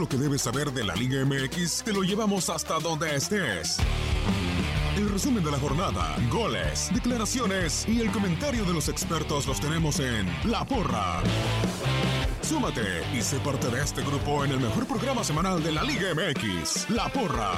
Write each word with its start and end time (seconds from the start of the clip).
Lo 0.00 0.08
que 0.08 0.16
debes 0.16 0.40
saber 0.40 0.72
de 0.72 0.82
la 0.82 0.94
Liga 0.94 1.22
MX 1.26 1.82
te 1.84 1.92
lo 1.92 2.02
llevamos 2.02 2.48
hasta 2.48 2.78
donde 2.78 3.14
estés. 3.14 3.76
El 4.96 5.10
resumen 5.10 5.44
de 5.44 5.50
la 5.50 5.58
jornada, 5.58 6.16
goles, 6.30 6.88
declaraciones 6.94 7.86
y 7.86 8.00
el 8.00 8.10
comentario 8.10 8.64
de 8.64 8.72
los 8.72 8.88
expertos 8.88 9.46
los 9.46 9.60
tenemos 9.60 10.00
en 10.00 10.26
La 10.50 10.64
Porra. 10.64 11.20
Súmate 12.40 13.02
y 13.12 13.20
sé 13.20 13.38
parte 13.40 13.68
de 13.68 13.82
este 13.82 14.00
grupo 14.00 14.42
en 14.42 14.52
el 14.52 14.60
mejor 14.60 14.86
programa 14.86 15.22
semanal 15.22 15.62
de 15.62 15.72
la 15.72 15.82
Liga 15.82 16.14
MX, 16.14 16.88
La 16.88 17.10
Porra. 17.10 17.52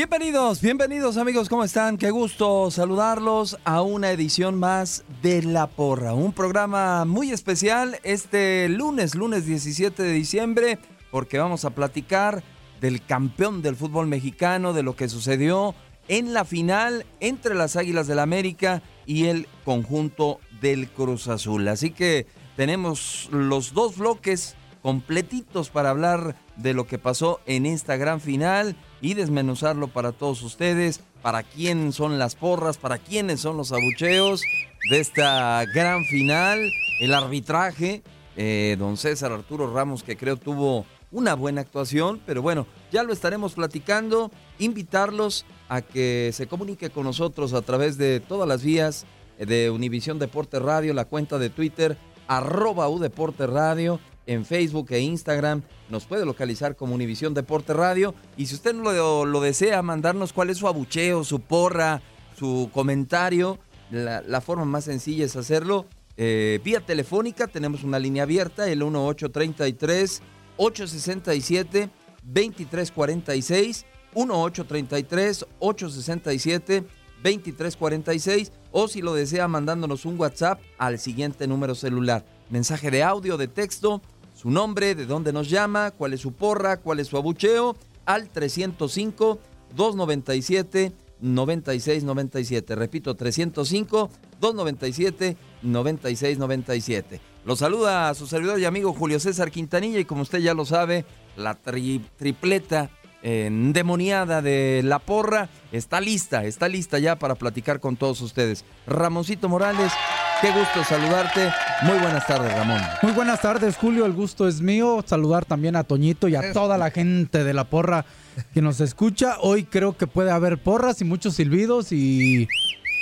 Bienvenidos, 0.00 0.62
bienvenidos 0.62 1.18
amigos, 1.18 1.50
¿cómo 1.50 1.62
están? 1.62 1.98
Qué 1.98 2.10
gusto 2.10 2.70
saludarlos 2.70 3.58
a 3.64 3.82
una 3.82 4.10
edición 4.12 4.58
más 4.58 5.04
de 5.20 5.42
La 5.42 5.66
Porra, 5.66 6.14
un 6.14 6.32
programa 6.32 7.04
muy 7.04 7.32
especial 7.32 8.00
este 8.02 8.70
lunes, 8.70 9.14
lunes 9.14 9.44
17 9.44 10.02
de 10.02 10.12
diciembre, 10.12 10.78
porque 11.10 11.36
vamos 11.36 11.66
a 11.66 11.74
platicar 11.74 12.42
del 12.80 13.04
campeón 13.04 13.60
del 13.60 13.76
fútbol 13.76 14.06
mexicano, 14.06 14.72
de 14.72 14.82
lo 14.82 14.96
que 14.96 15.10
sucedió 15.10 15.74
en 16.08 16.32
la 16.32 16.46
final 16.46 17.04
entre 17.20 17.54
las 17.54 17.76
Águilas 17.76 18.06
del 18.06 18.20
América 18.20 18.82
y 19.04 19.26
el 19.26 19.48
conjunto 19.66 20.40
del 20.62 20.88
Cruz 20.88 21.28
Azul. 21.28 21.68
Así 21.68 21.90
que 21.90 22.26
tenemos 22.56 23.28
los 23.32 23.74
dos 23.74 23.98
bloques 23.98 24.56
completitos 24.82 25.70
para 25.70 25.90
hablar 25.90 26.36
de 26.56 26.74
lo 26.74 26.86
que 26.86 26.98
pasó 26.98 27.40
en 27.46 27.66
esta 27.66 27.96
gran 27.96 28.20
final 28.20 28.76
y 29.00 29.14
desmenuzarlo 29.14 29.88
para 29.88 30.12
todos 30.12 30.42
ustedes, 30.42 31.00
para 31.22 31.42
quién 31.42 31.92
son 31.92 32.18
las 32.18 32.34
porras, 32.34 32.78
para 32.78 32.98
quiénes 32.98 33.40
son 33.40 33.56
los 33.56 33.72
abucheos 33.72 34.42
de 34.90 35.00
esta 35.00 35.64
gran 35.74 36.04
final, 36.04 36.70
el 37.00 37.14
arbitraje, 37.14 38.02
eh, 38.36 38.76
don 38.78 38.96
César 38.96 39.32
Arturo 39.32 39.72
Ramos 39.72 40.02
que 40.02 40.16
creo 40.16 40.36
tuvo 40.36 40.86
una 41.10 41.34
buena 41.34 41.60
actuación, 41.60 42.20
pero 42.24 42.40
bueno, 42.40 42.66
ya 42.92 43.02
lo 43.02 43.12
estaremos 43.12 43.54
platicando, 43.54 44.30
invitarlos 44.58 45.44
a 45.68 45.82
que 45.82 46.30
se 46.32 46.46
comunique 46.46 46.90
con 46.90 47.04
nosotros 47.04 47.52
a 47.52 47.62
través 47.62 47.98
de 47.98 48.20
todas 48.20 48.48
las 48.48 48.62
vías 48.62 49.06
de 49.38 49.70
Univisión 49.70 50.18
Deporte 50.18 50.58
Radio, 50.58 50.94
la 50.94 51.06
cuenta 51.06 51.38
de 51.38 51.50
Twitter, 51.50 51.96
arroba 52.28 52.88
Udeporte 52.88 53.46
Radio, 53.46 53.98
en 54.26 54.44
Facebook 54.44 54.88
e 54.90 55.00
Instagram. 55.00 55.62
Nos 55.88 56.04
puede 56.04 56.24
localizar 56.24 56.76
como 56.76 56.94
Univisión 56.94 57.34
Deporte 57.34 57.72
Radio. 57.72 58.14
Y 58.36 58.46
si 58.46 58.54
usted 58.54 58.74
lo, 58.74 59.24
lo 59.24 59.40
desea, 59.40 59.82
mandarnos 59.82 60.32
cuál 60.32 60.50
es 60.50 60.58
su 60.58 60.68
abucheo, 60.68 61.24
su 61.24 61.40
porra, 61.40 62.02
su 62.38 62.70
comentario, 62.72 63.58
la, 63.90 64.40
forma 64.40 64.64
más 64.64 64.84
sencilla 64.84 65.24
es 65.24 65.36
hacerlo. 65.36 65.86
eh, 66.16 66.60
vía 66.64 66.80
telefónica, 66.80 67.46
tenemos 67.46 67.82
una 67.82 67.98
línea 67.98 68.24
abierta, 68.24 68.68
el 68.68 68.78
1833 68.78 70.22
867 70.56 71.90
2346 72.22 73.86
1833 74.14 75.46
867 75.58 76.84
2346 77.22 78.52
o 78.72 78.88
si 78.88 79.02
lo 79.02 79.14
desea 79.14 79.48
mandándonos 79.48 80.04
un 80.04 80.18
WhatsApp 80.18 80.60
al 80.78 80.98
siguiente 80.98 81.46
número 81.46 81.74
celular. 81.74 82.24
Mensaje 82.50 82.90
de 82.90 83.02
audio, 83.02 83.36
de 83.36 83.48
texto, 83.48 84.02
su 84.34 84.50
nombre, 84.50 84.94
de 84.94 85.06
dónde 85.06 85.32
nos 85.32 85.48
llama, 85.48 85.90
cuál 85.92 86.12
es 86.14 86.20
su 86.20 86.32
porra, 86.32 86.78
cuál 86.78 87.00
es 87.00 87.08
su 87.08 87.16
abucheo, 87.16 87.76
al 88.06 88.28
305 88.28 89.38
297 89.76 90.92
9697. 91.20 92.74
Repito, 92.74 93.14
305 93.14 94.10
297 94.40 95.36
9697. 95.62 97.20
Lo 97.44 97.56
saluda 97.56 98.08
a 98.08 98.14
su 98.14 98.26
servidor 98.26 98.58
y 98.58 98.64
amigo 98.64 98.92
Julio 98.92 99.20
César 99.20 99.50
Quintanilla 99.50 99.98
y 99.98 100.04
como 100.04 100.22
usted 100.22 100.38
ya 100.40 100.54
lo 100.54 100.64
sabe, 100.64 101.04
la 101.36 101.56
tri- 101.62 102.02
tripleta 102.16 102.90
eh, 103.22 103.46
endemoniada 103.46 104.42
de 104.42 104.80
la 104.84 104.98
porra 104.98 105.48
está 105.72 106.00
lista, 106.00 106.44
está 106.44 106.68
lista 106.68 106.98
ya 106.98 107.16
para 107.18 107.34
platicar 107.34 107.80
con 107.80 107.96
todos 107.96 108.20
ustedes. 108.22 108.64
Ramoncito 108.86 109.48
Morales, 109.48 109.92
qué 110.40 110.50
gusto 110.52 110.84
saludarte. 110.84 111.52
Muy 111.82 111.98
buenas 111.98 112.26
tardes, 112.26 112.52
Ramón. 112.52 112.80
Muy 113.02 113.12
buenas 113.12 113.40
tardes, 113.40 113.76
Julio. 113.76 114.06
El 114.06 114.12
gusto 114.12 114.48
es 114.48 114.60
mío. 114.60 115.04
Saludar 115.06 115.44
también 115.44 115.76
a 115.76 115.84
Toñito 115.84 116.28
y 116.28 116.34
a 116.34 116.52
toda 116.52 116.78
la 116.78 116.90
gente 116.90 117.44
de 117.44 117.52
la 117.52 117.64
porra 117.64 118.06
que 118.54 118.62
nos 118.62 118.80
escucha. 118.80 119.36
Hoy 119.40 119.64
creo 119.64 119.96
que 119.96 120.06
puede 120.06 120.30
haber 120.30 120.62
porras 120.62 121.00
y 121.00 121.04
muchos 121.04 121.34
silbidos 121.34 121.92
y, 121.92 122.48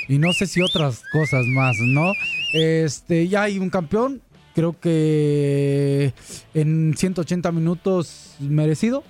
y 0.09 0.19
no 0.19 0.33
sé 0.33 0.47
si 0.47 0.63
otras 0.63 1.03
cosas 1.13 1.45
más, 1.47 1.77
¿no? 1.79 2.13
Este, 2.53 3.29
ya 3.29 3.43
hay 3.43 3.59
un 3.59 3.71
campeón 3.71 4.23
creo 4.59 4.77
que 4.81 6.13
en 6.53 6.93
180 6.97 7.53
minutos 7.53 8.35
merecido. 8.41 9.05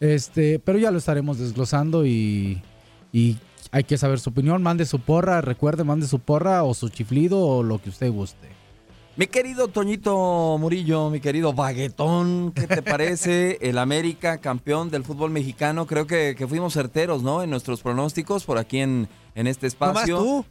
Este, 0.00 0.58
pero 0.58 0.78
ya 0.78 0.90
lo 0.90 0.96
estaremos 0.96 1.38
desglosando 1.38 2.06
y, 2.06 2.62
y 3.12 3.36
hay 3.74 3.82
que 3.82 3.98
saber 3.98 4.20
su 4.20 4.30
opinión. 4.30 4.62
Mande 4.62 4.86
su 4.86 5.00
porra, 5.00 5.40
recuerde, 5.40 5.82
mande 5.82 6.06
su 6.06 6.20
porra 6.20 6.62
o 6.62 6.74
su 6.74 6.90
chiflido 6.90 7.40
o 7.40 7.64
lo 7.64 7.82
que 7.82 7.88
usted 7.88 8.08
guste. 8.08 8.48
Mi 9.16 9.26
querido 9.26 9.66
Toñito 9.66 10.56
Murillo, 10.60 11.10
mi 11.10 11.18
querido 11.18 11.52
Baguetón, 11.52 12.52
¿qué 12.52 12.68
te 12.68 12.82
parece? 12.82 13.58
El 13.68 13.78
América, 13.78 14.38
campeón 14.38 14.90
del 14.90 15.02
fútbol 15.02 15.32
mexicano. 15.32 15.88
Creo 15.88 16.06
que, 16.06 16.36
que 16.38 16.46
fuimos 16.46 16.72
certeros, 16.72 17.24
¿no? 17.24 17.42
En 17.42 17.50
nuestros 17.50 17.80
pronósticos 17.82 18.44
por 18.44 18.58
aquí 18.58 18.78
en, 18.78 19.08
en 19.34 19.48
este 19.48 19.66
espacio. 19.66 20.18
tú. 20.18 20.46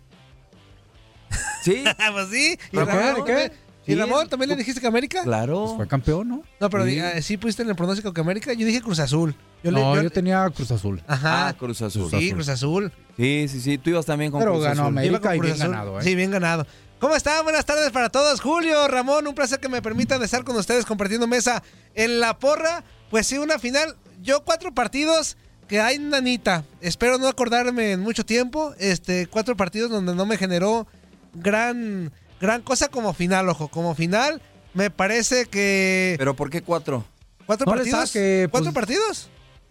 Sí. 1.63 1.85
pues 2.13 2.27
sí. 2.29 2.57
¿Y 2.73 2.75
¿Pero 2.75 3.23
qué? 3.23 3.51
¿Y. 3.85 3.95
Ramón 3.95 4.29
también 4.29 4.49
le 4.49 4.55
dijiste 4.55 4.79
que 4.79 4.87
América? 4.87 5.23
Claro. 5.23 5.63
Pues 5.65 5.75
fue 5.75 5.87
campeón, 5.87 6.29
¿no? 6.29 6.43
No, 6.59 6.69
pero 6.69 6.85
Sí. 6.85 6.99
ah, 6.99 7.21
sí 7.21 7.37
pusiste 7.37 7.63
en 7.63 7.69
el 7.69 7.75
pronóstico 7.75 8.13
que 8.13 8.21
América. 8.21 8.53
Yo 8.53 8.65
dije 8.65 8.81
Cruz 8.81 8.99
Azul. 8.99 9.35
Yo 9.63 9.71
le- 9.71 9.79
no, 9.81 9.95
yo- 9.95 10.03
yo 10.03 10.09
tenía 10.09 10.49
Cruz 10.49 10.71
Azul. 10.71 11.01
Ajá. 11.07 11.47
Ah, 11.49 11.53
Cruz 11.53 11.81
Azul. 11.81 12.09
sí, 12.09 12.31
Cruz 12.31 12.49
Azul. 12.49 12.91
Sí, 13.17 13.47
sí, 13.49 13.59
sí. 13.61 13.77
Tú 13.77 13.89
ibas 13.89 14.05
también 14.05 14.31
con 14.31 14.39
Pero 14.39 14.53
Cruz 14.53 14.63
ganó 14.63 14.83
Azul. 14.83 14.87
América. 14.97 15.11
Iba 15.11 15.19
con 15.21 15.35
y 15.35 15.39
bien 15.41 15.53
Azul. 15.53 15.67
ganado, 15.71 15.99
¿eh? 15.99 16.03
Sí, 16.03 16.15
bien 16.15 16.31
ganado. 16.31 16.65
¿Cómo 16.99 17.15
están? 17.15 17.43
Buenas 17.43 17.65
tardes 17.65 17.91
para 17.91 18.07
todos. 18.09 18.39
Julio, 18.39 18.87
Ramón, 18.87 19.27
un 19.27 19.35
placer 19.35 19.59
que 19.59 19.67
me 19.67 19.81
permitan 19.81 20.23
estar 20.23 20.43
con 20.45 20.55
ustedes 20.55 20.85
compartiendo 20.85 21.27
mesa 21.27 21.61
en 21.95 22.21
la 22.21 22.39
porra. 22.39 22.83
Pues 23.09 23.27
sí, 23.27 23.37
una 23.37 23.59
final. 23.59 23.97
Yo 24.21 24.43
cuatro 24.45 24.73
partidos 24.73 25.35
que 25.67 25.81
hay 25.81 25.99
nanita. 25.99 26.63
Espero 26.79 27.17
no 27.17 27.27
acordarme 27.27 27.91
en 27.91 27.99
mucho 27.99 28.25
tiempo. 28.25 28.73
Este, 28.79 29.27
cuatro 29.27 29.57
partidos 29.57 29.91
donde 29.91 30.15
no 30.15 30.25
me 30.25 30.37
generó 30.37 30.87
gran, 31.33 32.11
gran 32.43 32.61
cosa 32.61 32.89
como 32.89 33.13
final, 33.13 33.47
ojo. 33.47 33.69
Como 33.69 33.95
final, 33.95 34.41
me 34.73 34.89
parece 34.91 35.45
que. 35.45 36.15
¿Pero 36.19 36.35
por 36.35 36.49
qué 36.49 36.61
cuatro? 36.61 37.05
¿Cuatro 37.45 37.65
No 37.65 37.71
partidos? 37.71 38.09
saque, 38.09 38.47
¿Cuatro 38.51 38.71
pues- 38.71 38.75
partidos? 38.75 39.29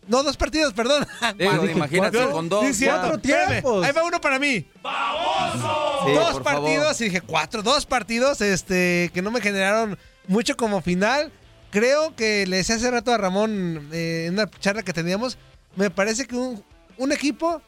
No, 0.09 0.23
dos 0.25 0.37
partidos, 0.37 0.73
perdón. 0.73 1.07
Imagínate 1.39 1.99
cuatro. 1.99 2.31
con 2.33 2.49
dos. 2.49 2.75
Cierto. 2.75 3.01
cuatro 3.03 3.19
tiempos. 3.21 3.85
Ahí 3.85 3.93
va 3.93 4.03
uno 4.03 4.21
para 4.21 4.39
mí. 4.41 4.57
Sí, 4.57 6.13
dos 6.15 6.41
partidos, 6.41 6.85
favor. 6.89 6.97
y 6.99 7.05
dije 7.05 7.21
cuatro, 7.21 7.63
dos 7.63 7.87
partidos 7.87 8.41
este, 8.41 9.11
que 9.15 9.23
no 9.23 9.31
me 9.31 9.41
generaron 9.41 9.97
mucho 10.27 10.57
como 10.57 10.81
final. 10.81 11.31
Creo 11.71 12.17
que 12.17 12.47
le 12.47 12.57
decía 12.57 12.77
hace 12.77 12.91
rato 12.91 13.13
a 13.13 13.19
Ramón 13.19 13.89
eh, 13.93 14.25
en 14.27 14.35
una 14.35 14.51
charla 14.51 14.83
que 14.83 14.93
teníamos, 14.93 15.39
me 15.77 15.89
parece 15.91 16.27
que 16.27 16.35
un, 16.37 16.65
un 16.99 17.13
equipo 17.13 17.63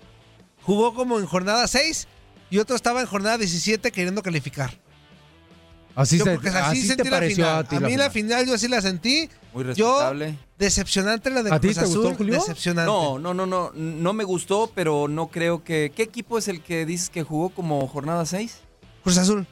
jugó 0.63 0.93
como 0.93 1.19
en 1.21 1.27
jornada 1.27 1.67
6 1.69 2.09
y 2.51 2.59
otro 2.59 2.75
estaba 2.75 3.01
en 3.01 3.07
jornada 3.07 3.39
17 3.39 3.93
queriendo 3.93 4.23
calificar. 4.23 4.77
Así, 5.97 6.19
Yo 6.19 6.25
se, 6.25 6.33
así 6.33 6.97
te 6.97 7.05
la 7.05 7.11
pareció 7.11 7.45
final. 7.45 7.59
a 7.59 7.65
ti. 7.69 7.77
A 7.77 7.81
mí 7.81 7.97
la 7.97 8.11
final 8.11 8.47
yo 8.47 8.55
así 8.55 8.67
la 8.69 8.81
sentí. 8.83 9.29
Muy 9.53 9.63
Yo, 9.75 9.91
respetable. 9.93 10.39
decepcionante 10.59 11.31
la 11.31 11.43
de 11.45 11.53
¿A 11.55 11.61
ti 11.61 11.69
Cruz 11.69 11.85
gustó, 11.85 12.01
Azul. 12.01 12.15
Julio? 12.17 12.35
Decepcionante. 12.35 12.91
No, 12.91 13.19
no, 13.21 13.33
no, 13.35 13.47
no. 13.47 13.71
No 13.75 14.13
me 14.13 14.25
gustó, 14.25 14.71
pero 14.75 15.07
no 15.09 15.29
creo 15.29 15.63
que. 15.63 15.93
¿Qué 15.95 16.03
equipo 16.03 16.39
es 16.39 16.49
el 16.49 16.61
que 16.63 16.85
dices 16.85 17.11
que 17.11 17.23
jugó 17.23 17.51
como 17.51 17.87
jornada 17.87 18.27
6? 18.27 18.59
Cruz 19.05 19.19
Azul. 19.19 19.47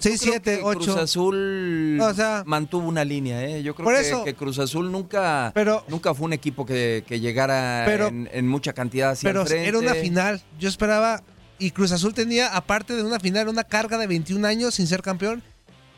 6, 0.00 0.20
7, 0.20 0.58
Cruz 0.60 0.88
8. 0.88 0.98
Azul 1.00 1.98
O 2.00 2.14
sea- 2.14 2.42
mantuvo 2.46 2.88
una 2.88 3.04
línea, 3.04 3.44
¿eh? 3.44 3.62
Yo 3.62 3.76
creo 3.76 3.84
Por 3.84 3.94
que, 3.94 4.00
eso- 4.00 4.24
que 4.24 4.34
Cruz 4.34 4.58
Azul 4.58 4.90
nunca, 4.90 5.52
Pero- 5.54 5.84
nunca 5.88 6.12
fue 6.14 6.24
un 6.26 6.32
equipo 6.32 6.66
que, 6.66 7.04
que 7.06 7.20
llegara 7.20 7.84
Pero- 7.86 8.08
en, 8.08 8.28
en 8.32 8.48
mucha 8.48 8.72
cantidad 8.72 9.10
hacia 9.10 9.28
Pero 9.30 9.42
el 9.46 9.52
era 9.52 9.78
una 9.78 9.94
final. 9.94 10.42
Yo 10.58 10.68
esperaba. 10.68 11.22
Y 11.60 11.70
Cruz 11.70 11.92
Azul 11.92 12.12
tenía, 12.12 12.48
aparte 12.56 12.96
de 12.96 13.04
una 13.04 13.20
final, 13.20 13.48
una 13.48 13.62
carga 13.62 13.96
de 13.96 14.08
21 14.08 14.44
años 14.44 14.74
sin 14.74 14.88
ser 14.88 15.00
campeón. 15.02 15.44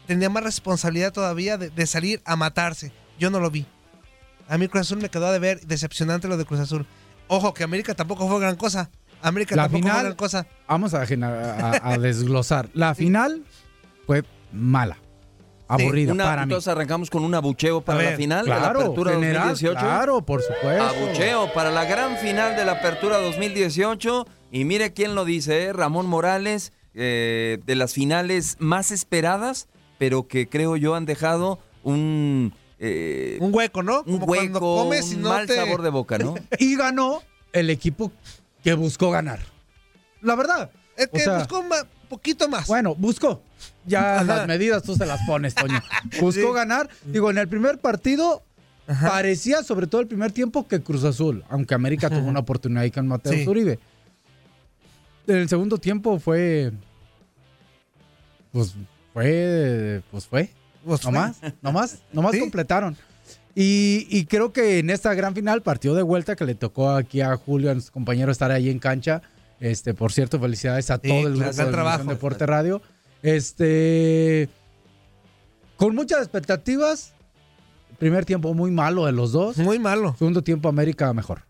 Tenía 0.07 0.29
más 0.31 0.43
responsabilidad 0.45 1.13
todavía 1.13 1.57
de, 1.59 1.71
de 1.71 1.87
salir 1.87 2.21
a 2.25 2.37
matarse. 2.37 2.93
Yo 3.19 3.31
no 3.31 3.41
lo 3.41 3.51
vi. 3.51 3.67
A 4.49 4.59
mí 4.59 4.69
Cruz 4.69 4.83
Azul 4.83 4.99
me 4.99 5.09
quedó 5.09 5.31
de 5.33 5.39
ver 5.39 5.61
decepcionante 5.63 6.29
lo 6.29 6.37
de 6.37 6.45
Cruz 6.45 6.61
Azul. 6.61 6.87
Ojo, 7.29 7.53
que 7.55 7.65
América 7.65 7.95
tampoco 7.95 8.29
fue 8.29 8.39
gran 8.41 8.57
cosa. 8.57 8.91
América 9.23 9.57
La 9.57 9.63
tampoco 9.65 9.83
fue 9.83 9.91
final- 9.91 10.05
gran 10.05 10.17
cosa. 10.17 10.47
Vamos 10.69 10.95
a, 10.95 11.03
a- 11.03 11.93
a 11.93 11.99
desglosar. 11.99 12.69
La 12.75 12.95
final 12.95 13.43
fue 14.07 14.23
mala. 14.53 14.99
Aburrida 15.69 16.13
Una- 16.13 16.23
para 16.25 16.37
mí. 16.47 16.53
entonces 16.53 16.69
arrancamos 16.69 17.11
con 17.11 17.25
un 17.25 17.35
abucheo 17.35 17.81
para 17.81 18.01
la 18.13 18.17
final 18.17 18.45
de 18.45 18.51
la 18.51 18.59
Claro, 18.59 18.81
apertura 18.83 19.15
general, 19.15 19.49
2018. 19.49 19.81
claro, 19.81 20.23
por 20.25 20.41
supuesto. 20.43 20.85
Abucheo 20.85 21.53
para 21.53 21.73
la 21.73 21.85
gran 21.85 22.17
final 22.19 22.55
de 22.55 22.65
la 22.65 22.73
apertura 22.73 23.19
2018. 23.19 24.29
Y 24.53 24.65
mire 24.65 24.93
quién 24.93 25.17
lo 25.17 25.25
dice, 25.25 25.65
¿eh? 25.65 25.73
Ramón 25.73 26.07
Morales, 26.07 26.73
eh, 26.95 27.59
de 27.67 27.75
las 27.75 27.95
finales 27.95 28.55
más 28.61 28.93
esperadas, 28.93 29.67
pero 29.99 30.27
que 30.29 30.49
creo 30.49 30.77
yo 30.77 30.95
han 30.95 31.05
dejado 31.07 31.59
un, 31.83 32.53
eh, 32.79 33.39
Un 33.41 33.55
hueco, 33.55 33.83
¿no? 33.83 33.99
un 34.07 34.15
Como 34.21 34.27
cuando 34.27 34.59
hueco, 34.59 34.77
comes 34.85 35.13
y 35.13 35.15
un 35.17 35.23
no 35.23 35.29
mal 35.31 35.47
te- 35.47 35.57
sabor 35.57 35.83
de 35.83 35.91
boca, 35.91 36.19
¿no? 36.19 36.35
Y 36.59 36.77
ganó 36.77 37.23
el 37.53 37.71
equipo 37.71 38.13
que 38.63 38.75
buscó 38.75 39.11
ganar. 39.11 39.41
La 40.23 40.35
verdad. 40.35 40.71
Es 40.97 41.09
que 41.09 41.19
O 41.21 41.25
sea, 41.25 41.39
buscó 41.39 41.61
un 41.61 41.69
poquito 42.09 42.49
más. 42.49 42.67
Bueno, 42.67 42.95
buscó. 42.95 43.43
Ya 43.87 44.17
Ajá. 44.17 44.25
las 44.25 44.47
medidas 44.49 44.83
tú 44.83 44.95
se 44.97 45.07
las 45.07 45.21
pones, 45.27 45.55
Toño. 45.55 45.81
Buscó 46.21 46.33
Sí. 46.49 46.53
ganar. 46.55 46.89
Digo, 47.05 47.31
en 47.31 47.39
el 47.39 47.49
primer 47.49 47.79
partido 47.79 48.43
parecía, 48.87 49.63
sobre 49.63 49.87
todo 49.87 50.01
el 50.01 50.07
primer 50.09 50.33
tiempo, 50.33 50.67
que 50.67 50.81
Cruz 50.83 51.05
Azul, 51.05 51.45
aunque 51.49 51.75
América 51.75 52.09
tuvo 52.11 52.27
una 52.29 52.41
oportunidad 52.41 52.83
ahí 52.83 52.91
con 52.91 53.07
Mateo 53.07 53.33
Sí. 53.33 53.47
Uribe. 53.47 53.79
En 55.27 55.37
el 55.37 55.49
segundo 55.49 55.79
tiempo 55.79 56.19
fue. 56.19 56.73
Pues 58.53 58.75
fue. 59.23 60.03
Pues 60.11 60.27
fue. 60.27 60.51
Pues 60.85 61.01
fue. 61.01 61.11
Nomás, 61.13 61.37
nomás, 61.63 61.99
nomás 62.13 62.33
Sí. 62.35 62.41
completaron. 62.41 62.97
Y, 63.55 64.07
y 64.11 64.27
creo 64.27 64.53
que 64.53 64.79
en 64.81 64.91
esta 64.91 65.15
gran 65.15 65.35
final, 65.35 65.63
partido 65.63 65.95
de 65.95 66.03
vuelta, 66.03 66.37
que 66.37 66.45
le 66.45 66.55
tocó 66.55 66.91
aquí 66.91 67.23
a 67.23 67.35
Julio, 67.37 67.71
a 67.71 67.75
nuestro 67.75 67.95
compañero, 67.95 68.31
estar 68.31 68.51
ahí 68.51 68.69
en 68.69 68.79
cancha. 68.79 69.23
Este, 69.61 69.95
por 69.95 70.13
cierto, 70.13 70.39
felicidades 70.39 70.91
a 70.91 70.97
Sí, 70.97 71.09
todo 71.09 71.27
el 71.29 71.37
grupo 71.39 71.53
de 71.53 71.65
trabajo. 71.73 72.05
Deporte 72.05 72.45
Radio. 72.45 72.83
Este, 73.23 74.49
con 75.77 75.95
muchas 75.95 76.19
expectativas. 76.21 77.15
Primer 77.99 78.27
tiempo 78.27 78.53
muy 78.53 78.71
malo 78.71 79.07
de 79.07 79.13
los 79.13 79.33
dos. 79.33 79.57
Muy 79.57 79.79
malo. 79.79 80.15
Segundo 80.19 80.43
tiempo 80.43 80.69
América 80.69 81.11
mejor. 81.15 81.43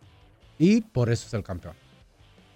Y 0.60 0.82
por 0.82 1.10
eso 1.10 1.26
es 1.26 1.34
el 1.34 1.42
campeón. 1.42 1.74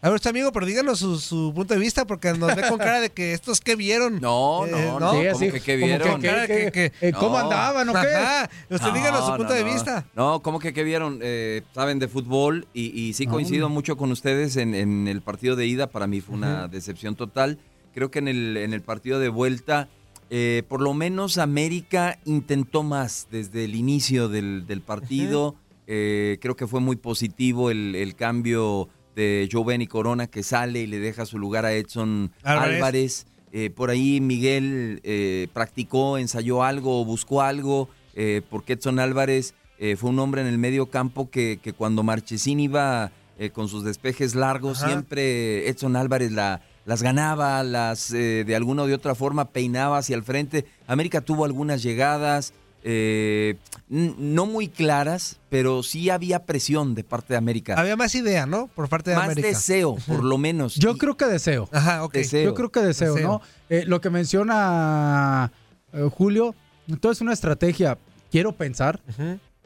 A 0.03 0.09
ver, 0.09 0.15
usted 0.17 0.31
amigo, 0.31 0.51
pero 0.51 0.65
díganos 0.65 0.99
su, 0.99 1.19
su 1.19 1.53
punto 1.55 1.75
de 1.75 1.81
vista, 1.81 2.07
porque 2.07 2.33
nos 2.33 2.57
ve 2.57 2.63
con 2.69 2.79
cara 2.79 3.01
de 3.03 3.11
que 3.11 3.35
estos 3.35 3.61
que 3.61 3.77
vieron. 3.77 4.19
No, 4.19 4.67
Eh, 4.67 4.71
no, 4.71 4.99
¿no? 4.99 5.01
no. 5.01 5.11
Sí, 5.13 5.19
¿Cómo 5.19 5.31
así, 5.37 5.51
que 5.53 5.61
qué 5.61 5.77
vieron? 5.77 6.21
que- 6.23 6.27
Cara 6.27 6.47
que- 6.47 6.73
que- 6.73 6.93
eh, 7.03 7.13
¿Cómo 7.13 7.37
No. 7.39 7.45
andaban 7.45 7.87
o 7.89 7.93
qué? 7.93 7.99
Ajá. 7.99 8.51
Usted 8.71 8.93
díganos 8.95 9.25
su 9.27 9.31
No, 9.33 9.37
punto 9.37 9.53
no, 9.53 9.59
de 9.59 9.65
no. 9.65 9.73
vista. 9.75 10.07
No, 10.17 10.41
¿cómo 10.41 10.59
que 10.59 10.73
qué 10.73 10.85
vieron? 10.85 11.19
Eh, 11.23 11.61
saben 11.75 11.99
de 11.99 12.09
fútbol 12.09 12.67
y, 12.73 12.99
y 12.99 13.13
sí 13.13 13.27
No. 13.27 13.33
coincido 13.33 13.69
mucho 13.69 13.99
con 13.99 14.11
ustedes 14.11 14.57
en, 14.57 14.75
en 14.75 15.07
el 15.07 15.21
partido 15.21 15.55
de 15.55 15.67
ida. 15.67 15.87
Para 15.89 16.07
mí 16.07 16.23
fue 16.23 16.35
una 16.35 16.67
decepción 16.67 17.15
total. 17.15 17.59
Creo 17.93 18.11
que 18.11 18.21
en 18.21 18.29
el, 18.29 18.57
en 18.57 18.73
el 18.73 18.81
partido 18.81 19.19
de 19.19 19.29
vuelta, 19.29 19.89
eh, 20.31 20.63
por 20.67 20.81
lo 20.81 20.95
menos 20.95 21.37
América 21.37 22.19
intentó 22.25 22.83
más 22.83 23.29
desde 23.31 23.67
el 23.67 23.75
inicio 23.75 24.31
del, 24.31 24.65
del 24.67 24.81
partido. 24.81 25.57
Eh, 25.87 26.39
creo 26.41 26.57
que 26.57 26.67
fue 26.67 26.81
muy 26.81 26.97
positivo 26.97 27.71
el, 27.71 27.95
el 27.97 28.15
cambio 28.15 28.89
de 29.15 29.49
Joven 29.51 29.83
y 29.83 29.87
Corona 29.87 30.27
que 30.27 30.43
sale 30.43 30.81
y 30.81 30.87
le 30.87 30.99
deja 30.99 31.27
su 31.27 31.39
lugar 31.39 31.65
a 31.65 31.73
Edson 31.73 32.33
Álvarez. 32.43 32.75
Álvarez. 32.77 33.27
Eh, 33.53 33.71
por 33.71 33.91
ahí 33.91 34.21
Miguel 34.21 35.01
eh, 35.03 35.49
practicó, 35.53 36.19
ensayó 36.19 36.63
algo, 36.63 37.05
buscó 37.05 37.43
algo, 37.43 37.89
eh, 38.15 38.43
porque 38.49 38.75
Edson 38.75 38.99
Álvarez 38.99 39.55
fue 39.97 40.11
un 40.11 40.19
hombre 40.19 40.43
en 40.43 40.47
el 40.47 40.59
medio 40.59 40.91
campo 40.91 41.31
que, 41.31 41.59
que 41.63 41.73
cuando 41.73 42.03
Marchesín 42.03 42.61
iba 42.61 43.13
con 43.55 43.67
sus 43.67 43.83
despejes 43.83 44.35
largos, 44.35 44.83
Ajá. 44.83 44.89
siempre 44.89 45.71
Edson 45.71 45.97
Álvarez 45.97 46.33
la, 46.33 46.61
las 46.85 47.03
ganaba, 47.03 47.63
las 47.63 48.11
de 48.11 48.55
alguna 48.55 48.83
o 48.83 48.87
de 48.87 48.93
otra 48.93 49.15
forma 49.15 49.47
peinaba 49.47 49.97
hacia 49.97 50.17
el 50.17 50.23
frente. 50.23 50.67
América 50.87 51.23
tuvo 51.23 51.47
algunas 51.47 51.83
llegadas, 51.83 52.53
eh, 52.83 53.57
no 53.89 54.47
muy 54.47 54.69
claras, 54.69 55.39
pero 55.49 55.83
sí 55.83 56.11
había 56.11 56.45
presión 56.47 56.95
de 56.95 57.05
parte 57.05 57.35
de 57.35 57.39
América. 57.39 57.75
Había 57.79 57.97
más 57.97 58.15
idea, 58.15 58.47
¿no? 58.47 58.69
Por 58.69 58.89
parte 58.89 59.11
de 59.11 59.17
Más 59.17 59.27
América. 59.27 59.49
deseo, 59.49 59.97
por 60.07 60.23
lo 60.25 60.39
menos. 60.39 60.77
Yo 60.77 60.93
Y- 60.93 60.99
creo 60.99 61.17
que 61.17 61.27
deseo. 61.27 61.69
Ajá, 61.73 62.05
ok. 62.05 62.15
Deseo. 62.15 62.45
Yo 62.45 62.55
creo 62.55 62.71
que 62.71 62.81
deseo, 62.81 63.15
Deseo. 63.15 63.29
¿no? 63.29 63.43
Eh, 63.69 63.85
lo 63.87 64.01
que 64.01 64.11
menciona 64.11 65.53
eh, 65.93 66.09
Julio, 66.13 66.55
entonces 66.89 67.19
es 67.19 67.23
una 67.23 67.33
estrategia. 67.33 67.99
Quiero 68.31 68.53
pensar 68.53 69.01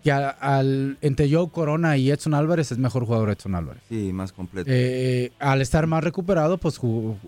que 0.02 0.10
a- 0.12 0.30
al, 0.30 0.96
entre 1.02 1.30
Joe 1.30 1.50
Corona 1.50 1.96
y 1.98 2.10
Edson 2.10 2.34
Álvarez 2.34 2.72
es 2.72 2.78
mejor 2.78 3.04
jugador 3.04 3.30
Edson 3.30 3.54
Álvarez. 3.54 3.82
Sí, 3.88 4.10
más 4.12 4.32
completo. 4.32 4.70
Eh, 4.72 5.32
al 5.38 5.60
estar 5.60 5.86
más 5.86 6.02
recuperado, 6.02 6.56
pues 6.58 6.80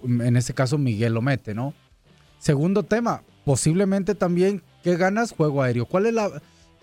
en 0.05 0.37
este 0.37 0.55
caso 0.55 0.79
Miguel 0.79 1.13
lo 1.15 1.21
mete, 1.23 1.55
¿no? 1.55 1.75
Segundo 2.39 2.83
tema, 2.85 3.23
posiblemente 3.45 4.15
también, 4.15 4.63
¿qué 4.87 4.97
ganas? 4.97 5.33
Juego 5.33 5.63
aéreo. 5.63 5.85
¿Cuál 5.85 6.07
es 6.07 6.15
la... 6.15 6.31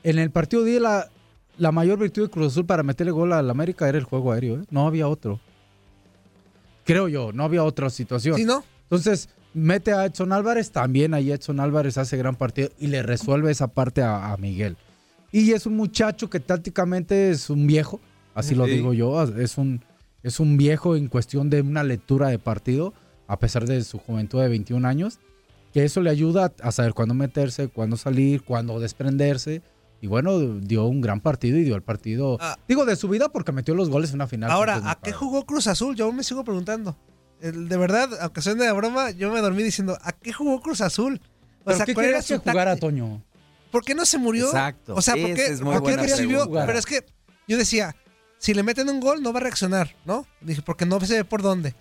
En 0.04 0.20
el 0.20 0.30
partido 0.30 0.66
de 0.66 0.78
la, 0.82 1.10
la 1.58 1.72
mayor 1.72 1.98
virtud 1.98 2.24
de 2.24 2.30
Cruz 2.30 2.48
Azul 2.48 2.66
para 2.66 2.84
meterle 2.84 3.14
gol 3.14 3.32
al 3.32 3.50
América 3.50 3.88
era 3.88 3.98
el 3.98 4.04
juego 4.04 4.34
aéreo, 4.34 4.56
¿eh? 4.58 4.66
No 4.72 4.86
había 4.86 5.08
otro. 5.08 5.40
Creo 6.84 7.08
yo, 7.08 7.32
no 7.32 7.46
había 7.46 7.64
otra 7.64 7.90
situación. 7.90 8.36
¿Sí, 8.36 8.44
no? 8.44 8.62
Entonces, 8.82 9.30
mete 9.54 9.94
a 9.94 10.06
Edson 10.06 10.34
Álvarez, 10.34 10.72
también 10.72 11.14
ahí 11.14 11.32
Edson 11.32 11.62
Álvarez 11.62 11.98
hace 11.98 12.18
gran 12.18 12.36
partido 12.36 12.72
y 12.78 12.88
le 12.88 13.04
resuelve 13.04 13.52
esa 13.52 13.68
parte 13.68 14.02
a, 14.02 14.34
a 14.34 14.36
Miguel. 14.36 14.76
Y 15.32 15.54
es 15.54 15.66
un 15.66 15.78
muchacho 15.78 16.30
que 16.30 16.42
tácticamente 16.42 17.30
es 17.30 17.50
un 17.50 17.66
viejo, 17.68 18.02
así 18.36 18.54
lo 18.54 18.66
digo 18.66 18.94
yo, 18.94 19.24
es 19.24 19.58
un, 19.58 19.82
es 20.24 20.42
un 20.42 20.58
viejo 20.58 20.98
en 20.98 21.08
cuestión 21.08 21.50
de 21.50 21.62
una 21.62 21.84
lectura 21.84 22.28
de 22.28 22.38
partido, 22.38 22.94
a 23.28 23.40
pesar 23.40 23.66
de 23.66 23.82
su 23.86 23.98
juventud 23.98 24.42
de 24.42 24.50
21 24.50 24.86
años, 24.86 25.20
que 25.74 25.84
eso 25.84 26.02
le 26.02 26.10
ayuda 26.10 26.54
a 26.62 26.72
saber 26.72 26.94
cuándo 26.94 27.14
meterse, 27.14 27.68
cuándo 27.68 27.98
salir, 27.98 28.44
cuándo 28.44 28.80
desprenderse. 28.80 29.62
Y 30.02 30.08
bueno, 30.08 30.38
dio 30.60 30.86
un 30.86 31.02
gran 31.02 31.22
partido 31.22 31.58
y 31.58 31.64
dio 31.64 31.76
el 31.76 31.82
partido, 31.82 32.38
Ah. 32.42 32.58
digo, 32.68 32.86
de 32.86 32.96
su 32.98 33.08
vida 33.08 33.30
porque 33.30 33.52
metió 33.54 33.74
los 33.74 33.90
goles 33.90 34.10
en 34.10 34.16
una 34.16 34.28
final. 34.28 34.52
Ahora, 34.52 34.82
¿a 34.84 35.00
qué 35.00 35.14
jugó 35.14 35.46
Cruz 35.46 35.68
Azul? 35.68 35.96
Yo 35.96 36.12
me 36.12 36.24
sigo 36.24 36.44
preguntando. 36.44 36.98
De 37.40 37.78
verdad, 37.78 38.10
aunque 38.22 38.42
suene 38.42 38.66
de 38.66 38.72
broma, 38.74 39.12
yo 39.12 39.32
me 39.32 39.40
dormí 39.42 39.64
diciendo, 39.64 39.98
¿a 40.02 40.12
qué 40.12 40.32
jugó 40.32 40.62
Cruz 40.62 40.82
Azul? 40.82 41.22
O 41.62 41.66
¿Pero 41.66 41.78
sea, 41.78 41.86
qué 41.86 41.94
¿cuál 41.94 42.06
era 42.08 42.14
querías 42.20 42.28
que 42.28 42.36
su 42.36 42.42
jugara? 42.52 42.76
Toño? 42.76 43.24
¿Por 43.72 43.84
qué 43.84 43.96
no 43.96 44.06
se 44.06 44.18
murió? 44.18 44.48
Exacto. 44.48 44.94
O 44.96 45.02
sea, 45.02 45.16
¿por 45.16 45.34
qué, 45.34 45.46
es 45.48 45.62
muy 45.62 45.74
por 45.74 45.84
qué 45.84 45.96
buena 45.96 46.04
recibió? 46.04 46.40
pregunta. 46.42 46.66
Pero 46.66 46.80
es 46.80 46.86
que 46.86 47.06
yo 47.48 47.58
decía, 47.58 47.96
si 48.38 48.54
le 48.54 48.62
meten 48.64 48.90
un 48.90 49.00
gol 49.00 49.24
no 49.24 49.32
va 49.34 49.40
a 49.40 49.44
reaccionar, 49.44 49.96
¿no? 50.06 50.28
Dije, 50.42 50.62
porque 50.62 50.86
no 50.86 51.00
se 51.00 51.16
ve 51.16 51.24
por 51.26 51.42
dónde. 51.42 51.74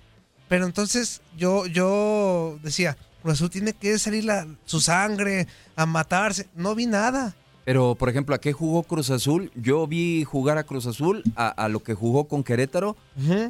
Pero 0.48 0.64
entonces 0.66 1.20
yo, 1.36 1.66
yo 1.66 2.58
decía, 2.62 2.96
Cruz 3.22 3.34
Azul 3.34 3.50
tiene 3.50 3.72
que 3.72 3.98
salir 3.98 4.24
la- 4.24 4.46
su 4.64 4.80
sangre 4.80 5.46
a 5.76 5.86
matarse. 5.86 6.48
No 6.54 6.74
vi 6.74 6.86
nada. 6.86 7.34
Pero, 7.64 7.94
por 7.94 8.08
ejemplo, 8.08 8.34
¿a 8.34 8.40
qué 8.40 8.52
jugó 8.52 8.82
Cruz 8.82 9.08
Azul? 9.10 9.52
Yo 9.54 9.86
vi 9.86 10.24
jugar 10.24 10.58
a 10.58 10.64
Cruz 10.64 10.86
Azul, 10.86 11.22
a, 11.36 11.46
a 11.48 11.68
lo 11.68 11.80
que 11.84 11.94
jugó 11.94 12.24
con 12.26 12.42
Querétaro, 12.42 12.96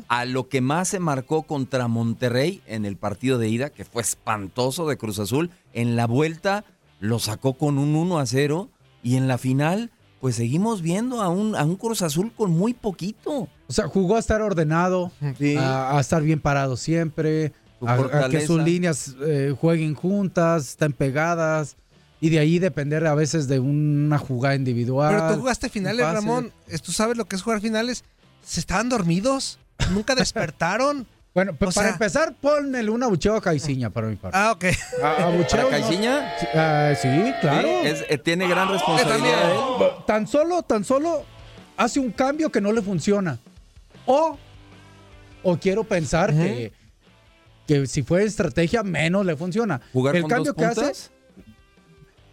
a 0.06 0.24
lo 0.26 0.48
que 0.50 0.60
más 0.60 0.88
se 0.88 0.98
marcó 1.00 1.44
contra 1.44 1.88
Monterrey 1.88 2.60
en 2.66 2.84
el 2.84 2.96
partido 2.96 3.38
de 3.38 3.48
ida, 3.48 3.70
que 3.70 3.86
fue 3.86 4.02
espantoso 4.02 4.86
de 4.86 4.98
Cruz 4.98 5.18
Azul. 5.18 5.50
En 5.72 5.96
la 5.96 6.06
vuelta 6.06 6.64
lo 7.00 7.18
sacó 7.20 7.54
con 7.54 7.78
un 7.78 7.94
1 7.96 8.18
a 8.18 8.26
0 8.26 8.68
y 9.02 9.16
en 9.16 9.28
la 9.28 9.38
final, 9.38 9.90
pues 10.20 10.36
seguimos 10.36 10.82
viendo 10.82 11.22
a 11.22 11.30
un, 11.30 11.56
a 11.56 11.64
un 11.64 11.76
Cruz 11.76 12.02
Azul 12.02 12.32
con 12.36 12.50
muy 12.50 12.74
poquito. 12.74 13.48
O 13.66 13.72
sea, 13.72 13.88
jugó 13.88 14.16
a 14.16 14.18
estar 14.18 14.42
ordenado, 14.42 15.10
a, 15.56 15.96
a 15.96 16.00
estar 16.00 16.22
bien 16.22 16.38
parado 16.38 16.76
siempre, 16.76 17.54
a, 17.86 18.24
a 18.24 18.28
que 18.28 18.46
sus 18.46 18.62
líneas 18.62 19.14
eh, 19.24 19.54
jueguen 19.58 19.94
juntas, 19.94 20.68
estén 20.70 20.92
pegadas, 20.92 21.76
y 22.20 22.30
de 22.30 22.38
ahí 22.38 22.58
depender 22.58 23.06
a 23.06 23.14
veces 23.14 23.48
de 23.48 23.58
una 23.58 24.18
jugada 24.18 24.54
individual. 24.54 25.14
Pero 25.14 25.34
tú 25.34 25.40
jugaste 25.40 25.68
finales. 25.68 26.06
Ramón. 26.06 26.52
¿Tú 26.82 26.92
sabes 26.92 27.16
lo 27.16 27.24
que 27.26 27.36
es 27.36 27.42
jugar 27.42 27.60
finales? 27.60 28.04
Se 28.44 28.60
estaban 28.60 28.88
dormidos. 28.88 29.58
Nunca 29.92 30.14
despertaron. 30.16 31.06
Bueno, 31.34 31.54
pues 31.54 31.74
para 31.74 31.86
sea- 31.88 31.92
empezar, 31.94 32.34
ponle 32.40 32.88
una 32.90 33.06
abucheo 33.06 33.34
a 33.36 33.40
Caiciña 33.40 33.88
para 33.88 34.06
mi 34.06 34.16
parte. 34.16 34.36
Ah, 34.38 34.52
ok. 34.52 34.64
A- 35.02 35.24
abucheo, 35.28 35.70
¿Para? 35.70 35.88
Sí, 35.88 35.98
ah, 36.54 36.92
sí, 37.00 37.08
claro. 37.40 37.68
Sí, 37.68 37.88
es- 37.88 38.04
eh, 38.08 38.18
tiene 38.18 38.46
gran 38.46 38.68
responsabilidad. 38.68 39.50
él. 39.50 39.88
Tan 40.06 40.26
solo, 40.26 40.62
tan 40.62 40.84
solo 40.84 41.24
hace 41.78 41.98
un 42.00 42.10
cambio 42.12 42.52
que 42.52 42.60
no 42.60 42.70
le 42.70 42.82
funciona. 42.82 43.38
O, 44.04 44.36
o 45.42 45.56
quiero 45.56 45.84
pensar 45.84 46.32
que, 46.32 46.70
que 47.80 47.86
si 47.86 48.02
fue 48.02 48.24
estrategia, 48.24 48.82
menos 48.82 49.24
le 49.26 49.36
funciona. 49.36 49.80
¿Jugar 49.92 50.16
el 50.16 50.22
con 50.22 50.30
cambio 50.30 50.52
dos 50.52 50.74
que 50.74 50.80
hace. 50.80 51.10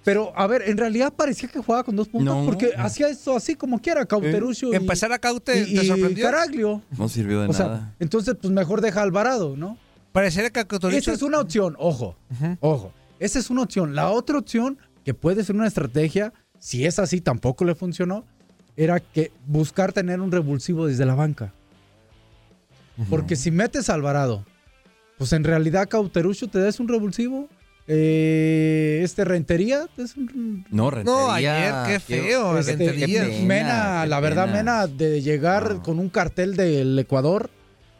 Pero, 0.03 0.31
a 0.35 0.47
ver, 0.47 0.63
en 0.67 0.77
realidad 0.77 1.13
parecía 1.13 1.49
que 1.49 1.59
jugaba 1.59 1.83
con 1.83 1.95
dos 1.95 2.07
puntos 2.07 2.33
No. 2.35 2.45
porque 2.45 2.71
hacía 2.77 3.09
esto 3.09 3.35
así 3.35 3.55
como 3.55 3.79
quiera, 3.81 4.05
Cauteruccio. 4.05 4.71
y- 4.71 4.75
Empezar 4.75 5.11
a 5.11 5.19
Caute 5.19 5.59
y, 5.61 5.75
te 5.75 5.83
y 5.83 5.87
sorprendió. 5.87 6.25
Caraglio. 6.25 6.81
No 6.97 7.09
sirvió 7.09 7.41
de 7.41 7.47
O 7.49 7.53
sea, 7.53 7.65
nada. 7.67 7.95
entonces, 7.99 8.35
pues 8.41 8.51
mejor 8.51 8.81
deja 8.81 9.01
a 9.01 9.03
Alvarado, 9.03 9.55
¿no? 9.57 9.77
Pareciera 10.11 10.49
que 10.49 10.65
Cauteruccio- 10.65 10.97
Esa 10.97 11.13
es 11.13 11.21
una 11.21 11.39
opción, 11.39 11.75
ojo, 11.77 12.15
ojo. 12.61 12.91
Esa 13.19 13.37
es 13.39 13.49
una 13.49 13.61
opción. 13.63 13.93
La 13.93 14.09
otra 14.09 14.37
opción, 14.39 14.77
que 15.03 15.13
puede 15.13 15.43
ser 15.43 15.55
una 15.55 15.67
estrategia, 15.67 16.33
si 16.57 16.85
es 16.85 16.97
así, 16.97 17.19
tampoco 17.21 17.65
le 17.65 17.75
funcionó, 17.75 18.23
era 18.77 18.99
que 19.01 19.31
buscar 19.45 19.91
tener 19.93 20.21
un 20.21 20.31
revulsivo 20.31 20.87
desde 20.87 21.05
la 21.05 21.13
banca. 21.15 21.53
Porque 23.09 23.35
si 23.35 23.51
metes 23.51 23.89
a 23.89 23.93
Alvarado, 23.93 24.45
pues 25.19 25.31
en 25.33 25.43
realidad 25.43 25.87
Cauterucho 25.87 26.47
te 26.47 26.57
des 26.57 26.79
un 26.79 26.87
revulsivo. 26.87 27.47
eh, 27.87 29.01
este 29.03 29.25
Rentería 29.25 29.85
te 29.95 30.03
des 30.03 30.15
un, 30.15 30.65
No, 30.71 30.89
Rentería. 30.89 31.19
No, 31.21 31.31
ayer, 31.31 31.73
qué 31.87 31.99
feo, 31.99 32.57
este, 32.57 32.75
Rentería. 32.75 33.05
qué 33.25 33.29
pena, 33.29 33.45
Mena, 33.45 33.99
qué 34.03 34.09
la 34.09 34.19
verdad, 34.19 34.45
pena. 34.45 34.57
Mena, 34.57 34.87
de 34.87 35.21
llegar 35.21 35.81
con 35.83 35.99
un 35.99 36.09
cartel 36.09 36.55
del 36.55 36.97
Ecuador, 36.99 37.49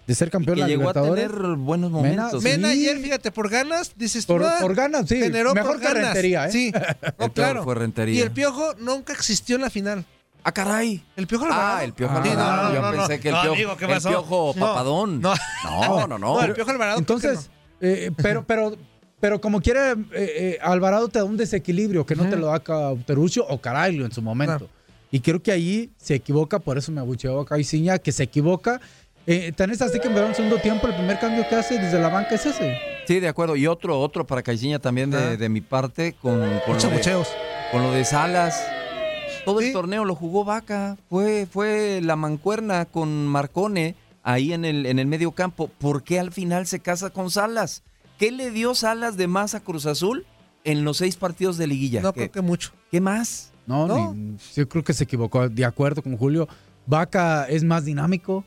de 0.07 0.15
ser 0.15 0.29
campeón 0.31 0.55
que 0.55 0.61
de 0.63 0.67
la 0.67 0.75
llegó 0.75 0.89
a 0.89 0.93
tener 0.93 1.31
buenos 1.57 1.91
momentos. 1.91 2.41
Mena 2.43 2.69
Sí. 2.71 2.79
ayer, 2.79 2.97
fíjate, 2.99 3.31
por 3.31 3.49
ganas, 3.49 3.91
dices 3.95 4.25
tú, 4.25 4.33
Por, 4.33 4.43
ah, 4.43 4.57
por 4.61 4.73
ganas, 4.75 5.07
sí. 5.07 5.19
generó 5.19 5.53
Mejor 5.53 5.71
por 5.73 5.79
que 5.81 5.85
ganas. 5.87 6.03
Rentería, 6.05 6.47
¿eh? 6.47 6.51
Sí, 6.51 6.71
no, 7.19 7.33
claro. 7.33 7.63
fue 7.63 7.75
Rentería. 7.75 8.15
Y 8.15 8.21
el 8.21 8.31
Piojo 8.31 8.73
nunca 8.79 9.13
existió 9.13 9.55
en 9.55 9.61
la 9.63 9.69
final. 9.69 10.05
¡Ah, 10.43 10.51
caray! 10.51 11.03
El 11.15 11.27
Piojo 11.27 11.45
Alvarado. 11.45 11.77
Ah, 11.77 11.83
el 11.83 11.93
Piojo 11.93 12.13
Ah, 12.15 12.21
no, 12.23 12.31
Alvarado. 12.31 12.63
no, 12.69 12.73
Yo 12.75 12.81
no, 12.81 12.91
no. 12.91 12.97
pensé 12.97 13.19
que 13.19 13.27
el 13.29 13.35
No, 13.35 13.41
Piojo, 13.41 13.53
amigo, 13.55 13.77
¿qué 13.77 13.85
el? 13.85 14.01
Piojo 14.01 14.53
No, 14.55 14.65
Papadón. 14.65 15.21
no. 15.21 15.33
no, 15.65 16.07
no. 16.07 16.07
no. 16.07 16.17
No, 16.17 16.41
el 16.43 16.53
Piojo 16.53 16.71
Alvarado. 16.71 16.97
¿por 17.03 17.05
qué 17.21 17.27
Entonces, 17.27 17.49
eh, 17.81 18.11
pero, 18.17 18.43
pero, 18.45 18.77
pero 19.19 19.41
como 19.41 19.61
quiere, 19.61 19.91
eh, 19.91 19.95
eh, 20.13 20.57
Alvarado 20.61 21.09
te 21.09 21.19
da 21.19 21.25
un 21.25 21.37
desequilibrio 21.37 22.05
que 22.05 22.15
no 22.15 22.27
te 22.29 22.35
lo 22.37 22.47
da 22.47 22.59
Cauterucho 22.61 23.45
o 23.47 23.59
Caraglio 23.59 24.05
en 24.05 24.11
su 24.11 24.21
momento. 24.21 24.57
Claro. 24.59 24.73
Y 25.11 25.19
creo 25.21 25.41
que 25.41 25.51
ahí 25.51 25.89
se 25.97 26.15
equivoca, 26.15 26.59
por 26.59 26.77
eso 26.77 26.91
me 26.91 27.01
abucheó 27.01 27.39
a 27.41 27.45
Caiciña, 27.45 27.97
que 27.97 28.11
se 28.11 28.23
equivoca. 28.23 28.79
Eh, 29.27 29.51
tan 29.55 29.69
es 29.71 29.81
así 29.81 29.99
que 29.99 30.07
en 30.07 30.15
verano, 30.15 30.33
segundo 30.33 30.57
tiempo, 30.57 30.87
el 30.87 30.95
primer 30.95 31.19
cambio 31.19 31.47
que 31.49 31.55
hace 31.55 31.77
desde 31.77 31.99
la 31.99 32.09
banca 32.09 32.35
es 32.35 32.45
ese. 32.45 32.77
Sí, 33.05 33.19
de 33.19 33.27
acuerdo. 33.27 33.55
Y 33.55 33.67
otro, 33.67 33.99
otro 33.99 34.25
para 34.25 34.41
Caixinha 34.41 34.79
también 34.79 35.11
de, 35.11 35.17
Ah. 35.17 35.35
de 35.35 35.49
mi 35.49 35.61
parte 35.61 36.13
con, 36.13 36.39
con, 36.65 36.73
Muchos 36.75 36.91
lo 36.91 36.97
de, 36.97 37.25
con 37.71 37.83
lo 37.83 37.91
de 37.91 38.05
Salas. 38.05 38.63
Todo 39.45 39.59
Sí. 39.61 39.67
el 39.67 39.73
torneo 39.73 40.05
lo 40.05 40.15
jugó 40.15 40.43
Vaca. 40.45 40.97
Fue, 41.09 41.47
fue 41.49 42.01
la 42.03 42.15
mancuerna 42.15 42.85
con 42.85 43.27
Marcone 43.27 43.95
ahí 44.23 44.53
en 44.53 44.65
el, 44.65 44.85
en 44.85 44.99
el 44.99 45.07
medio 45.07 45.31
campo. 45.31 45.69
¿Por 45.79 46.03
qué 46.03 46.19
al 46.19 46.31
final 46.31 46.67
se 46.67 46.79
casa 46.79 47.09
con 47.09 47.31
Salas? 47.31 47.83
¿Qué 48.17 48.31
le 48.31 48.51
dio 48.51 48.75
Salas 48.75 49.17
de 49.17 49.27
más 49.27 49.55
a 49.55 49.61
Cruz 49.61 49.85
Azul 49.85 50.25
en 50.65 50.83
los 50.83 50.97
seis 50.97 51.15
partidos 51.15 51.57
de 51.57 51.67
liguilla? 51.67 52.01
No 52.01 52.13
¿Qué, 52.13 52.21
creo 52.29 52.31
que 52.31 52.41
mucho. 52.41 52.71
qué 52.91 53.01
más? 53.01 53.51
No, 53.65 53.87
No. 53.87 54.13
ni- 54.13 54.37
yo 54.55 54.67
creo 54.67 54.83
que 54.83 54.93
se 54.93 55.05
equivocó. 55.05 55.47
De 55.49 55.65
acuerdo 55.65 56.01
con 56.03 56.17
Julio, 56.17 56.47
Vaca 56.85 57.45
es 57.45 57.63
más 57.63 57.85
dinámico, 57.85 58.43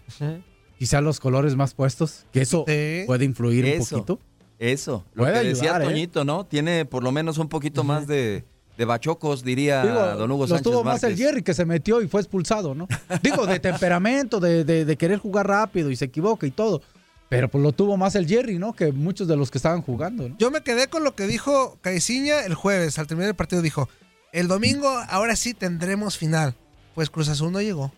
quizá 0.79 1.01
los 1.01 1.21
colores 1.21 1.57
más 1.57 1.75
puestos, 1.75 2.27
que 2.33 2.43
eso 2.43 2.65
Sí. 2.69 3.05
puede 3.07 3.25
influir 3.25 3.65
Eso. 3.67 3.97
un 3.97 4.03
poquito. 4.05 4.25
Eso, 4.59 5.05
lo 5.15 5.25
Puede 5.25 5.41
que 5.43 5.49
decía 5.49 5.71
ayudar, 5.75 5.83
¿eh? 5.83 5.85
Toñito, 5.87 6.25
¿no? 6.25 6.45
Tiene 6.45 6.85
por 6.85 7.03
lo 7.03 7.11
menos 7.11 7.39
un 7.39 7.49
poquito 7.49 7.83
más 7.83 8.07
de, 8.07 8.45
de 8.77 8.85
bachocos, 8.85 9.45
diría 9.45 9.83
Digo, 9.83 10.01
don 10.17 10.31
Hugo 10.31 10.47
Sánchez 10.47 10.65
tuvo 10.65 10.83
más 10.85 11.03
el. 11.05 11.17
Jerry 11.17 11.43
que 11.43 11.55
se 11.55 11.65
metió 11.65 12.01
y 12.01 12.09
fue 12.09 12.21
expulsado, 12.21 12.75
¿no? 12.75 12.89
Digo, 13.23 13.47
de 13.47 13.61
temperamento, 13.61 14.41
de, 14.41 14.65
de- 14.65 14.85
de 14.85 14.97
querer 14.97 15.19
jugar 15.19 15.47
rápido 15.47 15.91
y 15.91 15.97
se 15.97 16.07
equivoca 16.07 16.47
y 16.47 16.51
todo. 16.51 16.81
Pero 17.29 17.49
pues 17.49 17.63
lo 17.65 17.73
tuvo 17.73 17.97
más 17.97 18.15
el 18.15 18.27
Jerry, 18.27 18.59
¿no? 18.59 18.75
Que 18.75 18.93
muchos 18.93 19.27
de 19.29 19.37
los 19.37 19.51
que 19.51 19.57
estaban 19.59 19.81
jugando, 19.83 20.29
¿no? 20.29 20.37
Yo 20.39 20.51
me 20.51 20.63
quedé 20.63 20.89
con 20.89 21.03
lo 21.05 21.15
que 21.15 21.27
dijo 21.27 21.79
Caiciña 21.81 22.45
el 22.45 22.55
jueves, 22.55 22.99
al 22.99 23.07
terminar 23.07 23.31
el 23.31 23.35
partido, 23.37 23.63
dijo, 23.63 23.89
el 24.33 24.49
domingo 24.49 24.89
ahora 25.09 25.35
sí 25.37 25.55
tendremos 25.55 26.19
final. 26.19 26.55
Pues 26.95 27.09
Cruz 27.09 27.29
Azul 27.29 27.51
no 27.53 27.61
llegó. 27.63 27.91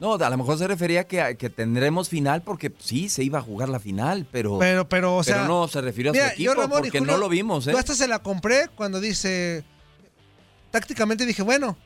No, 0.00 0.14
a 0.14 0.30
lo 0.30 0.36
mejor 0.38 0.56
se 0.56 0.66
refería 0.66 1.04
que, 1.06 1.20
a- 1.20 1.34
que 1.34 1.50
tendremos 1.50 2.08
final 2.08 2.40
porque 2.40 2.72
sí, 2.78 3.10
se 3.10 3.22
iba 3.22 3.38
a 3.38 3.42
jugar 3.42 3.68
la 3.68 3.78
final, 3.80 4.26
pero, 4.32 4.58
Pero, 4.58 4.88
pero, 4.88 5.16
o 5.18 5.22
pero 5.22 5.36
sea... 5.38 5.46
no 5.46 5.68
se 5.68 5.82
refirió 5.82 6.12
a 6.12 6.14
Mira, 6.14 6.28
su 6.28 6.32
equipo 6.32 6.54
yo, 6.54 6.60
Ramón 6.60 6.78
porque 6.80 6.98
Julio, 7.00 7.12
no 7.14 7.18
lo 7.18 7.28
vimos, 7.28 7.66
¿eh? 7.66 7.72
Yo 7.72 7.78
hasta 7.78 7.94
se 7.94 8.08
la 8.08 8.20
compré 8.20 8.68
cuando 8.74 8.98
dice... 9.00 9.62
Tácticamente 10.70 11.26
dije, 11.26 11.42
bueno, 11.42 11.76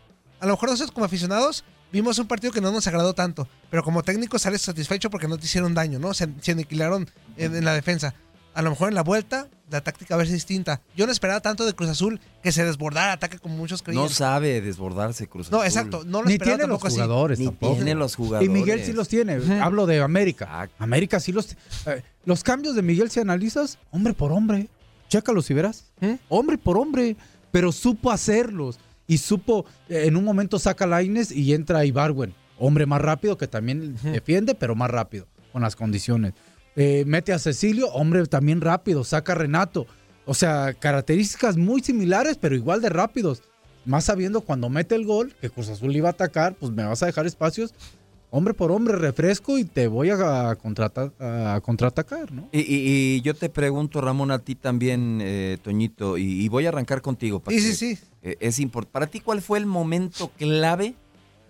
a 0.41 0.47
lo 0.47 0.53
mejor 0.53 0.71
nosotros 0.71 0.93
como 0.93 1.07
aficionados 1.07 1.65
vimos 1.93 2.19
un 2.19 2.27
partido 2.27 2.53
que 2.53 2.61
no 2.61 2.71
nos 2.73 2.87
agradó 2.87 3.15
tanto, 3.15 3.49
pero 3.71 3.83
como 3.83 4.03
técnico 4.03 4.39
sales 4.39 4.63
satisfecho 4.63 5.11
porque 5.11 5.29
no 5.29 5.39
te 5.39 5.47
hicieron 5.47 5.75
daño, 5.75 5.99
¿no? 5.99 6.13
Se, 6.15 6.29
se 6.41 6.53
aniquilaron 6.53 7.09
en, 7.37 7.55
en 7.57 7.65
la 7.65 7.73
defensa. 7.73 8.15
A 8.53 8.63
lo 8.63 8.71
mejor 8.71 8.89
en 8.89 8.95
la 8.95 9.03
vuelta 9.03 9.49
la 9.71 9.81
táctica 9.81 10.15
va 10.17 10.23
a 10.23 10.27
ser 10.27 10.35
distinta. 10.35 10.81
Yo 10.97 11.07
no 11.07 11.13
esperaba 11.13 11.41
tanto 11.41 11.65
de 11.67 11.73
Cruz 11.73 11.89
Azul 11.91 12.21
que 12.43 12.53
se 12.53 12.65
desbordara 12.65 13.13
ataque 13.13 13.39
como 13.41 13.57
muchos 13.57 13.83
creían. 13.83 14.05
No 14.05 14.09
sabe 14.09 14.61
desbordarse 14.61 15.27
Cruz 15.27 15.51
No, 15.51 15.57
Azul. 15.59 15.67
exacto. 15.67 16.05
No 16.05 16.23
lo 16.23 16.29
Ni 16.29 16.35
esperaba 16.35 16.59
tiene 16.59 16.69
los 16.69 16.79
tampoco 16.79 16.87
así. 16.87 16.95
jugadores 16.97 17.39
Ni 17.41 17.45
tampoco. 17.47 17.75
tiene 17.75 17.95
los 17.97 18.15
jugadores. 18.15 18.49
Y 18.49 18.53
Miguel 18.53 18.85
sí 18.85 18.93
los 18.93 19.09
tiene. 19.09 19.41
Hablo 19.61 19.87
de 19.87 20.01
América. 20.03 20.69
América 20.79 21.19
sí 21.19 21.33
los... 21.33 21.57
eh, 21.87 22.03
los 22.27 22.45
cambios 22.45 22.77
de 22.77 22.83
Miguel, 22.83 23.11
si 23.11 23.19
analizas, 23.19 23.79
hombre 23.91 24.15
por 24.15 24.31
hombre. 24.31 24.69
Chécalos 25.09 25.51
y 25.51 25.55
verás. 25.55 25.87
Hombre 26.29 26.57
por 26.57 26.79
hombre. 26.79 27.17
Pero 27.55 27.71
supo 27.71 28.11
hacerlos. 28.11 28.81
Y 29.07 29.19
supo... 29.19 29.65
eh, 29.89 30.07
en 30.07 30.17
un 30.17 30.25
momento 30.25 30.59
saca 30.59 30.89
Laines 30.89 31.31
y 31.31 31.55
entra 31.55 31.85
Ibarwen. 31.85 32.35
Hombre 32.59 32.85
más 32.85 33.01
rápido 33.01 33.39
que 33.39 33.47
también 33.47 33.95
defiende, 34.03 34.57
pero 34.57 34.75
más 34.75 34.91
rápido. 34.91 35.29
Con 35.53 35.63
las 35.63 35.77
condiciones. 35.77 36.33
Eh, 36.75 37.05
mete 37.07 37.33
a 37.33 37.39
Cecilio, 37.39 37.87
hombre 37.93 38.27
también 38.27 38.61
rápido. 38.61 39.05
Saca 39.05 39.35
a 39.35 39.37
Renato. 39.37 39.87
O 40.27 40.35
sea, 40.35 40.75
características 40.75 41.57
muy 41.57 41.81
similares, 41.81 42.39
pero 42.41 42.57
igual 42.57 42.81
de 42.81 42.89
rápidos. 42.89 43.45
Más 43.85 44.03
sabiendo 44.03 44.41
cuando 44.41 44.69
mete 44.69 44.97
el 44.97 45.05
gol, 45.05 45.33
que 45.41 45.49
Cruz 45.49 45.69
Azul 45.69 45.95
iba 45.95 46.09
a 46.09 46.13
atacar, 46.13 46.57
pues 46.57 46.73
me 46.73 46.83
vas 46.83 47.05
a 47.05 47.07
dejar 47.07 47.25
espacios 47.25 47.73
hombre 48.37 48.53
por 48.53 48.73
hombre, 48.73 48.97
refresco 48.97 49.59
y 49.59 49.65
te 49.65 49.87
voy 49.87 50.11
a, 50.11 50.55
contrata- 50.57 51.13
a 51.21 51.61
contraatacar, 51.61 52.33
¿no? 52.33 52.49
Y, 52.53 52.61
y- 52.61 52.65
y 53.17 53.21
yo 53.21 53.35
te 53.35 53.49
pregunto, 53.49 54.01
Ramón, 54.01 54.31
a 54.33 54.41
ti 54.41 54.57
también, 54.57 55.21
eh, 55.23 55.59
Toñito, 55.63 56.19
y, 56.19 56.25
y 56.43 56.49
voy 56.49 56.67
a 56.67 56.71
arrancar 56.71 57.01
contigo. 57.01 57.39
para 57.39 57.57
Sí, 57.57 57.63
sí, 57.63 57.71
que, 57.95 57.97
sí. 57.97 58.05
eh, 58.23 58.37
es 58.41 58.59
importante. 58.59 58.93
Para 58.93 59.07
ti, 59.07 59.21
¿cuál 59.21 59.41
fue 59.41 59.59
el 59.59 59.67
momento 59.67 60.33
clave 60.37 60.95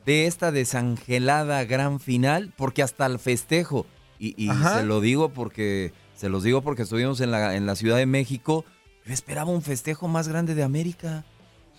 de 0.05 0.27
esta 0.27 0.53
desangelada 0.53 1.65
gran 1.65 2.01
final? 2.01 2.53
Porque 2.57 2.83
hasta 2.83 3.07
el 3.07 3.19
festejo, 3.19 3.87
y, 4.19 4.49
se 4.75 4.83
lo 4.85 5.01
digo 5.01 5.31
porque 5.31 5.93
se 6.15 6.29
los 6.29 6.43
digo 6.43 6.61
porque 6.63 6.83
estuvimos 6.83 7.21
en 7.21 7.31
la, 7.31 7.57
en 7.57 7.65
la 7.67 7.77
Ciudad 7.77 7.97
de 7.97 8.07
México, 8.07 8.65
yo 9.07 9.13
esperaba 9.13 9.51
un 9.51 9.63
festejo 9.63 10.07
más 10.09 10.29
grande 10.29 10.55
de 10.55 10.63
América. 10.63 11.25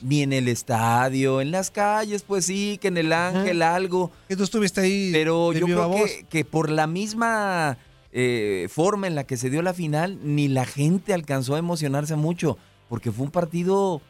Ni 0.01 0.21
en 0.21 0.33
el 0.33 0.47
estadio, 0.47 1.41
en 1.41 1.51
las 1.51 1.71
calles, 1.71 2.23
pues 2.23 2.45
sí, 2.45 2.77
que 2.81 2.89
en 2.89 2.97
el 2.97 3.13
Ángel 3.13 3.61
algo. 3.61 4.11
Que 4.27 4.35
tú 4.35 4.43
estuviste 4.43 4.81
ahí. 4.81 5.09
Pero 5.13 5.53
yo 5.53 5.65
creo 5.65 5.91
que, 5.91 6.25
que 6.29 6.45
por 6.45 6.69
la 6.69 6.85
misma 6.85 7.77
eh, 8.11 8.69
forma 8.71 9.07
en 9.07 9.15
la 9.15 9.25
que 9.25 9.35
se 9.35 9.49
dio 9.49 9.61
la 9.61 9.73
final, 9.73 10.19
ni 10.23 10.47
la 10.47 10.65
gente 10.65 11.13
alcanzó 11.13 11.55
a 11.55 11.59
emocionarse 11.59 12.15
mucho, 12.15 12.57
porque 12.87 13.11
fue 13.11 13.25
un 13.25 13.31
partido 13.31 14.01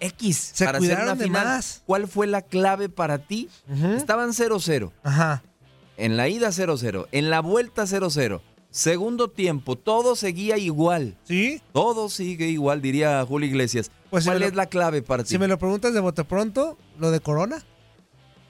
X. 0.00 0.52
Se 0.54 0.64
para 0.64 0.78
hacer 0.78 0.88
cuidaron 0.88 1.04
una 1.04 1.14
de 1.16 1.24
final. 1.24 1.44
más. 1.46 1.82
¿Cuál 1.86 2.06
fue 2.06 2.26
la 2.26 2.42
clave 2.42 2.88
para 2.88 3.18
ti? 3.18 3.48
Estaban 3.96 4.30
0-0. 4.30 4.92
Ajá. 5.02 5.42
En 5.96 6.16
la 6.16 6.28
ida 6.28 6.48
0-0. 6.48 7.06
En 7.12 7.30
la 7.30 7.40
vuelta 7.40 7.84
0-0. 7.84 8.40
Segundo 8.70 9.28
tiempo, 9.28 9.76
todo 9.76 10.16
seguía 10.16 10.58
igual. 10.58 11.16
¿Sí? 11.24 11.62
Todo 11.72 12.10
sigue 12.10 12.48
igual, 12.48 12.82
diría 12.82 13.24
Julio 13.26 13.48
Iglesias. 13.48 13.90
Pues 14.10 14.24
si 14.24 14.30
¿Cuál 14.30 14.40
lo- 14.40 14.46
es 14.46 14.54
la 14.54 14.66
clave 14.66 15.02
para 15.02 15.22
ti? 15.24 15.30
Si 15.30 15.38
me 15.38 15.48
lo 15.48 15.58
preguntas 15.58 15.92
de 15.94 16.00
bote 16.00 16.24
pronto, 16.24 16.78
lo 16.98 17.10
de 17.10 17.20
Corona. 17.20 17.62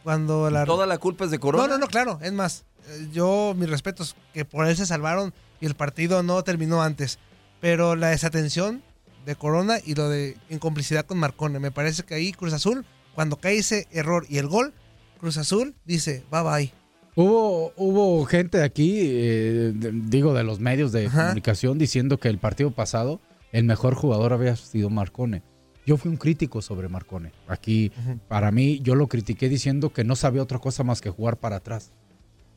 Cuando 0.02 0.50
la. 0.50 0.64
¿Toda 0.64 0.86
la 0.86 0.98
culpa 0.98 1.24
es 1.24 1.30
de 1.30 1.38
Corona? 1.38 1.64
No, 1.66 1.72
no, 1.74 1.78
no, 1.78 1.86
claro. 1.88 2.18
Es 2.22 2.32
más, 2.32 2.64
eh, 2.88 3.08
yo, 3.12 3.54
mis 3.56 3.68
respetos, 3.68 4.14
que 4.32 4.44
por 4.44 4.66
él 4.66 4.76
se 4.76 4.86
salvaron 4.86 5.32
y 5.60 5.66
el 5.66 5.74
partido 5.74 6.22
no 6.22 6.42
terminó 6.44 6.82
antes. 6.82 7.18
Pero 7.60 7.96
la 7.96 8.08
desatención 8.08 8.82
de 9.24 9.34
Corona 9.34 9.78
y 9.84 9.94
lo 9.94 10.08
de 10.08 10.36
en 10.50 10.58
complicidad 10.58 11.04
con 11.06 11.18
Marcone. 11.18 11.58
Me 11.58 11.70
parece 11.72 12.04
que 12.04 12.14
ahí 12.14 12.32
Cruz 12.32 12.52
Azul, 12.52 12.84
cuando 13.14 13.36
cae 13.36 13.58
ese 13.58 13.88
error 13.90 14.26
y 14.28 14.38
el 14.38 14.46
gol, 14.46 14.72
Cruz 15.18 15.38
Azul 15.38 15.74
dice, 15.84 16.22
bye 16.30 16.42
bye. 16.42 16.72
Hubo, 17.16 17.72
hubo 17.76 18.24
gente 18.26 18.62
aquí, 18.62 18.98
eh, 19.00 19.72
de- 19.74 19.90
digo, 19.92 20.34
de 20.34 20.44
los 20.44 20.60
medios 20.60 20.92
de 20.92 21.08
comunicación, 21.10 21.78
diciendo 21.78 22.18
que 22.18 22.28
el 22.28 22.38
partido 22.38 22.70
pasado 22.72 23.20
el 23.52 23.64
mejor 23.64 23.94
jugador 23.94 24.32
había 24.32 24.56
sido 24.56 24.90
Marcone. 24.90 25.42
Yo 25.86 25.96
fui 25.96 26.10
un 26.10 26.16
crítico 26.16 26.62
sobre 26.62 26.88
Marcone. 26.88 27.32
Aquí, 27.46 27.92
para 28.28 28.50
mí, 28.50 28.80
yo 28.82 28.94
lo 28.96 29.06
critiqué 29.06 29.48
diciendo 29.48 29.92
que 29.92 30.02
no 30.04 30.16
sabía 30.16 30.42
otra 30.42 30.58
cosa 30.58 30.82
más 30.82 31.00
que 31.00 31.10
jugar 31.10 31.36
para 31.36 31.56
atrás. 31.56 31.92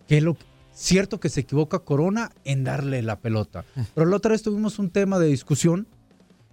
Que 0.07 0.19
lo 0.21 0.35
cierto 0.73 1.19
que 1.19 1.29
se 1.29 1.41
equivoca 1.41 1.79
Corona 1.79 2.31
en 2.43 2.63
darle 2.63 3.01
la 3.03 3.19
pelota. 3.19 3.65
Pero 3.93 4.07
la 4.07 4.15
otra 4.15 4.31
vez 4.31 4.41
tuvimos 4.41 4.79
un 4.79 4.89
tema 4.89 5.19
de 5.19 5.27
discusión 5.27 5.87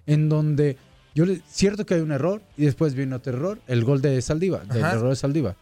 en 0.06 0.28
donde 0.28 0.76
yo 1.14 1.24
le, 1.24 1.40
cierto 1.48 1.86
que 1.86 1.94
hay 1.94 2.00
un 2.02 2.12
error 2.12 2.42
y 2.58 2.66
después 2.66 2.94
viene 2.94 3.14
otro 3.14 3.32
error, 3.32 3.60
el 3.66 3.82
gol 3.84 4.02
de 4.02 4.20
Saldívar, 4.20 4.66
del 4.68 4.82
error 4.98 5.08
de 5.08 5.16
Saldívar. 5.16 5.56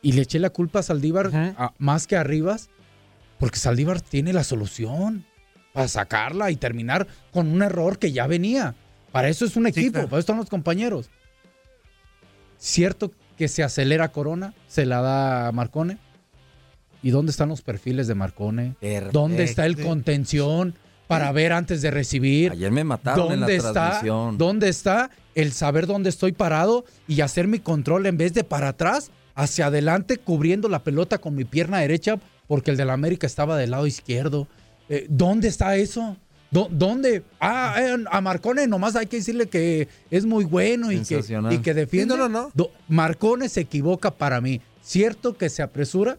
Y 0.00 0.12
le 0.12 0.22
eché 0.22 0.38
la 0.38 0.48
culpa 0.48 0.78
a 0.78 0.82
Saldívar 0.82 1.30
a- 1.58 1.74
más 1.78 2.06
que 2.06 2.16
a 2.16 2.24
Rivas, 2.24 2.70
porque 3.38 3.58
Saldívar 3.58 4.00
tiene 4.00 4.32
la 4.32 4.42
solución 4.44 5.26
para 5.72 5.88
sacarla 5.88 6.50
y 6.50 6.56
terminar 6.56 7.06
con 7.32 7.48
un 7.48 7.62
error 7.62 7.98
que 7.98 8.12
ya 8.12 8.26
venía. 8.26 8.74
Para 9.12 9.28
eso 9.28 9.44
es 9.44 9.56
un 9.56 9.66
equipo, 9.66 9.94
para 9.94 10.06
eso 10.08 10.18
están 10.18 10.36
los 10.36 10.48
compañeros. 10.48 11.10
Cierto 12.58 13.10
que 13.36 13.48
se 13.48 13.62
acelera 13.62 14.12
Corona, 14.12 14.54
se 14.68 14.86
la 14.86 15.00
da 15.00 15.48
a 15.48 15.52
Marcone. 15.52 15.98
¿Y 17.02 17.10
dónde 17.10 17.30
están 17.30 17.48
los 17.48 17.62
perfiles 17.62 18.06
de 18.06 18.14
Marcone? 18.14 18.76
¿Dónde 19.12 19.44
está 19.44 19.64
el 19.64 19.82
contención 19.82 20.74
para 21.06 21.32
ver 21.32 21.52
antes 21.52 21.80
de 21.80 21.90
recibir? 21.90 22.52
Ayer 22.52 22.70
me 22.70 22.84
mataron 22.84 23.32
en 23.32 23.40
la 23.40 23.46
¿Dónde 23.46 23.56
está? 23.56 23.72
transmisión. 23.72 24.36
¿Dónde 24.38 24.68
está 24.68 25.10
el 25.34 25.52
saber 25.52 25.86
dónde 25.86 26.10
estoy 26.10 26.32
parado 26.32 26.84
y 27.08 27.22
hacer 27.22 27.48
mi 27.48 27.58
control 27.58 28.04
en 28.06 28.18
vez 28.18 28.34
de 28.34 28.44
para 28.44 28.68
atrás, 28.68 29.10
hacia 29.34 29.66
adelante, 29.66 30.18
cubriendo 30.18 30.68
la 30.68 30.84
pelota 30.84 31.18
con 31.18 31.34
mi 31.34 31.44
pierna 31.44 31.78
derecha 31.78 32.18
porque 32.46 32.70
el 32.70 32.76
de 32.76 32.84
la 32.84 32.92
América 32.92 33.26
estaba 33.26 33.56
del 33.56 33.70
lado 33.70 33.86
izquierdo? 33.86 34.46
Eh, 34.90 35.06
¿Dónde 35.08 35.46
está 35.48 35.76
eso? 35.76 36.16
¿Dó- 36.50 36.68
¿Dónde? 36.68 37.22
Ah, 37.40 37.76
eh, 37.78 37.96
a 38.10 38.20
Marcone 38.20 38.66
nomás 38.66 38.96
hay 38.96 39.06
que 39.06 39.18
decirle 39.18 39.48
que 39.48 39.86
es 40.10 40.26
muy 40.26 40.44
bueno 40.44 40.90
y 40.90 41.00
que, 41.04 41.22
y 41.52 41.58
que 41.58 41.72
defiende. 41.74 42.16
No, 42.16 42.28
no, 42.28 42.50
no. 42.56 42.68
Marcone 42.88 43.48
se 43.48 43.60
equivoca 43.60 44.10
para 44.10 44.40
mí. 44.40 44.60
Cierto 44.82 45.34
que 45.38 45.48
se 45.48 45.62
apresura, 45.62 46.18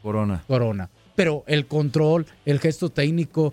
Corona. 0.00 0.44
Corona. 0.46 0.90
Pero 1.16 1.42
el 1.48 1.66
control, 1.66 2.24
el 2.44 2.60
gesto 2.60 2.88
técnico, 2.90 3.52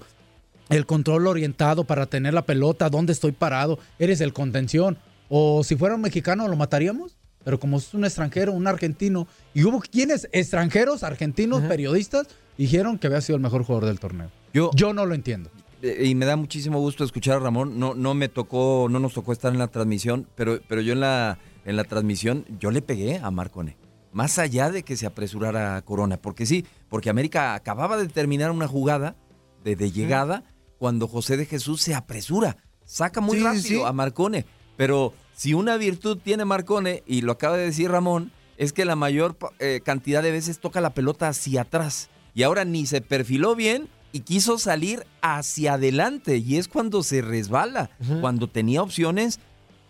el 0.69 0.85
control 0.85 1.25
orientado 1.27 1.83
para 1.85 2.05
tener 2.05 2.33
la 2.35 2.45
pelota, 2.45 2.89
dónde 2.89 3.13
estoy 3.13 3.31
parado, 3.31 3.79
eres 3.97 4.21
el 4.21 4.31
contención. 4.31 4.97
O 5.27 5.63
si 5.63 5.75
fuera 5.75 5.95
un 5.95 6.01
mexicano, 6.01 6.47
lo 6.47 6.55
mataríamos. 6.55 7.17
Pero 7.43 7.59
como 7.59 7.77
es 7.79 7.91
un 7.95 8.05
extranjero, 8.05 8.51
un 8.51 8.67
argentino, 8.67 9.27
y 9.55 9.63
hubo 9.63 9.79
quienes, 9.79 10.29
extranjeros, 10.31 11.01
argentinos, 11.01 11.63
periodistas, 11.63 12.27
dijeron 12.57 12.97
que 12.97 13.07
había 13.07 13.21
sido 13.21 13.35
el 13.37 13.41
mejor 13.41 13.63
jugador 13.63 13.87
del 13.87 13.99
torneo. 13.99 14.29
Yo, 14.53 14.71
Yo 14.75 14.93
no 14.93 15.05
lo 15.05 15.13
entiendo. 15.15 15.49
Eh, 15.81 16.05
y 16.07 16.15
me 16.15 16.25
da 16.25 16.35
muchísimo 16.35 16.79
gusto 16.79 17.03
escuchar 17.03 17.37
a 17.37 17.39
Ramón. 17.39 17.79
No, 17.79 17.93
no 17.95 18.13
me 18.13 18.29
tocó, 18.29 18.87
no 18.89 18.99
nos 18.99 19.13
tocó 19.13 19.31
estar 19.33 19.51
en 19.51 19.59
la 19.59 19.67
transmisión, 19.67 20.27
pero, 20.35 20.59
pero 20.67 20.81
yo 20.81 20.93
en 20.93 20.99
la, 20.99 21.39
en 21.65 21.75
la 21.75 21.83
transmisión, 21.83 22.45
yo 22.59 22.71
le 22.71 22.81
pegué 22.81 23.19
a 23.19 23.31
Marcone. 23.31 23.77
Más 24.13 24.37
allá 24.39 24.69
de 24.69 24.83
que 24.83 24.97
se 24.97 25.05
apresurara 25.05 25.77
a 25.77 25.81
Corona. 25.81 26.17
Porque 26.17 26.45
sí, 26.45 26.65
porque 26.89 27.09
América 27.09 27.53
acababa 27.55 27.97
de 27.97 28.07
terminar 28.09 28.51
una 28.51 28.67
jugada 28.67 29.15
de, 29.63 29.75
de 29.75 29.91
llegada 29.91 30.43
cuando 30.77 31.07
José 31.07 31.37
de 31.37 31.45
Jesús 31.45 31.81
se 31.81 31.95
apresura. 31.95 32.57
Saca 32.83 33.21
muy 33.21 33.37
Sí, 33.37 33.43
rápido 33.43 33.63
sí. 33.63 33.81
a 33.85 33.93
Marcone. 33.93 34.45
Pero 34.75 35.13
si 35.33 35.53
una 35.53 35.77
virtud 35.77 36.17
tiene 36.21 36.43
Marcone, 36.43 37.03
y 37.05 37.21
lo 37.21 37.31
acaba 37.31 37.55
de 37.55 37.65
decir 37.65 37.89
Ramón, 37.89 38.31
es 38.57 38.73
que 38.73 38.83
la 38.83 38.95
mayor 38.95 39.37
eh, 39.59 39.79
cantidad 39.83 40.21
de 40.21 40.31
veces 40.31 40.59
toca 40.59 40.81
la 40.81 40.93
pelota 40.93 41.29
hacia 41.29 41.61
atrás. 41.61 42.09
Y 42.33 42.43
ahora 42.43 42.65
ni 42.65 42.85
se 42.85 43.01
perfiló 43.01 43.55
bien 43.55 43.89
y 44.13 44.21
quiso 44.21 44.57
salir 44.57 45.05
hacia 45.21 45.73
adelante. 45.73 46.37
Y 46.37 46.57
es 46.57 46.67
cuando 46.67 47.03
se 47.03 47.21
resbala, 47.21 47.89
cuando 48.21 48.47
tenía 48.47 48.81
opciones 48.81 49.39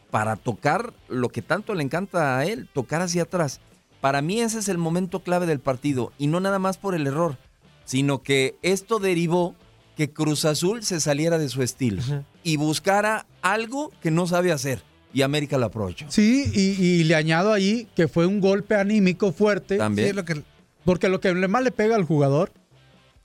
para 0.10 0.36
tocar 0.36 0.93
lo 1.08 1.30
que 1.30 1.41
tanto 1.41 1.73
le 1.73 1.84
encanta 1.84 2.38
a 2.38 2.45
él, 2.45 2.67
tocar 2.73 3.01
hacia 3.01 3.23
atrás. 3.23 3.62
Para 4.01 4.21
mí 4.21 4.41
ese 4.41 4.60
es 4.60 4.67
el 4.67 4.77
momento 4.77 5.21
clave 5.21 5.45
del 5.45 5.60
partido 5.60 6.12
y 6.17 6.27
no 6.27 6.39
nada 6.39 6.60
más 6.60 6.77
por 6.77 6.95
el 6.95 7.08
error, 7.08 7.38
sino 7.86 8.21
que 8.23 8.56
esto 8.62 8.99
derivó 8.99 9.56
que 9.95 10.12
Cruz 10.12 10.45
Azul 10.45 10.84
se 10.84 10.99
saliera 10.99 11.38
de 11.38 11.49
su 11.49 11.62
estilo 11.62 12.01
y 12.43 12.58
buscara 12.58 13.25
algo 13.41 13.91
que 14.01 14.12
no 14.12 14.25
sabe 14.27 14.51
hacer 14.51 14.84
y 15.13 15.21
América 15.21 15.58
lo 15.58 15.67
aprovechó. 15.67 16.06
Sí, 16.10 16.45
y, 16.54 16.84
y 16.84 17.04
le 17.04 17.15
añado 17.15 17.54
ahí 17.54 17.88
que 17.95 18.08
fue 18.08 18.25
un 18.25 18.39
golpe 18.41 18.75
anímico 18.75 19.32
fuerte. 19.32 19.77
También. 19.77 20.10
Sí, 20.10 20.13
lo 20.13 20.25
que, 20.25 20.41
Porque 20.85 21.09
lo 21.09 21.19
que 21.19 21.33
le- 21.33 21.47
más 21.47 21.63
le 21.63 21.71
pega 21.71 21.95
al 21.95 22.03
jugador, 22.05 22.51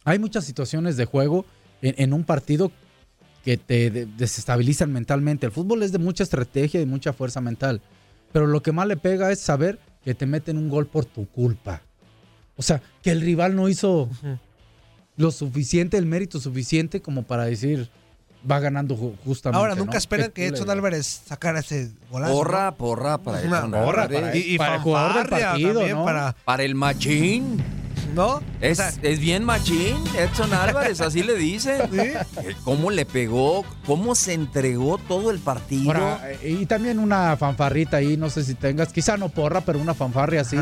hay 0.05 0.19
muchas 0.19 0.45
situaciones 0.45 0.97
de 0.97 1.05
juego 1.05 1.45
en, 1.83 1.95
en 1.99 2.13
un 2.13 2.25
partido 2.25 2.71
que 3.45 3.57
te 3.57 3.91
de- 3.91 4.07
desestabilizan 4.07 4.93
mentalmente. 4.93 5.47
El 5.47 5.53
fútbol 5.53 5.83
es 5.83 5.93
de 5.93 5.99
mucha 5.99 6.23
estrategia 6.25 6.81
y 6.81 6.87
mucha 6.87 7.13
fuerza 7.13 7.41
mental. 7.41 7.81
Pero 8.33 8.47
lo 8.47 8.63
que 8.63 8.73
más 8.73 8.87
le 8.87 8.97
pega 8.97 9.31
es 9.33 9.41
saber 9.41 9.79
que 10.05 10.15
te 10.15 10.27
meten 10.27 10.59
un 10.59 10.69
gol 10.69 10.87
por 10.87 11.05
tu 11.05 11.27
culpa. 11.29 11.83
O 12.57 12.63
sea, 12.63 12.83
que 13.03 13.11
el 13.11 13.21
rival 13.21 13.55
no 13.57 13.69
hizo 13.69 14.09
lo 15.17 15.31
suficiente, 15.31 15.97
el 15.97 16.07
mérito 16.07 16.41
suficiente 16.41 17.01
como 17.01 17.23
para 17.23 17.45
decir 17.45 17.89
va 18.51 18.61
ganando 18.61 18.97
ju- 18.97 19.15
justamente. 19.25 19.59
ahora, 19.59 19.75
nunca 19.75 19.93
¿no? 19.93 19.99
esperan 19.99 20.31
que 20.31 20.47
Edson. 20.47 20.71
Álvarez 20.71 21.23
sacara 21.27 21.61
ese 21.61 21.91
golazo. 22.11 22.33
Porra, 22.33 22.73
porra 22.73 23.19
para 23.19 23.41
Edson 23.41 23.71
porra 23.71 24.03
Álvarez. 24.05 24.21
para- 24.21 24.37
y- 24.37 24.55
y 24.55 24.59
para 24.59 24.75
el 24.77 24.81
jugador 24.83 25.15
del 25.17 25.29
partido, 25.29 25.75
también 25.75 25.97
¿no? 25.97 26.05
para- 26.05 26.37
Para 26.45 26.63
el 26.63 26.75
machín. 26.75 27.63
¿No? 28.17 28.41
Es, 28.63 28.81
O 28.81 28.83
sea, 28.83 28.93
es 29.03 29.21
bien 29.21 29.45
machín, 29.45 29.99
Edson 30.19 30.53
Álvarez, 30.55 31.03
así 31.03 31.23
le 31.23 31.35
dicen. 31.37 31.83
Eh, 31.97 32.55
¿Cómo 32.65 32.91
le 32.91 33.05
pegó? 33.05 33.65
¿Cómo 33.87 34.15
se 34.15 34.33
entregó 34.33 34.97
todo 34.99 35.31
el 35.31 35.39
partido? 35.39 35.91
Ahora, 35.93 36.31
eh, 36.43 36.57
y 36.61 36.67
también 36.67 36.99
una 36.99 37.37
fanfarrita 37.37 37.99
ahí, 37.99 38.17
no 38.17 38.31
sé 38.31 38.43
si 38.45 38.55
tengas, 38.55 38.93
quizá 38.93 39.17
no 39.19 39.29
porra, 39.29 39.61
pero 39.61 39.79
una 39.79 39.93
fanfarria 39.95 40.41
así 40.43 40.57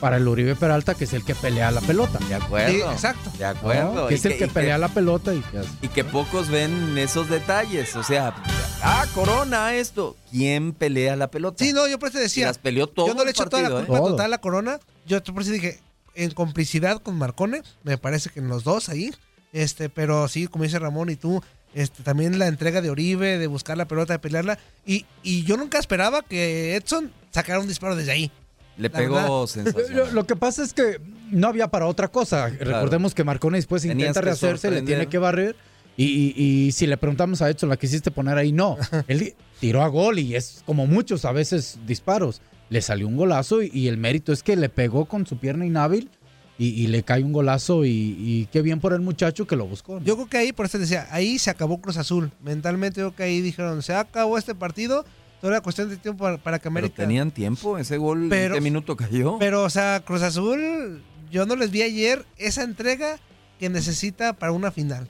para 0.00 0.16
el 0.16 0.26
Uribe 0.26 0.54
Peralta, 0.56 0.94
que 0.94 1.04
es 1.04 1.12
el 1.12 1.24
que 1.24 1.34
pelea 1.34 1.70
la 1.70 1.80
pelota. 1.82 2.18
de 2.26 2.34
acuerdo. 2.34 2.70
Sí, 2.72 2.80
exacto. 2.80 3.30
De 3.38 3.44
acuerdo. 3.44 3.94
¿no? 3.94 4.06
Que 4.06 4.14
Y 4.14 4.16
es 4.16 4.24
el 4.24 4.38
que, 4.38 4.48
pelea 4.48 4.78
la 4.78 4.88
pelota 4.88 5.34
y 5.34 5.40
que 5.40 5.58
hace- 5.58 5.68
y 5.82 5.88
que 5.88 6.04
pocos 6.04 6.48
ven 6.48 6.96
esos 6.96 7.28
detalles. 7.28 7.94
O 7.96 8.02
sea, 8.02 8.34
ah, 8.82 9.04
Corona, 9.14 9.74
esto. 9.74 10.16
¿Quién 10.30 10.72
pelea 10.72 11.16
la 11.16 11.28
pelota? 11.28 11.62
Sí, 11.64 11.72
no, 11.72 11.86
yo 11.86 11.98
por 11.98 12.08
eso 12.08 12.18
Y 12.18 12.22
decía. 12.22 12.46
las 12.46 12.58
peleó 12.58 12.86
todo 12.86 13.06
yo 13.08 13.14
no 13.14 13.24
le 13.24 13.30
echo 13.30 13.46
toda 13.46 13.62
la 13.62 13.70
partido, 13.70 13.96
¿eh? 13.96 14.00
total 14.00 14.32
a 14.32 14.38
corona. 14.38 14.78
Yo 15.06 15.22
por 15.22 15.42
eso 15.42 15.50
dije, 15.52 15.80
en 16.14 16.30
complicidad 16.32 17.00
con 17.02 17.16
Marcone, 17.16 17.62
me 17.82 17.98
parece 17.98 18.30
que 18.30 18.40
en 18.40 18.48
los 18.48 18.64
dos 18.64 18.88
ahí. 18.88 19.12
Este, 19.52 19.88
pero 19.88 20.26
sí, 20.28 20.46
como 20.48 20.64
dice 20.64 20.78
Ramón 20.78 21.10
y 21.10 21.16
tú, 21.16 21.42
este, 21.74 22.02
también 22.02 22.38
la 22.38 22.48
entrega 22.48 22.80
de 22.80 22.90
Oribe, 22.90 23.38
de 23.38 23.46
buscar 23.46 23.76
la 23.76 23.86
pelota, 23.86 24.12
de 24.14 24.18
pelearla. 24.18 24.58
Y, 24.84 25.06
y 25.22 25.44
yo 25.44 25.56
nunca 25.56 25.78
esperaba 25.78 26.22
que 26.22 26.74
Edson 26.76 27.12
sacara 27.30 27.60
un 27.60 27.68
disparo 27.68 27.94
desde 27.96 28.12
ahí. 28.12 28.30
Le 28.76 28.88
La 28.88 28.98
pegó. 28.98 29.46
Lo, 29.90 30.10
lo 30.10 30.26
que 30.26 30.34
pasa 30.34 30.64
es 30.64 30.72
que 30.74 31.00
no 31.30 31.46
había 31.46 31.68
para 31.68 31.86
otra 31.86 32.08
cosa. 32.08 32.48
Recordemos 32.48 33.14
que 33.14 33.22
Marcone 33.22 33.58
después 33.58 33.82
Tenías 33.82 34.08
intenta 34.08 34.20
rehacerse, 34.22 34.70
le 34.72 34.82
tiene 34.82 35.06
que 35.08 35.18
barrer. 35.18 35.54
Y, 35.96 36.06
y- 36.06 36.34
y 36.66 36.72
si 36.72 36.88
le 36.88 36.96
preguntamos 36.96 37.40
a 37.40 37.48
Edson, 37.50 37.68
¿la 37.68 37.76
quisiste 37.76 38.10
poner 38.10 38.36
ahí? 38.36 38.50
No. 38.50 38.76
Él 39.06 39.34
tiró 39.60 39.82
a 39.84 39.86
gol 39.86 40.18
y 40.18 40.34
es 40.34 40.64
como 40.66 40.88
muchos 40.88 41.24
a 41.24 41.30
veces 41.30 41.78
disparos. 41.86 42.42
Le 42.70 42.80
salió 42.82 43.06
un 43.08 43.16
golazo 43.16 43.62
y, 43.62 43.70
y 43.72 43.88
el 43.88 43.96
mérito 43.98 44.32
es 44.32 44.42
que 44.42 44.56
le 44.56 44.68
pegó 44.68 45.04
con 45.06 45.26
su 45.26 45.36
pierna 45.38 45.66
inhábil 45.66 46.10
y, 46.58 46.68
y 46.68 46.86
le 46.86 47.02
cae 47.02 47.22
un 47.22 47.32
golazo. 47.32 47.84
Y, 47.84 47.90
y 48.18 48.48
qué 48.52 48.62
bien 48.62 48.80
por 48.80 48.92
el 48.92 49.00
muchacho 49.00 49.46
que 49.46 49.54
lo 49.56 49.66
buscó. 49.66 50.00
¿no? 50.00 50.04
Yo 50.06 50.14
creo 50.16 50.28
que 50.28 50.36
ahí, 50.38 50.52
por 50.52 50.66
eso 50.66 50.78
decía, 50.78 51.06
ahí 51.10 51.38
se 51.38 51.50
acabó 51.50 51.80
Cruz 51.80 51.96
Azul. 51.98 52.30
Mentalmente 52.42 53.00
yo 53.00 53.08
creo 53.08 53.16
que 53.16 53.22
ahí 53.24 53.40
dijeron, 53.40 53.82
se 53.82 53.94
acabó 53.94 54.38
este 54.38 54.54
partido, 54.54 55.04
toda 55.40 55.52
la 55.54 55.60
cuestión 55.60 55.88
de 55.90 55.96
tiempo 55.98 56.24
para, 56.24 56.38
para 56.38 56.58
que 56.58 56.62
Pero 56.64 56.70
América... 56.72 56.96
tenían 56.96 57.30
tiempo, 57.30 57.76
ese 57.78 57.98
gol 57.98 58.28
Pero- 58.30 58.54
¿en 58.54 58.60
qué 58.60 58.64
minuto 58.64 58.96
cayó? 58.96 59.36
Pero, 59.38 59.62
o 59.62 59.70
sea, 59.70 60.00
Cruz 60.04 60.22
Azul, 60.22 61.02
yo 61.30 61.44
no 61.46 61.56
les 61.56 61.70
vi 61.70 61.82
ayer 61.82 62.24
esa 62.38 62.62
entrega 62.62 63.18
que 63.60 63.68
necesita 63.68 64.32
para 64.32 64.52
una 64.52 64.70
final. 64.70 65.06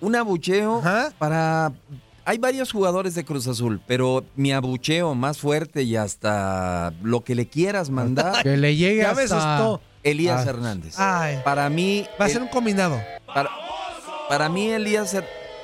Un 0.00 0.14
abucheo 0.16 0.82
para... 1.18 1.72
Hay 2.26 2.38
varios 2.38 2.72
jugadores 2.72 3.14
de 3.14 3.24
Cruz 3.24 3.46
Azul, 3.48 3.80
pero 3.86 4.24
mi 4.34 4.52
abucheo 4.52 5.14
más 5.14 5.38
fuerte 5.38 5.82
y 5.82 5.96
hasta 5.96 6.92
lo 7.02 7.22
que 7.22 7.34
le 7.34 7.46
quieras 7.48 7.90
mandar... 7.90 8.42
Que 8.42 8.56
le 8.56 8.76
llegue 8.76 9.02
Ya 9.02 9.10
hasta... 9.10 9.80
Elías 10.02 10.46
Ah. 10.46 10.50
Hernández. 10.50 10.94
Ay, 10.98 11.38
Para 11.44 11.68
mí... 11.70 12.06
va 12.20 12.24
a 12.24 12.28
el- 12.28 12.32
ser 12.34 12.42
un 12.42 12.48
combinado. 12.48 13.00
Para, 13.26 13.48
para 14.28 14.48
mí 14.48 14.68
Elías, 14.70 15.16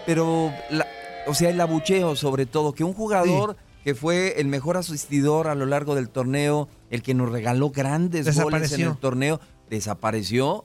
pero, 0.07 0.53
la- 0.71 0.87
o 1.27 1.35
sea, 1.35 1.51
el 1.51 1.61
abucheo 1.61 2.17
sobre 2.17 2.47
todo, 2.47 2.73
que 2.73 2.85
un 2.85 2.95
jugador 2.95 3.57
que 3.85 3.95
fue 3.95 4.41
el 4.41 4.47
mejor 4.49 4.77
asistidor 4.77 5.47
a 5.49 5.55
lo 5.55 5.65
largo 5.67 5.95
del 5.95 6.09
torneo, 6.11 6.69
el 6.91 7.03
que 7.03 7.15
nos 7.15 7.31
regaló 7.31 7.71
grandes 7.71 8.39
goles 8.39 8.73
en 8.73 8.83
el 8.83 8.97
torneo, 8.99 9.41
desapareció, 9.71 10.65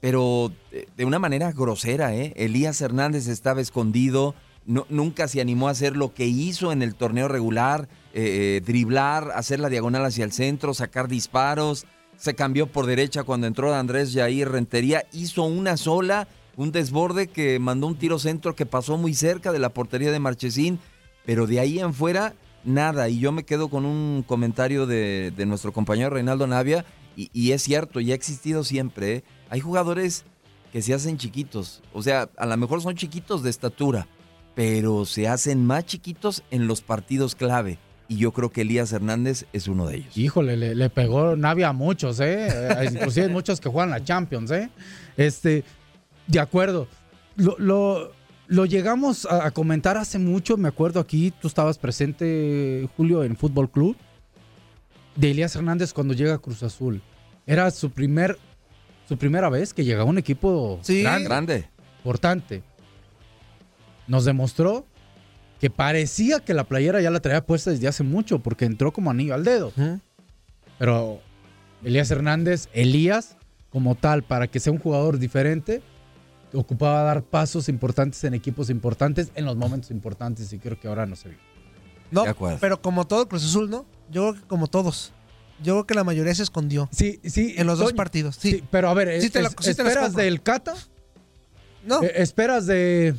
pero 0.00 0.52
de, 0.70 0.88
de 0.96 1.04
una 1.04 1.18
manera 1.18 1.50
grosera, 1.52 2.14
¿eh? 2.14 2.32
Elías 2.36 2.80
Hernández 2.80 3.26
estaba 3.28 3.60
escondido, 3.60 4.34
nunca 4.66 5.28
se 5.28 5.40
animó 5.40 5.68
a 5.68 5.72
hacer 5.72 5.96
lo 5.96 6.14
que 6.14 6.26
hizo 6.26 6.72
en 6.72 6.82
el 6.82 6.94
torneo 6.94 7.28
regular, 7.28 7.88
eh, 8.14 8.58
eh, 8.58 8.62
driblar, 8.64 9.32
hacer 9.34 9.60
la 9.60 9.68
diagonal 9.68 10.04
hacia 10.04 10.24
el 10.24 10.32
centro, 10.32 10.74
sacar 10.74 11.08
disparos, 11.08 11.86
se 12.16 12.34
cambió 12.34 12.66
por 12.66 12.86
derecha 12.86 13.24
cuando 13.24 13.46
entró 13.46 13.74
Andrés 13.74 14.12
Jair 14.14 14.48
Rentería, 14.48 15.04
hizo 15.12 15.42
una 15.42 15.76
sola, 15.76 16.28
un 16.56 16.70
desborde 16.70 17.26
que 17.26 17.58
mandó 17.58 17.86
un 17.86 17.96
tiro 17.96 18.18
centro 18.18 18.54
que 18.54 18.66
pasó 18.66 18.96
muy 18.96 19.14
cerca 19.14 19.52
de 19.52 19.58
la 19.58 19.70
portería 19.70 20.12
de 20.12 20.20
Marchesín, 20.20 20.78
pero 21.24 21.46
de 21.46 21.58
ahí 21.58 21.80
en 21.80 21.94
fuera, 21.94 22.34
nada. 22.64 23.08
Y 23.08 23.18
yo 23.18 23.32
me 23.32 23.44
quedo 23.44 23.68
con 23.68 23.84
un 23.84 24.22
comentario 24.26 24.86
de, 24.86 25.32
de 25.36 25.46
nuestro 25.46 25.72
compañero 25.72 26.10
Reinaldo 26.10 26.46
Navia, 26.46 26.84
y, 27.16 27.30
y 27.32 27.52
es 27.52 27.62
cierto, 27.62 28.00
y 28.00 28.12
ha 28.12 28.14
existido 28.14 28.62
siempre. 28.64 29.16
¿eh? 29.16 29.24
Hay 29.50 29.60
jugadores 29.60 30.24
que 30.72 30.80
se 30.80 30.94
hacen 30.94 31.18
chiquitos, 31.18 31.82
o 31.92 32.02
sea, 32.02 32.30
a 32.36 32.46
lo 32.46 32.56
mejor 32.56 32.80
son 32.80 32.94
chiquitos 32.94 33.42
de 33.42 33.50
estatura, 33.50 34.06
pero 34.54 35.04
se 35.04 35.28
hacen 35.28 35.64
más 35.64 35.86
chiquitos 35.86 36.42
en 36.50 36.66
los 36.66 36.80
partidos 36.80 37.34
clave. 37.34 37.78
Y 38.08 38.16
yo 38.18 38.32
creo 38.32 38.50
que 38.50 38.60
Elías 38.62 38.92
Hernández 38.92 39.46
es 39.54 39.68
uno 39.68 39.86
de 39.86 39.96
ellos. 39.96 40.16
Híjole, 40.16 40.56
le, 40.56 40.74
le 40.74 40.90
pegó 40.90 41.34
Navia 41.36 41.68
a 41.68 41.72
muchos, 41.72 42.20
¿eh? 42.20 42.48
Eh, 42.50 42.88
Inclusive 42.92 43.28
muchos 43.28 43.60
que 43.60 43.70
juegan 43.70 43.90
la 43.90 44.04
Champions, 44.04 44.50
¿eh? 44.50 44.68
Este, 45.16 45.64
de 46.26 46.40
acuerdo. 46.40 46.88
Lo, 47.36 47.56
lo- 47.58 48.12
lo 48.48 48.66
llegamos 48.66 49.24
a, 49.24 49.46
a 49.46 49.50
comentar 49.50 49.96
hace 49.96 50.18
mucho, 50.18 50.58
me 50.58 50.68
acuerdo 50.68 51.00
aquí, 51.00 51.32
tú 51.40 51.48
estabas 51.48 51.78
presente, 51.78 52.86
Julio, 52.98 53.24
en 53.24 53.34
Fútbol 53.34 53.70
Club, 53.70 53.96
de 55.16 55.30
Elías 55.30 55.56
Hernández 55.56 55.94
cuando 55.94 56.12
llega 56.12 56.34
a 56.34 56.38
Cruz 56.38 56.62
Azul. 56.62 57.00
Era 57.46 57.70
su 57.70 57.90
primer, 57.90 58.36
su 59.08 59.16
primera 59.16 59.48
vez 59.48 59.72
que 59.72 59.84
llegaba 59.84 60.04
a 60.04 60.10
un 60.10 60.18
equipo 60.18 60.78
Sí. 60.82 61.02
grande, 61.02 61.24
Grande. 61.28 61.68
importante. 61.98 62.62
Nos 64.06 64.24
demostró 64.24 64.86
que 65.60 65.70
parecía 65.70 66.40
que 66.40 66.54
la 66.54 66.64
playera 66.64 67.00
ya 67.00 67.10
la 67.10 67.20
traía 67.20 67.46
puesta 67.46 67.70
desde 67.70 67.86
hace 67.88 68.02
mucho, 68.02 68.40
porque 68.40 68.64
entró 68.64 68.92
como 68.92 69.10
anillo 69.10 69.34
al 69.34 69.44
dedo. 69.44 69.72
Pero 70.78 71.20
Elías 71.84 72.10
Hernández, 72.10 72.68
Elías, 72.72 73.36
como 73.70 73.94
tal, 73.94 74.22
para 74.22 74.48
que 74.48 74.60
sea 74.60 74.72
un 74.72 74.78
jugador 74.78 75.18
diferente, 75.18 75.82
ocupaba 76.52 77.02
dar 77.02 77.22
pasos 77.22 77.68
importantes 77.68 78.22
en 78.24 78.34
equipos 78.34 78.70
importantes, 78.70 79.30
en 79.34 79.44
los 79.44 79.56
momentos 79.56 79.90
importantes, 79.90 80.52
y 80.52 80.58
creo 80.58 80.78
que 80.78 80.88
ahora 80.88 81.06
no 81.06 81.16
se 81.16 81.30
vio. 81.30 81.38
No, 82.10 82.24
De 82.24 82.30
acuerdo. 82.30 82.58
pero 82.60 82.82
como 82.82 83.06
todo 83.06 83.26
Cruz 83.28 83.44
Azul, 83.44 83.70
¿no? 83.70 83.86
Yo 84.10 84.32
creo 84.32 84.42
que 84.42 84.48
como 84.48 84.66
todos. 84.66 85.12
Yo 85.62 85.74
creo 85.74 85.86
que 85.86 85.94
la 85.94 86.04
mayoría 86.04 86.34
se 86.34 86.42
escondió 86.42 86.88
Sí, 86.92 87.20
sí. 87.24 87.54
en 87.56 87.66
los 87.68 87.78
dos 87.78 87.88
Toño, 87.88 87.96
partidos. 87.96 88.36
Sí. 88.36 88.50
sí, 88.50 88.64
pero 88.70 88.90
a 88.90 88.94
ver, 88.94 89.22
Sí 89.22 89.30
te 89.30 89.40
la- 89.40 89.48
es- 89.48 89.54
sí 89.60 89.74
te 89.74 89.82
las 89.84 89.92
¿esperas 89.92 90.14
del 90.14 90.42
Cata? 90.42 90.74
No. 91.86 92.02
Eh, 92.02 92.12
¿Esperas 92.16 92.66
de... 92.66 93.14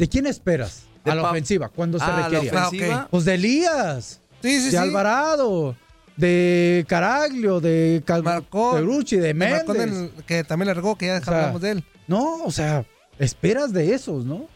¿De 0.00 0.08
quién 0.08 0.26
esperas? 0.26 0.82
De 1.04 1.10
a 1.12 1.14
la 1.14 1.30
ofensiva, 1.30 1.68
cuando 1.68 1.98
se 1.98 2.04
Ah, 2.04 2.28
la 2.30 2.40
ofensiva. 2.40 3.08
Pues 3.10 3.24
de 3.24 3.34
Elías. 3.34 4.20
sí, 4.42 4.58
sí, 4.58 4.64
de 4.64 4.70
sí. 4.72 4.76
Alvarado, 4.76 5.76
de 6.16 6.84
Caraglio, 6.88 7.60
de 7.60 8.02
Cal- 8.04 8.22
Marcó. 8.22 8.72
Ferrucci, 8.74 9.16
de 9.16 9.28
De 9.28 9.34
Méndez. 9.34 9.76
El- 9.76 10.10
que 10.26 10.42
también 10.44 10.66
largó, 10.68 10.96
que 10.96 11.06
ya 11.06 11.18
O 11.18 11.24
sea, 11.24 11.36
hablamos 11.36 11.60
de 11.62 11.70
él. 11.72 11.84
No, 12.06 12.42
o 12.44 12.50
sea, 12.50 12.84
esperas 13.18 13.72
de 13.72 13.94
esos, 13.94 14.24
¿no? 14.24 14.46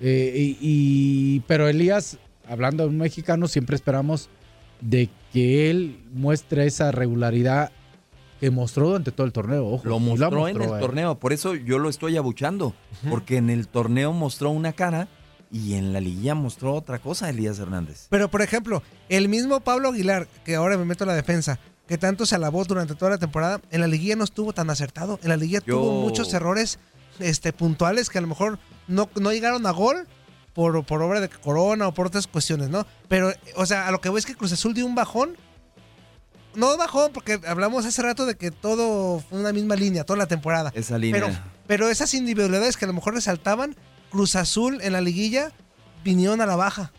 Eh, 0.00 0.32
y, 0.36 0.58
y- 0.60 1.40
pero 1.46 1.68
Elías, 1.68 2.18
hablando 2.48 2.84
de 2.84 2.88
un 2.90 2.98
mexicano, 2.98 3.48
siempre 3.48 3.76
esperamos 3.76 4.28
de 4.80 5.08
que 5.32 5.70
él 5.70 5.98
muestre 6.14 6.66
esa 6.66 6.90
regularidad 6.92 7.72
que 8.40 8.50
mostró 8.50 8.86
durante 8.88 9.12
todo 9.12 9.26
el 9.26 9.32
torneo. 9.32 9.66
Ojo, 9.66 9.86
Lo 9.86 9.98
mostró 9.98 10.48
en 10.48 10.56
el 10.60 10.68
eh. 10.68 10.78
torneo, 10.80 11.18
por 11.18 11.32
eso 11.32 11.54
yo 11.54 11.78
lo 11.78 11.88
estoy 11.88 12.16
abuchando, 12.16 12.74
porque 13.08 13.36
en 13.36 13.50
el 13.50 13.68
torneo 13.68 14.12
mostró 14.12 14.50
una 14.50 14.72
cara 14.72 15.08
y 15.52 15.74
en 15.74 15.92
la 15.92 16.00
liguilla 16.00 16.34
mostró 16.34 16.74
otra 16.74 16.98
cosa 17.00 17.28
Elías 17.28 17.58
Hernández. 17.58 18.06
Pero, 18.08 18.30
por 18.30 18.40
ejemplo, 18.42 18.82
el 19.08 19.28
mismo 19.28 19.60
Pablo 19.60 19.90
Aguilar, 19.90 20.26
que 20.44 20.54
ahora 20.54 20.78
me 20.78 20.84
meto 20.84 21.04
a 21.04 21.06
la 21.08 21.14
defensa, 21.14 21.58
que 21.86 21.98
tanto 21.98 22.24
se 22.24 22.36
alabó 22.36 22.64
durante 22.64 22.94
toda 22.94 23.10
la 23.10 23.18
temporada, 23.18 23.60
en 23.70 23.80
la 23.80 23.88
liguilla 23.88 24.14
no 24.16 24.24
estuvo 24.24 24.52
tan 24.52 24.70
acertado. 24.70 25.18
En 25.22 25.28
la 25.28 25.36
liguilla 25.36 25.58
Yo- 25.66 25.74
tuvo 25.76 26.00
muchos 26.02 26.32
errores 26.32 26.78
este, 27.18 27.52
puntuales 27.52 28.08
que 28.10 28.18
a 28.18 28.20
lo 28.20 28.28
mejor 28.28 28.58
no, 28.86 29.08
no 29.20 29.32
llegaron 29.32 29.66
a 29.66 29.72
gol 29.72 30.06
por, 30.54 30.84
por 30.86 31.02
obra 31.02 31.20
de 31.20 31.28
Corona 31.28 31.88
o 31.88 31.94
por 31.94 32.06
otras 32.06 32.26
cuestiones, 32.28 32.70
¿no? 32.70 32.86
Pero, 33.08 33.32
o 33.56 33.66
sea, 33.66 33.88
a 33.88 33.90
lo 33.90 34.00
que 34.00 34.08
voy 34.08 34.20
es 34.20 34.26
que 34.26 34.34
Cruz 34.36 34.52
Azul 34.52 34.72
dio 34.72 34.86
un 34.86 34.94
bajón. 34.94 35.36
No 36.54 36.76
bajón, 36.76 37.12
porque 37.12 37.40
hablamos 37.46 37.86
hace 37.86 38.02
rato 38.02 38.26
de 38.26 38.36
que 38.36 38.50
todo 38.50 39.20
fue 39.20 39.38
una 39.38 39.52
misma 39.52 39.76
línea, 39.76 40.04
toda 40.04 40.18
la 40.18 40.26
temporada. 40.26 40.72
Esa 40.74 40.98
línea. 40.98 41.20
Pero, 41.20 41.38
pero 41.66 41.88
esas 41.88 42.12
individualidades 42.14 42.76
que 42.76 42.84
a 42.84 42.88
lo 42.88 42.94
mejor 42.94 43.14
resaltaban, 43.14 43.76
Cruz 44.10 44.34
Azul 44.34 44.80
en 44.82 44.92
la 44.92 45.00
liguilla 45.00 45.52
vinieron 46.02 46.40
a 46.40 46.46
la 46.46 46.56
baja. 46.56 46.92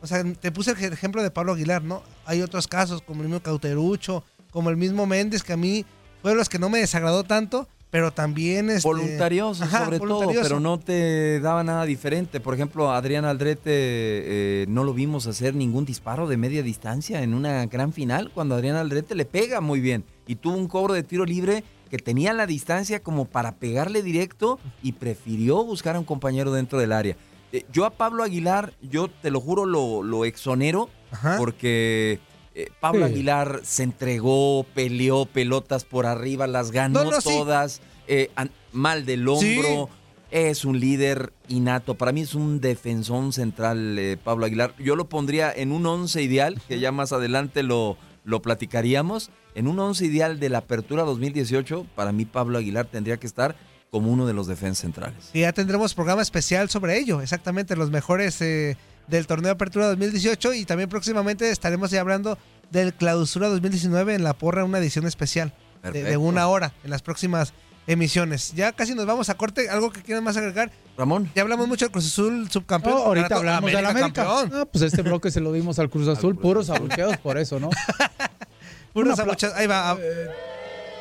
O 0.00 0.06
sea, 0.06 0.24
te 0.24 0.50
puse 0.50 0.72
el 0.72 0.92
ejemplo 0.92 1.22
de 1.22 1.30
Pablo 1.30 1.52
Aguilar, 1.52 1.84
¿no? 1.84 2.02
Hay 2.24 2.42
otros 2.42 2.66
casos, 2.66 3.02
como 3.02 3.22
el 3.22 3.28
mismo 3.28 3.42
Cauterucho, 3.42 4.24
como 4.50 4.70
el 4.70 4.76
mismo 4.76 5.06
Méndez, 5.06 5.42
que 5.42 5.52
a 5.52 5.56
mí 5.56 5.86
fue 6.22 6.32
de 6.32 6.36
los 6.36 6.48
que 6.48 6.58
no 6.58 6.68
me 6.68 6.78
desagradó 6.78 7.24
tanto, 7.24 7.68
pero 7.92 8.10
también 8.10 8.70
este, 8.70 8.88
voluntarioso 8.88 9.64
Ajá, 9.64 9.84
sobre 9.84 9.98
todo, 9.98 10.32
pero 10.42 10.60
no 10.60 10.78
te 10.80 11.40
daba 11.40 11.62
nada 11.62 11.84
diferente. 11.84 12.40
Por 12.40 12.54
ejemplo, 12.54 12.90
Adrián 12.90 13.26
Aldrete 13.26 13.60
eh, 13.66 14.64
no 14.66 14.82
lo 14.82 14.94
vimos 14.94 15.26
hacer 15.26 15.54
ningún 15.54 15.84
disparo 15.84 16.26
de 16.26 16.38
media 16.38 16.62
distancia 16.62 17.22
en 17.22 17.34
una 17.34 17.66
gran 17.66 17.92
final 17.92 18.30
cuando 18.32 18.54
Adrián 18.54 18.76
Aldrete 18.76 19.14
le 19.14 19.26
pega 19.26 19.60
muy 19.60 19.80
bien 19.80 20.04
y 20.26 20.36
tuvo 20.36 20.56
un 20.56 20.68
cobro 20.68 20.94
de 20.94 21.02
tiro 21.02 21.26
libre 21.26 21.64
que 21.90 21.98
tenía 21.98 22.32
la 22.32 22.46
distancia 22.46 23.02
como 23.02 23.26
para 23.26 23.56
pegarle 23.56 24.02
directo 24.02 24.58
y 24.82 24.92
prefirió 24.92 25.62
buscar 25.62 25.94
a 25.94 25.98
un 25.98 26.06
compañero 26.06 26.50
dentro 26.50 26.78
del 26.78 26.92
área. 26.92 27.18
Eh, 27.52 27.66
yo 27.70 27.84
a 27.84 27.90
Pablo 27.90 28.24
Aguilar, 28.24 28.72
yo 28.80 29.08
te 29.08 29.30
lo 29.30 29.38
juro, 29.38 29.66
lo, 29.66 30.02
lo 30.02 30.24
exonero 30.24 30.88
Ajá. 31.10 31.36
porque 31.36 32.20
eh, 32.54 32.70
Pablo 32.80 33.06
Sí. 33.06 33.12
Aguilar 33.12 33.60
se 33.64 33.82
entregó, 33.82 34.64
peleó 34.74 35.26
pelotas 35.26 35.84
por 35.84 36.06
arriba, 36.06 36.46
las 36.46 36.70
ganó 36.70 37.04
No, 37.04 37.10
no, 37.10 37.20
sí. 37.20 37.28
todas, 37.28 37.80
eh, 38.06 38.30
mal 38.72 39.04
del 39.06 39.26
hombro. 39.28 39.88
Es 40.30 40.64
un 40.64 40.80
líder 40.80 41.32
innato. 41.48 41.94
Para 41.94 42.10
mí 42.12 42.22
es 42.22 42.34
un 42.34 42.60
defensón 42.60 43.34
central, 43.34 43.98
eh, 43.98 44.16
Pablo 44.22 44.46
Aguilar. 44.46 44.74
Yo 44.78 44.96
lo 44.96 45.06
pondría 45.08 45.52
en 45.52 45.72
un 45.72 45.84
once 45.84 46.22
ideal, 46.22 46.58
que 46.68 46.80
ya 46.80 46.90
más 46.90 47.12
adelante 47.12 47.62
lo, 47.62 47.98
lo 48.24 48.40
platicaríamos. 48.40 49.30
En 49.54 49.66
un 49.68 49.78
once 49.78 50.06
ideal 50.06 50.40
de 50.40 50.48
la 50.48 50.58
apertura 50.58 51.02
2018, 51.02 51.86
para 51.94 52.12
mí 52.12 52.24
Pablo 52.24 52.56
Aguilar 52.56 52.86
tendría 52.86 53.18
que 53.18 53.26
estar 53.26 53.56
como 53.90 54.10
uno 54.10 54.26
de 54.26 54.32
los 54.32 54.46
defensas 54.46 54.78
centrales. 54.78 55.28
Y 55.34 55.40
ya 55.40 55.52
tendremos 55.52 55.92
programa 55.92 56.22
especial 56.22 56.70
sobre 56.70 56.98
ello, 56.98 57.20
exactamente, 57.20 57.76
los 57.76 57.90
mejores 57.90 58.40
eh, 58.40 58.78
del 59.12 59.26
torneo 59.26 59.48
de 59.48 59.52
Apertura 59.52 59.86
2018 59.88 60.54
y 60.54 60.64
también 60.64 60.88
próximamente 60.88 61.50
estaremos 61.50 61.90
ya 61.90 62.00
hablando 62.00 62.38
del 62.70 62.92
Clausura 62.94 63.48
2019 63.48 64.14
en 64.14 64.24
La 64.24 64.32
Porra, 64.32 64.64
una 64.64 64.78
edición 64.78 65.06
especial 65.06 65.52
de, 65.92 66.02
de 66.02 66.16
una 66.16 66.48
hora 66.48 66.72
en 66.82 66.90
las 66.90 67.02
próximas 67.02 67.52
emisiones. 67.86 68.52
Ya 68.54 68.72
casi 68.72 68.94
nos 68.94 69.04
vamos 69.06 69.28
a 69.28 69.34
corte, 69.34 69.68
algo 69.68 69.90
que 69.92 70.02
quieran 70.02 70.24
más 70.24 70.36
agregar. 70.36 70.70
Ramón. 70.96 71.30
Ya 71.34 71.42
hablamos 71.42 71.68
mucho 71.68 71.84
del 71.84 71.92
Cruz 71.92 72.06
Azul 72.06 72.48
subcampeón. 72.50 72.94
No, 72.94 73.02
ahorita 73.02 73.36
hablamos 73.36 73.70
del 73.70 73.84
América. 73.84 74.24
campeón. 74.24 74.50
Ah, 74.62 74.64
pues 74.70 74.82
este 74.82 75.02
bloque 75.02 75.30
se 75.30 75.40
lo 75.40 75.52
dimos 75.52 75.78
al 75.78 75.90
Cruz 75.90 76.08
Azul, 76.16 76.36
puros 76.38 76.70
abucheos 76.70 77.16
por 77.18 77.36
eso, 77.38 77.60
¿no? 77.60 77.68
Puras 78.92 79.18
apla- 79.18 79.24
abucheadas. 79.32 79.58
Ahí 79.58 79.66
va. 79.66 79.90
ah, 79.90 79.96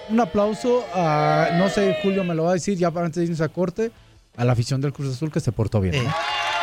Un 0.09 0.19
aplauso 0.19 0.85
a, 0.93 1.49
no 1.57 1.69
sé, 1.69 1.97
Julio 2.03 2.23
me 2.23 2.35
lo 2.35 2.43
va 2.45 2.51
a 2.51 2.53
decir 2.53 2.77
ya 2.77 2.91
para 2.91 3.05
antes 3.05 3.17
de 3.21 3.23
irnos 3.25 3.41
a 3.41 3.49
corte, 3.49 3.91
a 4.35 4.43
la 4.45 4.53
afición 4.53 4.81
del 4.81 4.91
Cruz 4.93 5.15
Azul 5.15 5.31
que 5.31 5.39
se 5.39 5.51
portó 5.51 5.79
bien. 5.81 6.03
¿no? 6.03 6.13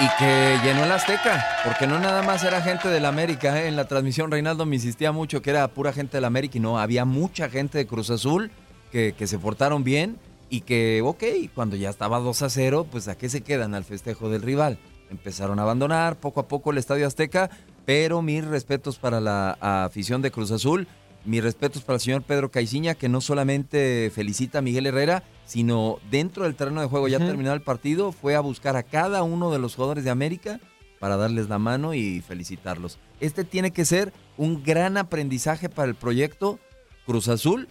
Y 0.00 0.08
que 0.16 0.58
llenó 0.62 0.84
el 0.84 0.92
Azteca, 0.92 1.44
porque 1.64 1.88
no 1.88 1.98
nada 1.98 2.22
más 2.22 2.44
era 2.44 2.62
gente 2.62 2.88
del 2.88 3.04
América. 3.04 3.60
¿eh? 3.60 3.66
En 3.66 3.74
la 3.74 3.88
transmisión 3.88 4.30
Reinaldo 4.30 4.64
me 4.64 4.76
insistía 4.76 5.10
mucho 5.10 5.42
que 5.42 5.50
era 5.50 5.66
pura 5.66 5.92
gente 5.92 6.18
del 6.18 6.24
América 6.24 6.56
y 6.56 6.60
no, 6.60 6.78
había 6.78 7.04
mucha 7.04 7.48
gente 7.48 7.78
de 7.78 7.86
Cruz 7.88 8.10
Azul 8.10 8.52
que, 8.92 9.14
que 9.18 9.26
se 9.26 9.40
portaron 9.40 9.82
bien 9.82 10.18
y 10.50 10.60
que, 10.60 11.02
ok, 11.04 11.24
cuando 11.52 11.74
ya 11.74 11.90
estaba 11.90 12.20
2 12.20 12.42
a 12.42 12.48
0, 12.48 12.86
pues 12.90 13.08
a 13.08 13.18
qué 13.18 13.28
se 13.28 13.40
quedan 13.40 13.74
al 13.74 13.84
festejo 13.84 14.30
del 14.30 14.42
rival. 14.42 14.78
Empezaron 15.10 15.58
a 15.58 15.62
abandonar 15.62 16.16
poco 16.16 16.40
a 16.40 16.46
poco 16.48 16.70
el 16.70 16.78
Estadio 16.78 17.06
Azteca, 17.06 17.50
pero 17.84 18.22
mis 18.22 18.44
respetos 18.44 18.98
para 18.98 19.20
la 19.20 19.58
afición 19.60 20.22
de 20.22 20.30
Cruz 20.30 20.52
Azul, 20.52 20.86
mis 21.24 21.42
respetos 21.42 21.82
para 21.82 21.96
el 21.96 22.00
señor 22.00 22.22
Pedro 22.22 22.50
Caiciña, 22.50 22.94
que 22.94 23.08
no 23.08 23.20
solamente 23.20 24.10
felicita 24.14 24.58
a 24.58 24.62
Miguel 24.62 24.86
Herrera, 24.86 25.22
sino 25.44 25.98
dentro 26.10 26.44
del 26.44 26.54
terreno 26.54 26.80
de 26.80 26.88
juego, 26.88 27.08
ya 27.08 27.18
terminado 27.18 27.54
el 27.54 27.62
partido, 27.62 28.12
fue 28.12 28.34
a 28.34 28.40
buscar 28.40 28.76
a 28.76 28.82
cada 28.82 29.22
uno 29.22 29.50
de 29.50 29.58
los 29.58 29.74
jugadores 29.74 30.04
de 30.04 30.10
América 30.10 30.60
para 30.98 31.16
darles 31.16 31.48
la 31.48 31.58
mano 31.58 31.94
y 31.94 32.20
felicitarlos. 32.20 32.98
Este 33.20 33.44
tiene 33.44 33.70
que 33.70 33.84
ser 33.84 34.12
un 34.36 34.62
gran 34.62 34.96
aprendizaje 34.96 35.68
para 35.68 35.88
el 35.88 35.94
proyecto 35.94 36.58
Cruz 37.06 37.28
Azul, 37.28 37.68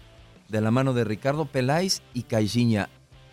de 0.50 0.62
la 0.62 0.72
mano 0.72 0.94
de 0.94 1.04
Ricardo 1.04 1.46
Peláez 1.46 2.02
y 2.14 2.24
Caixinha. 2.24 2.90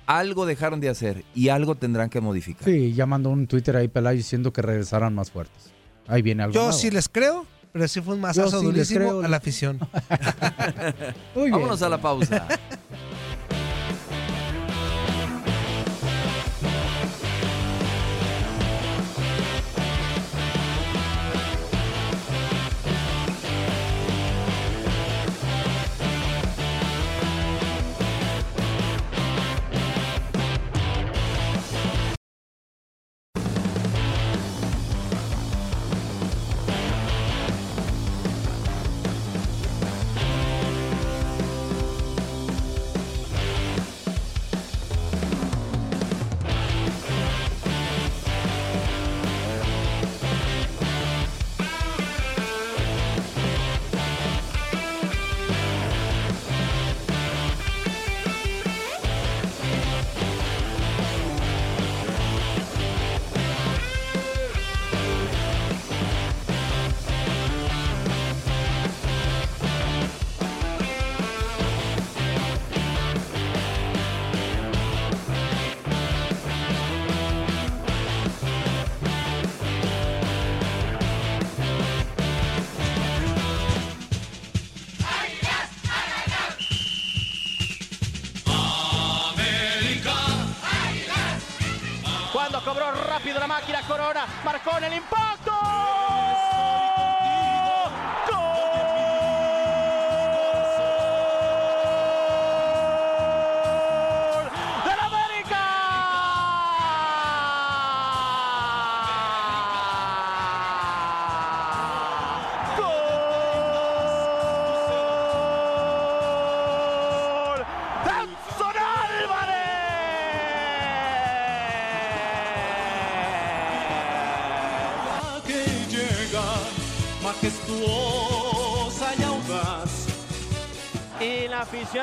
Algo 0.06 0.44
dejaron 0.46 0.80
de 0.80 0.90
hacer 0.90 1.24
y 1.34 1.48
algo 1.48 1.76
tendrán 1.76 2.10
que 2.10 2.20
modificar. 2.20 2.64
Sí, 2.64 2.92
ya 2.92 3.06
mandó 3.06 3.30
un 3.30 3.46
Twitter 3.46 3.76
ahí 3.76 3.88
Peláez 3.88 4.18
diciendo 4.18 4.52
que 4.52 4.60
regresaran 4.60 5.14
más 5.14 5.30
fuertes. 5.30 5.72
Ahí 6.06 6.20
viene 6.20 6.42
algo 6.42 6.54
Yo 6.54 6.60
nuevo. 6.64 6.76
sí 6.76 6.90
les 6.90 7.08
creo, 7.08 7.46
pero 7.74 7.88
sí 7.88 8.00
fue 8.00 8.14
un 8.14 8.20
masazo 8.20 8.60
sí 8.60 8.66
durísimo 8.66 9.00
creo. 9.00 9.24
a 9.24 9.28
la 9.28 9.38
afición. 9.38 9.80
Vámonos 11.34 11.82
a 11.82 11.88
la 11.88 12.00
pausa. 12.00 12.46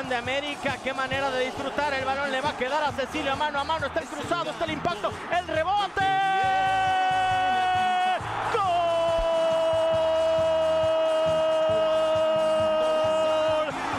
de 0.08 0.16
América, 0.16 0.78
qué 0.82 0.92
manera 0.92 1.30
de 1.30 1.44
disfrutar. 1.44 1.92
El 1.94 2.04
balón 2.04 2.30
le 2.32 2.40
va 2.40 2.50
a 2.50 2.56
quedar 2.56 2.82
a 2.82 2.92
Cecilio 2.92 3.36
mano 3.36 3.60
a 3.60 3.64
mano. 3.64 3.86
Está 3.86 4.00
el 4.00 4.06
cruzado, 4.06 4.50
está 4.50 4.64
el 4.64 4.72
impacto, 4.72 5.12
el 5.38 5.46
rebote. 5.46 6.00
¡Gol! 8.54 8.86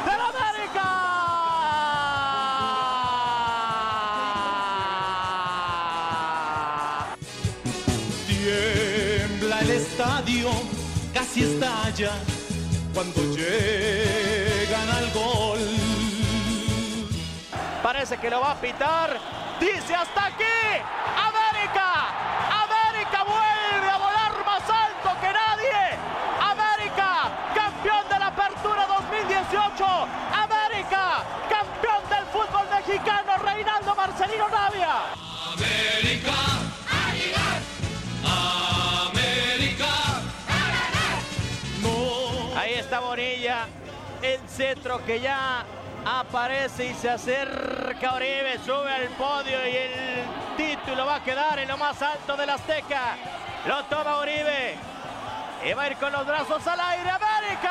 ¡Del 0.06 0.22
América! 0.32 0.88
Tiembla 8.28 9.60
el 9.60 9.72
estadio, 9.72 10.50
casi 11.14 11.44
estalla 11.44 12.12
cuando 12.94 13.33
Parece 18.04 18.22
que 18.22 18.30
lo 18.30 18.42
va 18.42 18.52
a 18.52 18.56
pitar. 18.56 19.18
Dice 19.62 19.96
hasta 19.96 20.26
aquí. 20.26 20.44
América. 20.44 22.12
América 22.52 23.24
vuelve 23.24 23.90
a 23.90 23.98
volar 23.98 24.46
más 24.46 24.64
alto 24.70 25.10
que 25.22 25.32
nadie. 25.32 25.98
América, 26.42 27.32
campeón 27.56 28.04
de 28.10 28.20
la 28.20 28.28
Apertura 28.28 28.88
2018. 28.88 29.86
América, 30.34 31.24
campeón 31.48 32.04
del 32.10 32.26
fútbol 32.26 32.68
mexicano. 32.76 33.38
Reinaldo 33.38 33.96
Marcelino 33.96 34.50
Navia. 34.50 34.96
América. 35.54 36.34
América. 39.08 39.94
Ahí 42.58 42.74
está 42.74 43.00
Bonilla. 43.00 43.68
El 44.22 44.42
centro 44.50 45.06
que 45.06 45.22
ya 45.22 45.64
aparece 46.06 46.88
y 46.88 46.94
se 46.96 47.10
acerca 47.10 47.83
Oribe, 48.12 48.60
sube 48.66 48.94
al 48.94 49.08
podio 49.10 49.66
y 49.66 49.76
el 49.76 50.26
título 50.58 51.06
va 51.06 51.16
a 51.16 51.24
quedar 51.24 51.58
en 51.60 51.70
lo 51.70 51.78
más 51.78 52.02
alto 52.02 52.36
del 52.36 52.50
Azteca. 52.50 53.16
Lo 53.66 53.86
toma 53.86 54.18
Oribe. 54.18 54.76
Y 55.66 55.74
va 55.74 55.84
a 55.84 55.88
ir 55.88 55.96
con 55.96 56.12
los 56.12 56.26
brazos 56.26 56.68
al 56.68 56.80
aire. 56.80 57.10
¡América! 57.10 57.70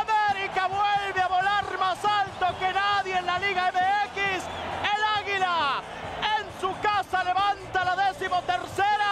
América 0.00 0.66
vuelve 0.68 1.20
a 1.20 1.28
volar 1.28 1.78
más 1.78 1.98
alto 2.02 2.46
que 2.58 2.72
nadie 2.72 3.18
en 3.18 3.26
la 3.26 3.38
Liga 3.38 3.72
MX. 3.72 4.44
El 4.94 5.22
Águila 5.22 5.82
en 6.38 6.60
su 6.60 6.72
casa 6.80 7.24
levanta 7.24 7.84
la 7.84 8.08
décimo 8.08 8.40
tercera. 8.42 9.07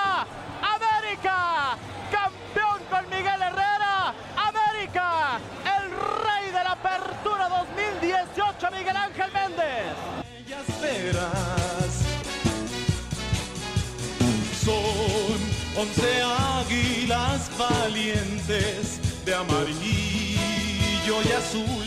Once 15.96 16.22
águilas 16.22 17.50
valientes 17.58 19.00
de 19.24 19.34
amarillo 19.34 21.22
y 21.24 21.32
azul. 21.32 21.86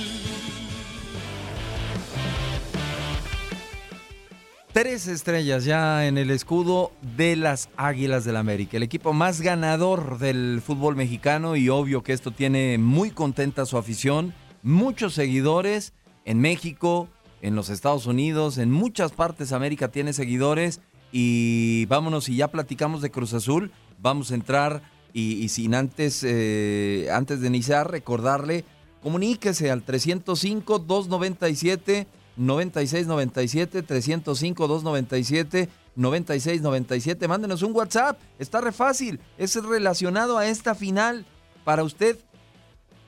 Tres 4.72 5.08
estrellas 5.08 5.66
ya 5.66 6.08
en 6.08 6.18
el 6.18 6.30
escudo 6.30 6.92
de 7.18 7.36
las 7.36 7.70
Águilas 7.76 8.24
del 8.24 8.38
América, 8.38 8.78
el 8.78 8.84
equipo 8.84 9.14
más 9.14 9.42
ganador 9.42 10.20
del 10.20 10.62
fútbol 10.66 10.96
mexicano 10.96 11.56
y 11.56 11.70
obvio 11.70 12.04
que 12.04 12.14
esto 12.14 12.32
tiene 12.32 12.78
muy 12.78 13.10
contenta 13.12 13.66
su 13.66 13.78
afición, 13.78 14.34
muchos 14.62 15.16
seguidores 15.16 15.94
en 16.24 16.40
México, 16.40 17.10
en 17.42 17.56
los 17.56 17.70
Estados 17.70 18.06
Unidos, 18.06 18.58
en 18.58 18.72
muchas 18.72 19.12
partes 19.12 19.52
América 19.52 19.90
tiene 19.90 20.14
seguidores 20.14 20.82
y 21.12 21.86
vámonos 21.88 22.30
y 22.30 22.36
ya 22.36 22.50
platicamos 22.50 23.02
de 23.02 23.10
Cruz 23.10 23.34
Azul, 23.34 23.72
vamos 24.02 24.32
a 24.32 24.36
entrar 24.36 24.82
y, 25.14 25.50
sin 25.50 25.76
antes, 25.76 26.24
eh, 26.24 27.10
antes 27.12 27.42
de 27.42 27.48
iniciar 27.48 27.92
recordarle, 27.92 28.64
comuníquese 29.02 29.72
al 29.72 29.84
305 29.84 30.80
297 30.80 32.08
9697 32.38 33.84
305 33.84 34.68
297 34.68 35.70
9697. 35.96 37.28
Mándenos 37.28 37.62
un 37.62 37.76
WhatsApp. 37.76 38.20
Está 38.38 38.62
re 38.62 38.72
fácil. 38.72 39.20
Es 39.38 39.56
relacionado 39.56 40.38
a 40.38 40.48
esta 40.48 40.76
final. 40.76 41.26
Para 41.66 41.84
usted, 41.84 42.18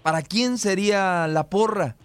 ¿para 0.03 0.21
quién 0.21 0.57
sería 0.57 1.27
la 1.27 1.49
porra? 1.49 1.95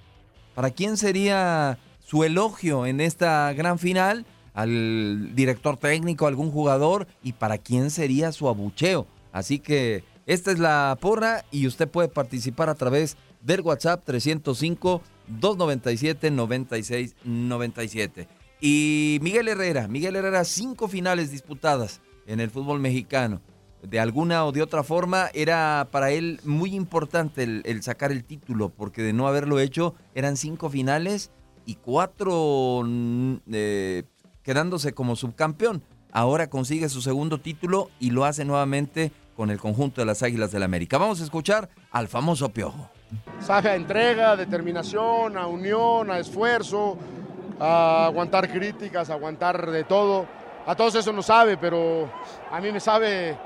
¿Para 0.55 0.71
quién 0.71 0.97
sería 0.97 1.79
su 1.99 2.23
elogio 2.23 2.87
en 2.87 3.01
esta 3.01 3.53
gran 3.53 3.79
final? 3.79 4.25
¿Al 4.57 5.35
director 5.37 5.77
técnico, 5.77 6.27
algún 6.27 6.51
jugador? 6.51 7.07
¿Y 7.23 7.35
para 7.35 7.59
quién 7.59 7.91
sería 7.91 8.33
su 8.33 8.49
abucheo? 8.49 9.07
Así 9.31 9.59
que 9.59 10.03
esta 10.25 10.51
es 10.51 10.59
la 10.59 10.97
porra 10.99 11.45
y 11.51 11.67
usted 11.67 11.87
puede 11.89 12.09
participar 12.09 12.71
a 12.71 12.75
través 12.75 13.19
del 13.43 13.61
WhatsApp 13.61 14.03
305 14.05 15.03
297 15.29 16.31
9697. 16.31 18.29
Y 18.61 19.19
Miguel 19.21 19.49
Herrera, 19.49 19.89
Miguel 19.89 20.17
Herrera, 20.17 20.43
cinco 20.45 20.89
finales 20.89 21.31
disputadas 21.31 22.01
en 22.27 22.41
el 22.41 22.51
fútbol 22.51 22.81
mexicano. 22.81 23.43
De 23.83 24.01
alguna 24.01 24.47
o 24.47 24.53
de 24.53 24.63
otra 24.63 24.83
forma 24.83 25.29
era 25.35 25.89
para 25.93 26.11
él 26.11 26.41
muy 26.45 26.75
importante 26.75 27.43
el, 27.43 27.83
sacar 27.83 28.11
el 28.11 28.25
título, 28.25 28.71
porque 28.71 29.03
de 29.03 29.13
no 29.13 29.29
haberlo 29.29 29.61
hecho 29.61 29.95
eran 30.15 30.39
cinco 30.39 30.71
finales 30.71 31.31
y 31.67 31.75
cuatro 31.75 32.83
eh, 33.53 34.05
quedándose 34.47 34.95
como 34.95 35.17
subcampeón. 35.17 35.83
Ahora 36.13 36.49
consigue 36.49 36.89
su 36.89 37.03
segundo 37.03 37.39
título 37.39 37.91
y 37.99 38.11
lo 38.11 38.25
hace 38.25 38.45
nuevamente 38.45 39.11
con 39.37 39.51
el 39.51 39.59
conjunto 39.59 40.01
de 40.01 40.07
las 40.07 40.23
Águilas 40.23 40.53
del 40.53 40.63
América. 40.63 40.99
Vamos 40.99 41.21
a 41.21 41.25
escuchar 41.25 41.69
al 41.91 42.07
famoso 42.07 42.49
Piojo. 42.51 42.89
Sabe 43.41 43.75
entrega, 43.75 44.37
determinación, 44.37 45.37
a 45.37 45.49
unión, 45.49 46.13
a 46.13 46.21
esfuerzo, 46.21 46.97
a 47.59 48.07
aguantar 48.07 48.49
críticas, 48.49 49.11
aguantar 49.11 49.69
de 49.69 49.83
todo. 49.83 50.27
A 50.65 50.77
todos 50.77 50.95
eso 50.95 51.13
no 51.13 51.23
sabe, 51.23 51.57
pero 51.57 52.09
a 52.51 52.61
mí 52.61 52.71
me 52.71 52.79
sabe 52.79 53.37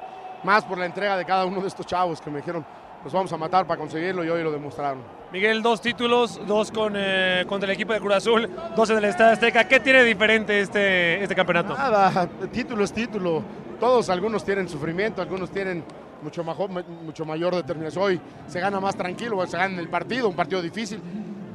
más 0.45 0.65
por 0.65 0.77
la 0.77 0.85
entrega 0.85 1.17
de 1.17 1.25
cada 1.25 1.47
uno 1.47 1.63
de 1.63 1.69
estos 1.69 1.87
chavos 1.87 2.21
que 2.21 2.31
me 2.31 2.41
dijeron, 2.41 2.65
nos 3.05 3.13
vamos 3.13 3.33
a 3.33 3.37
matar 3.37 3.67
para 3.67 3.79
conseguirlo 3.79 4.25
y 4.25 4.29
hoy 4.29 4.43
lo 4.43 4.51
demostraron. 4.51 5.03
Miguel, 5.33 5.63
dos 5.63 5.81
títulos, 5.81 6.41
dos 6.47 6.71
con, 6.73 6.95
eh, 6.97 7.45
contra 7.49 7.69
el 7.69 7.75
equipo 7.75 7.93
de 7.93 8.01
Cruz 8.01 8.15
Azul, 8.15 8.51
dos 8.77 8.91
en 8.91 8.99
el 8.99 9.05
Estadio 9.05 9.33
Azteca. 9.33 9.67
¿Qué 9.69 9.79
tiene 9.81 10.03
diferente 10.03 10.61
este, 10.61 11.23
este 11.23 11.35
campeonato? 11.35 11.75
Nada, 11.77 12.29
título 12.53 12.85
es 12.85 12.93
título. 12.93 13.43
Todos, 13.79 14.11
algunos 14.11 14.45
tienen 14.45 14.69
sufrimiento, 14.69 15.23
algunos 15.23 15.51
tienen 15.51 15.85
mucho, 16.23 16.43
majo- 16.45 16.69
mucho 16.69 17.25
mayor 17.25 17.55
determinación. 17.55 18.05
Hoy 18.05 18.21
se 18.49 18.61
gana 18.61 18.81
más 18.81 18.97
tranquilo, 18.97 19.47
se 19.47 19.57
gana 19.57 19.81
el 19.81 19.89
partido, 19.89 20.29
un 20.29 20.37
partido 20.37 20.61
difícil, 20.61 21.01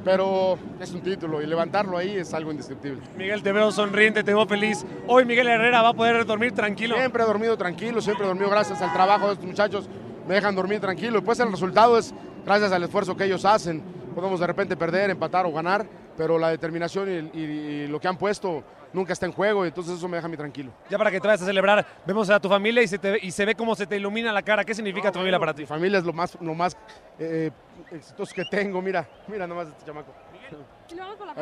pero 0.04 0.58
es 0.80 0.90
un 0.92 1.02
título 1.02 1.40
y 1.42 1.46
levantarlo 1.46 1.96
ahí 1.98 2.16
es 2.16 2.32
algo 2.34 2.50
indescriptible. 2.50 3.02
Miguel, 3.16 3.42
te 3.42 3.52
veo 3.52 3.70
sonriente, 3.70 4.24
te 4.24 4.32
veo 4.34 4.46
feliz. 4.46 4.84
Hoy 5.06 5.24
Miguel 5.24 5.46
Herrera 5.48 5.82
va 5.82 5.90
a 5.90 5.94
poder 5.94 6.24
dormir 6.26 6.52
tranquilo. 6.52 6.96
Siempre 6.96 7.22
he 7.22 7.26
dormido 7.26 7.56
tranquilo, 7.56 8.00
siempre 8.00 8.24
he 8.24 8.28
dormido 8.28 8.48
gracias 8.50 8.80
al 8.82 8.92
trabajo 8.92 9.26
de 9.26 9.32
estos 9.34 9.46
muchachos. 9.46 9.88
Me 10.26 10.34
dejan 10.34 10.54
dormir 10.54 10.80
tranquilo. 10.80 11.22
Pues 11.22 11.38
el 11.40 11.50
resultado 11.50 11.98
es 11.98 12.12
gracias 12.44 12.72
al 12.72 12.82
esfuerzo 12.82 13.16
que 13.16 13.24
ellos 13.24 13.44
hacen. 13.44 13.82
Podemos 14.14 14.40
de 14.40 14.46
repente 14.46 14.76
perder, 14.76 15.10
empatar 15.10 15.46
o 15.46 15.52
ganar, 15.52 15.86
pero 16.16 16.38
la 16.38 16.48
determinación 16.50 17.30
y, 17.34 17.38
y- 17.38 17.42
y 17.44 17.86
lo 17.88 18.00
que 18.00 18.08
han 18.08 18.16
puesto 18.16 18.64
nunca 18.92 19.12
está 19.12 19.26
en 19.26 19.32
juego 19.32 19.64
y 19.64 19.68
entonces 19.68 19.98
eso 19.98 20.08
me 20.08 20.16
deja 20.16 20.26
mí 20.26 20.36
tranquilo. 20.38 20.72
Ya 20.88 20.96
para 20.96 21.10
que 21.10 21.20
te 21.20 21.26
vayas 21.28 21.42
a 21.42 21.44
celebrar, 21.44 21.84
vemos 22.06 22.30
a 22.30 22.40
tu 22.40 22.48
familia 22.48 22.82
y 22.82 22.88
se, 22.88 22.98
te- 22.98 23.18
y 23.22 23.30
se 23.30 23.44
ve 23.44 23.54
cómo 23.54 23.74
se 23.76 23.86
te 23.86 23.96
ilumina 23.96 24.32
la 24.32 24.40
cara. 24.42 24.64
¿Qué 24.64 24.74
significa 24.74 25.12
tu 25.12 25.18
familia 25.18 25.38
para 25.38 25.52
ti? 25.52 25.62
Mi 25.62 25.66
familia 25.66 25.98
es 25.98 26.04
lo 26.04 26.14
más, 26.14 26.36
lo 26.40 26.54
más 26.54 26.74
eh, 27.18 27.50
exitoso 27.92 28.34
que 28.34 28.44
tengo. 28.46 28.80
Mira, 28.80 29.06
mira 29.28 29.46
nomás 29.46 29.68
este 29.68 29.84
chamaco. 29.84 30.12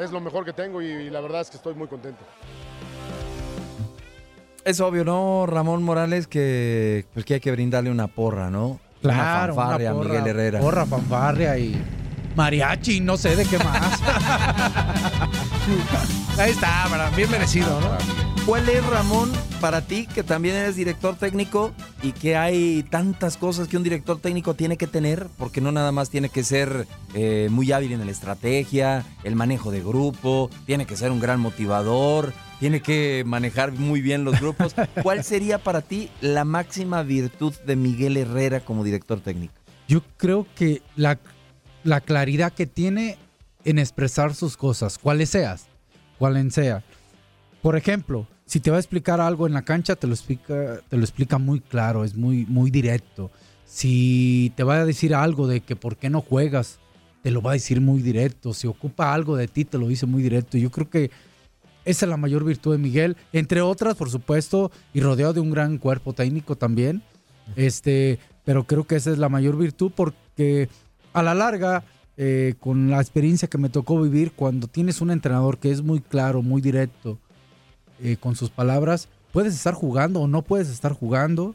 Es 0.03 0.11
lo 0.11 0.21
mejor 0.21 0.45
que 0.45 0.53
tengo 0.53 0.83
y, 0.83 0.87
y 0.87 1.11
la 1.11 1.21
verdad 1.21 1.43
es 1.43 1.51
que 1.51 1.57
estoy 1.59 1.75
muy 1.75 1.87
contento. 1.87 2.25
Es 4.65 4.81
obvio, 4.81 5.05
¿no, 5.05 5.45
Ramón 5.47 5.83
Morales? 5.83 6.27
Que, 6.27 7.05
pues, 7.13 7.27
que 7.27 7.35
hay 7.35 7.41
que 7.41 7.51
brindarle 7.51 7.91
una 7.91 8.07
porra, 8.09 8.51
¿no? 8.51 8.81
Claro, 9.03 9.53
una 9.55 9.63
fanfarria 9.63 9.91
a 9.91 9.95
porra, 9.95 10.09
Miguel 10.09 10.27
Herrera. 10.29 10.61
Porra, 10.61 10.87
fanfarria 10.87 11.59
y 11.59 11.77
mariachi, 12.35 13.01
no 13.01 13.19
sé 13.19 13.37
de 13.37 13.45
qué 13.45 13.59
más. 13.59 14.01
Ahí 16.39 16.51
está, 16.51 16.87
para- 16.89 17.11
bien 17.11 17.31
merecido, 17.31 17.79
¿no? 17.81 17.89
¿Cuál 18.47 18.69
es, 18.69 18.85
Ramón, 18.87 19.33
para 19.61 19.81
ti, 19.83 20.07
que 20.07 20.23
también 20.23 20.55
eres 20.57 20.77
director 20.77 21.17
técnico 21.17 21.73
y 22.03 22.13
que 22.13 22.37
hay 22.37 22.83
tantas 22.91 23.39
cosas 23.39 23.69
que 23.69 23.79
un 23.79 23.83
director 23.83 24.19
técnico 24.19 24.53
tiene 24.55 24.77
que 24.77 24.87
tener? 24.87 25.29
Porque 25.39 25.63
no 25.63 25.73
nada 25.73 25.93
más 25.93 26.11
tiene 26.11 26.29
que 26.29 26.45
ser 26.45 26.87
eh, 27.15 27.49
muy 27.51 27.73
hábil 27.73 27.93
en 27.93 28.05
la 28.05 28.11
estrategia, 28.13 29.03
el 29.23 29.35
manejo 29.35 29.71
de 29.71 29.81
grupo, 29.81 30.51
tiene 30.67 30.85
que 30.85 30.95
ser 30.97 31.11
un 31.11 31.21
gran 31.21 31.41
motivador, 31.41 32.35
tiene 32.61 32.81
que 32.81 33.25
manejar 33.27 33.73
muy 33.73 34.01
bien 34.01 34.25
los 34.25 34.41
grupos. 34.41 34.75
¿Cuál 35.03 35.25
sería 35.25 35.59
para 35.59 35.83
ti 35.83 36.11
la 36.21 36.45
máxima 36.45 37.03
virtud 37.03 37.55
de 37.67 37.77
Miguel 37.77 38.17
Herrera 38.17 38.61
como 38.61 38.85
director 38.85 39.21
técnico? 39.21 39.55
Yo 39.89 40.03
creo 40.17 40.47
que 40.55 40.83
la, 40.97 41.19
la 41.83 42.01
claridad 42.01 42.53
que 42.53 42.67
tiene 42.67 43.19
en 43.65 43.79
expresar 43.79 44.35
sus 44.35 44.57
cosas, 44.57 44.99
cuales 44.99 45.31
seas, 45.31 45.67
cualen 46.19 46.51
sea. 46.51 46.83
Por 47.63 47.77
ejemplo, 47.77 48.27
si 48.47 48.61
te 48.61 48.71
va 48.71 48.77
a 48.77 48.81
explicar 48.81 49.21
algo 49.21 49.47
en 49.47 49.55
la 49.55 49.63
cancha, 49.63 49.97
te 49.97 50.07
lo 50.07 50.15
explica, 50.15 50.81
te 50.89 50.97
lo 50.97 51.03
explica 51.03 51.39
muy 51.39 51.61
claro, 51.61 52.05
es 52.05 52.15
muy, 52.15 52.45
muy 52.47 52.71
directo. 52.71 53.31
Si 53.65 54.53
te 54.57 54.63
va 54.65 54.77
a 54.77 54.85
decir 54.85 55.15
algo 55.15 55.47
de 55.47 55.61
que 55.61 55.77
por 55.77 55.97
qué 55.97 56.11
no 56.11 56.21
juegas, 56.21 56.79
te 57.23 57.31
lo 57.31 57.41
va 57.41 57.53
a 57.53 57.55
decir 57.55 57.81
muy 57.81 58.03
directo. 58.03 58.53
Si 58.53 58.67
ocupa 58.67 59.15
algo 59.15 59.37
de 59.37 59.49
ti, 59.49 59.65
te 59.65 59.79
lo 59.79 59.89
dice 59.89 60.05
muy 60.05 60.23
directo. 60.23 60.59
Yo 60.59 60.71
creo 60.71 60.91
que 60.91 61.11
esa 61.85 62.07
es 62.07 62.11
la 62.11 62.17
mayor 62.17 62.45
virtud 62.45 62.73
de 62.73 62.79
Miguel, 62.79 63.17
entre 63.33 63.61
otras, 63.61 63.95
por 63.95 64.11
supuesto, 64.11 64.71
y 64.93 65.01
rodeado 65.01 65.35
de 65.35 65.41
un 65.41 65.51
gran 65.51 65.79
cuerpo 65.79 66.13
técnico 66.13 66.57
también. 66.57 67.03
Este, 67.57 68.19
pero 68.45 68.65
creo 68.65 68.85
que 68.85 68.97
esa 68.97 69.11
es 69.11 69.19
la 69.19 69.29
mayor 69.29 69.57
virtud 69.57 69.93
porque 69.95 70.69
a 71.13 71.23
la 71.23 71.35
larga, 71.35 71.85
eh, 72.17 72.55
con 72.61 72.91
la 72.91 73.01
experiencia 73.01 73.49
que 73.49 73.59
me 73.59 73.69
tocó 73.69 74.01
vivir, 74.01 74.33
cuando 74.33 74.67
tienes 74.67 75.01
un 75.01 75.11
entrenador 75.11 75.59
que 75.59 75.71
es 75.71 75.83
muy 75.83 76.01
claro, 76.01 76.43
muy 76.43 76.63
directo 76.63 77.19
eh, 78.03 78.17
con 78.19 78.35
sus 78.35 78.51
palabras, 78.51 79.09
puedes 79.33 79.55
estar 79.55 79.75
jugando 79.75 80.21
o 80.21 80.27
no 80.27 80.43
puedes 80.43 80.71
estar 80.71 80.93
jugando, 80.93 81.55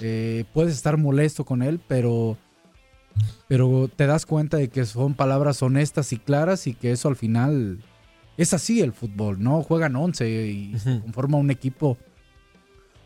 eh, 0.00 0.44
puedes 0.52 0.74
estar 0.74 0.96
molesto 0.98 1.44
con 1.44 1.62
él, 1.62 1.80
pero, 1.88 2.36
pero 3.48 3.88
te 3.88 4.06
das 4.06 4.26
cuenta 4.26 4.58
de 4.58 4.68
que 4.68 4.84
son 4.84 5.14
palabras 5.14 5.62
honestas 5.62 6.12
y 6.12 6.18
claras 6.18 6.66
y 6.66 6.74
que 6.74 6.92
eso 6.92 7.08
al 7.08 7.16
final 7.16 7.80
es 8.42 8.54
así 8.54 8.80
el 8.80 8.92
fútbol, 8.92 9.42
¿no? 9.42 9.62
Juegan 9.62 9.94
11 9.94 10.30
y 10.30 10.78
se 10.78 11.00
conforma 11.00 11.36
un 11.36 11.50
equipo, 11.50 11.98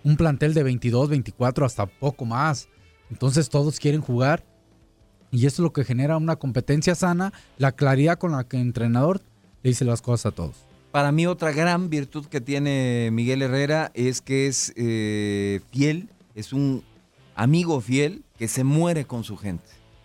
un 0.04 0.16
plantel 0.16 0.54
de 0.54 0.62
22, 0.62 1.08
24, 1.08 1.66
hasta 1.66 1.86
poco 1.86 2.24
más. 2.24 2.68
Entonces 3.10 3.48
todos 3.48 3.80
quieren 3.80 4.00
jugar 4.00 4.44
y 5.32 5.46
eso 5.46 5.62
es 5.62 5.64
lo 5.64 5.72
que 5.72 5.82
genera 5.82 6.16
una 6.16 6.36
competencia 6.36 6.94
sana, 6.94 7.32
la 7.58 7.72
claridad 7.72 8.16
con 8.16 8.30
la 8.30 8.44
que 8.44 8.58
el 8.58 8.62
entrenador 8.62 9.22
le 9.64 9.70
dice 9.70 9.84
las 9.84 10.02
cosas 10.02 10.26
a 10.26 10.34
todos. 10.36 10.54
Para 10.92 11.10
mí 11.10 11.26
otra 11.26 11.50
gran 11.50 11.90
virtud 11.90 12.26
que 12.26 12.40
tiene 12.40 13.10
Miguel 13.12 13.42
Herrera 13.42 13.90
es 13.94 14.20
que 14.20 14.46
es 14.46 14.72
eh, 14.76 15.60
fiel, 15.72 16.10
es 16.36 16.52
un 16.52 16.84
amigo 17.34 17.80
fiel 17.80 18.22
que 18.38 18.46
se 18.46 18.62
muere 18.62 19.04
con 19.04 19.24
su 19.24 19.36
gente. 19.36 19.64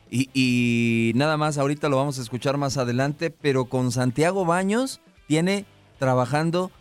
Y, 0.10 0.32
y 0.34 1.14
nada 1.14 1.38
más, 1.38 1.60
ahorita 1.60 1.88
lo 1.88 1.98
vamos 1.98 2.18
a 2.18 2.24
escuchar 2.24 2.58
más 2.58 2.78
adelante, 2.78 3.30
pero 3.30 3.66
con 3.66 3.92
Santiago 3.92 4.44
Baños 4.44 5.02
tiene 5.30 5.68
trabajando 6.00 6.72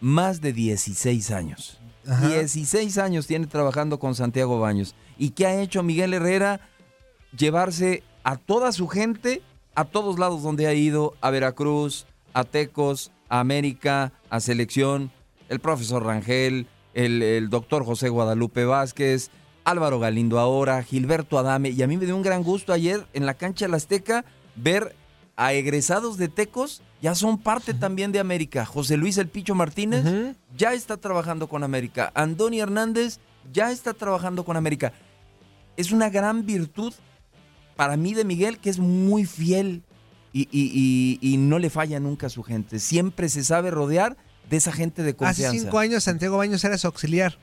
más 0.00 0.40
de 0.40 0.52
16 0.52 1.32
años. 1.32 1.80
16 2.04 2.98
años 2.98 3.26
tiene 3.26 3.48
trabajando 3.48 3.98
con 3.98 4.14
Santiago 4.14 4.60
Baños. 4.60 4.94
¿Y 5.18 5.30
qué 5.30 5.46
ha 5.46 5.60
hecho 5.60 5.82
Miguel 5.82 6.14
Herrera? 6.14 6.60
Llevarse 7.36 8.04
a 8.22 8.36
toda 8.36 8.70
su 8.70 8.86
gente 8.86 9.42
a 9.74 9.84
todos 9.84 10.18
lados 10.18 10.42
donde 10.42 10.68
ha 10.68 10.74
ido, 10.74 11.14
a 11.20 11.30
Veracruz, 11.30 12.06
a 12.32 12.44
Tecos, 12.44 13.10
a 13.28 13.40
América, 13.40 14.12
a 14.28 14.38
Selección, 14.38 15.10
el 15.48 15.58
profesor 15.58 16.04
Rangel, 16.04 16.68
el, 16.94 17.22
el 17.22 17.50
doctor 17.50 17.84
José 17.84 18.08
Guadalupe 18.08 18.64
Vázquez, 18.66 19.30
Álvaro 19.64 19.98
Galindo 19.98 20.38
ahora, 20.38 20.82
Gilberto 20.84 21.38
Adame. 21.38 21.70
Y 21.70 21.82
a 21.82 21.88
mí 21.88 21.96
me 21.96 22.06
dio 22.06 22.14
un 22.14 22.22
gran 22.22 22.44
gusto 22.44 22.72
ayer 22.72 23.06
en 23.14 23.26
la 23.26 23.34
cancha 23.34 23.64
del 23.66 23.74
Azteca 23.74 24.24
ver 24.54 24.94
a 25.42 25.54
egresados 25.54 26.18
de 26.18 26.28
Tecos 26.28 26.82
ya 27.00 27.14
son 27.14 27.38
parte 27.38 27.72
también 27.72 28.12
de 28.12 28.18
América. 28.20 28.66
José 28.66 28.98
Luis 28.98 29.16
El 29.16 29.28
Picho 29.28 29.54
Martínez 29.54 30.04
ya 30.56 30.74
está 30.74 30.98
trabajando 30.98 31.48
con 31.48 31.64
América. 31.64 32.12
Andoni 32.14 32.60
Hernández 32.60 33.20
ya 33.50 33.70
está 33.72 33.94
trabajando 33.94 34.44
con 34.44 34.58
América. 34.58 34.92
Es 35.78 35.92
una 35.92 36.10
gran 36.10 36.44
virtud 36.44 36.92
para 37.74 37.96
mí 37.96 38.12
de 38.12 38.24
Miguel 38.26 38.58
que 38.58 38.68
es 38.68 38.78
muy 38.78 39.24
fiel 39.24 39.82
y, 40.32 40.42
y- 40.52 41.18
y- 41.22 41.32
y 41.32 41.36
no 41.38 41.58
le 41.58 41.70
falla 41.70 41.98
nunca 42.00 42.26
a 42.26 42.30
su 42.30 42.42
gente. 42.42 42.78
Siempre 42.78 43.30
se 43.30 43.42
sabe 43.42 43.70
rodear 43.70 44.18
de 44.50 44.58
esa 44.58 44.72
gente 44.72 45.02
de 45.02 45.10
Hace 45.10 45.16
confianza. 45.16 45.58
cinco 45.58 45.78
años 45.78 46.04
Santiago 46.04 46.36
Baños 46.36 46.62
era 46.64 46.76
su 46.76 46.86
auxiliar. 46.86 47.38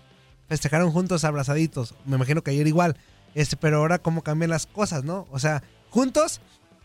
Festejaron 0.48 0.92
juntos 0.92 1.24
abrazaditos. 1.24 1.96
Me 2.06 2.16
imagino 2.18 2.44
que 2.44 2.52
ayer 2.52 2.68
igual. 2.68 2.96
Este, 3.34 3.58
pero 3.58 3.78
ahora 3.78 3.98
cómo 3.98 4.22
cambian 4.22 4.52
las 4.52 4.68
cosas, 4.68 5.04
¿no? 5.04 5.28
O 5.32 5.40
sea, 5.40 5.64
juntos, 5.90 6.42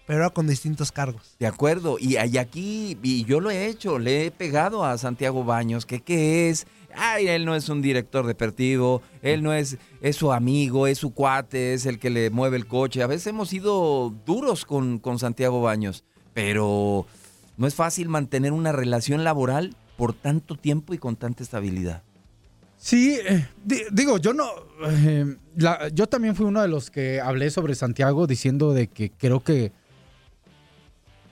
pero 0.07 0.33
con 0.35 0.47
distintos 0.47 0.91
cargos. 0.93 1.37
De 1.39 1.47
acuerdo, 1.47 1.97
y, 1.99 2.17
y 2.17 2.39
aquí, 2.39 2.99
y 3.03 3.25
yo 3.25 3.41
lo 3.41 3.51
he 3.51 3.67
hecho, 3.67 3.99
le 3.99 4.27
he 4.27 4.31
pegado 4.31 4.85
a 4.85 4.99
Santiago 4.99 5.45
Baños, 5.45 5.87
que 5.87 6.01
qué 6.01 6.51
es, 6.51 6.67
ay, 6.95 7.29
él 7.29 7.45
no 7.45 7.55
es 7.55 7.69
un 7.69 7.81
director 7.83 8.27
deportivo, 8.27 9.01
él 9.23 9.43
no 9.43 9.53
es, 9.53 9.79
es 10.01 10.17
su 10.17 10.33
amigo, 10.33 10.87
es 10.87 10.99
su 10.99 11.13
cuate, 11.15 11.73
es 11.75 11.87
el 11.87 11.99
que 11.99 12.11
le 12.11 12.31
mueve 12.31 12.57
el 12.57 12.67
coche. 12.67 13.03
A 13.03 13.07
veces 13.07 13.29
hemos 13.29 13.49
sido 13.49 14.13
duros 14.27 14.65
con, 14.65 14.99
con 14.99 15.19
Santiago 15.19 15.61
Baños, 15.63 16.05
pero 16.35 17.07
no 17.57 17.67
es 17.67 17.75
fácil 17.75 18.09
mantener 18.09 18.53
una 18.53 18.73
relación 18.73 19.25
laboral 19.25 19.77
por 19.97 20.13
tanto 20.15 20.57
tiempo 20.57 20.95
y 20.95 20.99
con 20.99 21.17
tanta 21.17 21.43
estabilidad. 21.43 22.03
Sí, 22.77 23.17
eh, 23.25 23.47
di- 23.65 23.83
digo, 23.93 24.19
yo 24.19 24.33
no. 24.33 24.49
eh, 24.91 25.37
la- 25.57 25.89
yo 25.91 26.09
también 26.09 26.35
fui 26.35 26.47
uno 26.47 26.61
de 26.61 26.67
los 26.67 26.91
que 26.91 27.21
hablé 27.21 27.51
sobre 27.51 27.77
Santiago 27.77 28.27
diciendo 28.27 28.73
de 28.73 28.89
que 28.89 29.11
creo 29.13 29.41
que. 29.41 29.71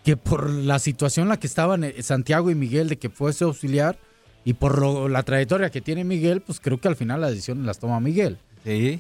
Que 0.05 0.16
por 0.16 0.48
la 0.51 0.78
situación 0.78 1.24
en 1.24 1.28
la 1.30 1.38
que 1.38 1.46
estaban 1.46 1.84
eh, 1.84 1.94
Santiago 2.03 2.51
y 2.51 2.55
Miguel, 2.55 2.88
de 2.88 2.96
que 2.98 3.11
fuese 3.11 3.44
auxiliar, 3.44 3.98
y 4.44 4.55
por 4.55 4.78
lo- 4.80 5.09
la 5.09 5.22
trayectoria 5.22 5.70
que 5.70 5.80
tiene 5.80 6.05
Miguel, 6.05 6.40
pues 6.40 6.61
creo 6.61 6.80
que 6.80 6.88
al 6.88 6.96
final 6.96 7.20
las 7.20 7.30
decisiones 7.30 7.64
las 7.66 7.78
toma 7.78 8.01
Miguel. 8.01 8.38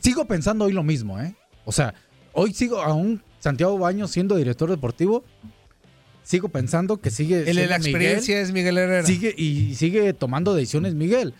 Sigo 0.02 0.26
pensando 0.26 0.64
hoy 0.66 0.72
lo 0.72 0.82
mismo, 0.82 1.20
¿eh? 1.20 1.34
O 1.64 1.72
sea, 1.72 1.94
hoy 2.32 2.52
sigo 2.52 2.80
aún 2.82 3.22
Santiago 3.38 3.78
Baños 3.78 4.10
siendo 4.10 4.36
director 4.36 4.68
deportivo. 4.70 5.24
Sigo 6.22 6.48
pensando 6.48 6.98
que 6.98 7.10
sigue. 7.10 7.48
El 7.50 7.56
la 7.56 7.78
Miguel. 7.78 7.86
experiencia 7.86 8.40
es 8.40 8.52
Miguel 8.52 8.78
Herrera. 8.78 9.06
Sigue 9.06 9.34
y 9.36 9.74
sigue 9.74 10.12
tomando 10.12 10.54
decisiones 10.54 10.94
Miguel. 10.94 11.34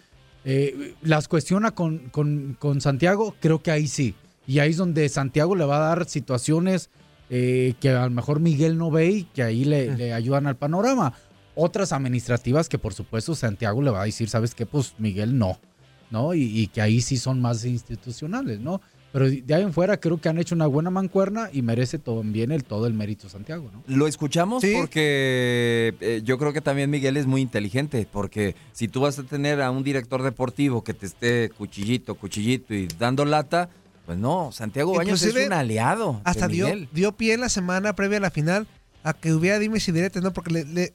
Eh, 0.44 0.94
las 1.02 1.28
cuestiona 1.28 1.70
con, 1.72 1.98
con- 2.10 2.56
con 2.58 2.80
Santiago, 2.80 3.36
creo 3.40 3.62
que 3.62 3.70
ahí 3.70 3.86
sí. 3.86 4.14
Y 4.46 4.58
ahí 4.58 4.70
es 4.70 4.78
donde 4.78 5.08
Santiago 5.08 5.54
le 5.54 5.64
va 5.64 5.76
a 5.76 5.88
dar 5.96 6.08
situaciones 6.08 6.88
eh, 7.30 7.74
que 7.80 7.90
a 7.90 8.04
lo 8.04 8.10
mejor 8.10 8.40
Miguel 8.40 8.76
no 8.76 8.90
ve 8.90 9.10
y 9.10 9.24
que 9.24 9.42
ahí 9.42 9.64
le, 9.64 9.96
le 9.96 10.12
ayudan 10.12 10.46
al 10.46 10.56
panorama. 10.56 11.14
Otras 11.54 11.92
administrativas 11.92 12.68
que 12.68 12.78
por 12.78 12.92
supuesto 12.92 13.34
Santiago 13.34 13.80
le 13.82 13.90
va 13.90 14.02
a 14.02 14.04
decir, 14.04 14.28
¿sabes 14.28 14.54
qué? 14.54 14.66
Pues 14.66 14.94
Miguel 14.98 15.38
no, 15.38 15.58
¿no? 16.10 16.34
Y, 16.34 16.42
y 16.42 16.66
que 16.66 16.82
ahí 16.82 17.00
sí 17.00 17.16
son 17.16 17.40
más 17.40 17.64
institucionales, 17.64 18.60
¿no? 18.60 18.80
Pero 19.12 19.28
de 19.28 19.54
ahí 19.54 19.62
en 19.62 19.72
fuera 19.72 19.98
creo 19.98 20.20
que 20.20 20.28
han 20.28 20.38
hecho 20.38 20.54
una 20.54 20.68
buena 20.68 20.88
mancuerna 20.88 21.50
y 21.52 21.62
merece 21.62 21.98
también 21.98 22.52
el, 22.52 22.62
todo 22.62 22.86
el 22.86 22.94
mérito 22.94 23.28
Santiago, 23.28 23.68
¿no? 23.72 23.82
Lo 23.88 24.06
escuchamos 24.06 24.64
porque 24.72 25.94
eh, 26.00 26.22
yo 26.24 26.38
creo 26.38 26.52
que 26.52 26.60
también 26.60 26.90
Miguel 26.90 27.16
es 27.16 27.26
muy 27.26 27.40
inteligente, 27.40 28.06
porque 28.10 28.54
si 28.72 28.86
tú 28.86 29.00
vas 29.00 29.18
a 29.18 29.24
tener 29.24 29.60
a 29.62 29.72
un 29.72 29.82
director 29.82 30.22
deportivo 30.22 30.84
que 30.84 30.94
te 30.94 31.06
esté 31.06 31.50
cuchillito, 31.50 32.14
cuchillito 32.14 32.72
y 32.72 32.86
dando 32.98 33.24
lata, 33.24 33.68
pues 34.10 34.18
no, 34.18 34.50
Santiago 34.50 34.92
Baños 34.96 35.22
es 35.22 35.46
un 35.46 35.52
aliado. 35.52 36.20
Hasta 36.24 36.48
dio, 36.48 36.66
dio 36.90 37.12
pie 37.12 37.34
en 37.34 37.40
la 37.42 37.48
semana 37.48 37.94
previa 37.94 38.18
a 38.18 38.20
la 38.20 38.32
final 38.32 38.66
a 39.04 39.12
que 39.12 39.32
hubiera 39.32 39.60
dimes 39.60 39.86
y 39.86 39.92
diretes, 39.92 40.20
¿no? 40.20 40.32
Porque 40.32 40.50
le, 40.50 40.64
le 40.64 40.94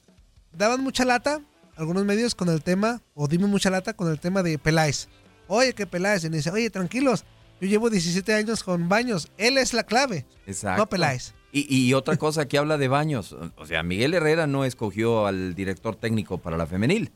daban 0.51 0.82
mucha 0.82 1.05
lata 1.05 1.39
algunos 1.78 2.03
medios 2.03 2.36
con 2.36 2.49
el 2.49 2.61
tema, 2.61 3.01
o 3.13 3.30
dime 3.30 3.47
mucha 3.47 3.70
lata 3.70 3.93
con 3.93 4.11
el 4.11 4.20
tema 4.20 4.43
de 4.43 4.59
Peláez. 4.59 5.07
Oye, 5.47 5.72
que 5.72 5.88
Peláez. 5.88 6.26
Y 6.26 6.30
me 6.30 6.36
dice, 6.36 6.51
oye, 6.51 6.70
tranquilos, 6.70 7.24
yo 7.61 7.70
llevo 7.70 7.89
17 7.89 8.34
años 8.34 8.66
con 8.66 8.89
Baños, 8.89 9.32
él 9.38 9.57
es 9.59 9.74
la 9.74 9.84
clave. 9.84 10.26
Exacto. 10.45 10.82
No 10.82 10.89
Peláez. 10.89 11.36
Y, 11.53 11.74
y 11.74 11.93
otra 11.93 12.18
cosa 12.18 12.49
que 12.49 12.57
habla 12.57 12.78
de 12.78 12.89
Baños, 12.89 13.34
o 13.55 13.66
sea, 13.66 13.82
Miguel 13.82 14.13
Herrera 14.13 14.45
no 14.45 14.66
escogió 14.66 15.26
al 15.26 15.55
director 15.55 15.95
técnico 15.95 16.38
para 16.38 16.57
la 16.57 16.68
femenil. 16.68 17.13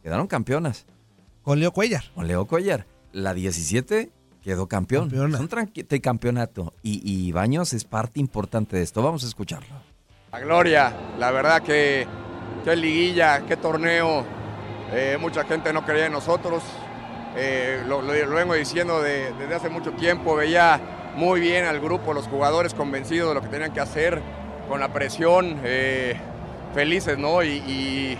Quedaron 0.00 0.28
campeonas. 0.28 0.86
Con 1.42 1.58
Leo 1.58 1.72
Cuellar. 1.72 2.04
Con 2.14 2.28
Leo 2.28 2.46
Cuellar. 2.46 2.86
La 3.12 3.34
17 3.34 4.12
quedó 4.50 4.66
campeón. 4.66 5.04
Un 5.14 5.48
tranqui- 5.48 5.86
tricampeonato. 5.86 6.72
Y, 6.82 7.00
y 7.04 7.30
Baños 7.30 7.72
es 7.72 7.84
parte 7.84 8.18
importante 8.18 8.76
de 8.76 8.82
esto. 8.82 9.00
Vamos 9.00 9.22
a 9.22 9.28
escucharlo. 9.28 9.68
La 10.32 10.40
gloria, 10.40 10.92
la 11.20 11.30
verdad 11.30 11.62
que 11.62 12.04
qué 12.64 12.74
liguilla, 12.74 13.46
qué 13.46 13.56
torneo. 13.56 14.24
Eh, 14.92 15.16
mucha 15.20 15.44
gente 15.44 15.72
no 15.72 15.84
creía 15.84 16.06
en 16.06 16.12
nosotros. 16.12 16.64
Eh, 17.36 17.84
lo, 17.86 18.02
lo- 18.02 18.12
lo 18.26 18.34
vengo 18.34 18.54
diciendo 18.54 19.00
de- 19.00 19.32
desde 19.34 19.54
hace 19.54 19.68
mucho 19.68 19.92
tiempo. 19.92 20.34
Veía 20.34 20.80
muy 21.14 21.38
bien 21.40 21.64
al 21.64 21.78
grupo, 21.78 22.12
los 22.12 22.26
jugadores 22.26 22.74
convencidos 22.74 23.28
de 23.28 23.34
lo 23.36 23.42
que 23.42 23.48
tenían 23.48 23.72
que 23.72 23.80
hacer, 23.80 24.20
con 24.68 24.80
la 24.80 24.92
presión, 24.92 25.60
eh, 25.62 26.16
felices, 26.74 27.18
¿no? 27.18 27.44
Y, 27.44 27.50
y- 27.50 28.18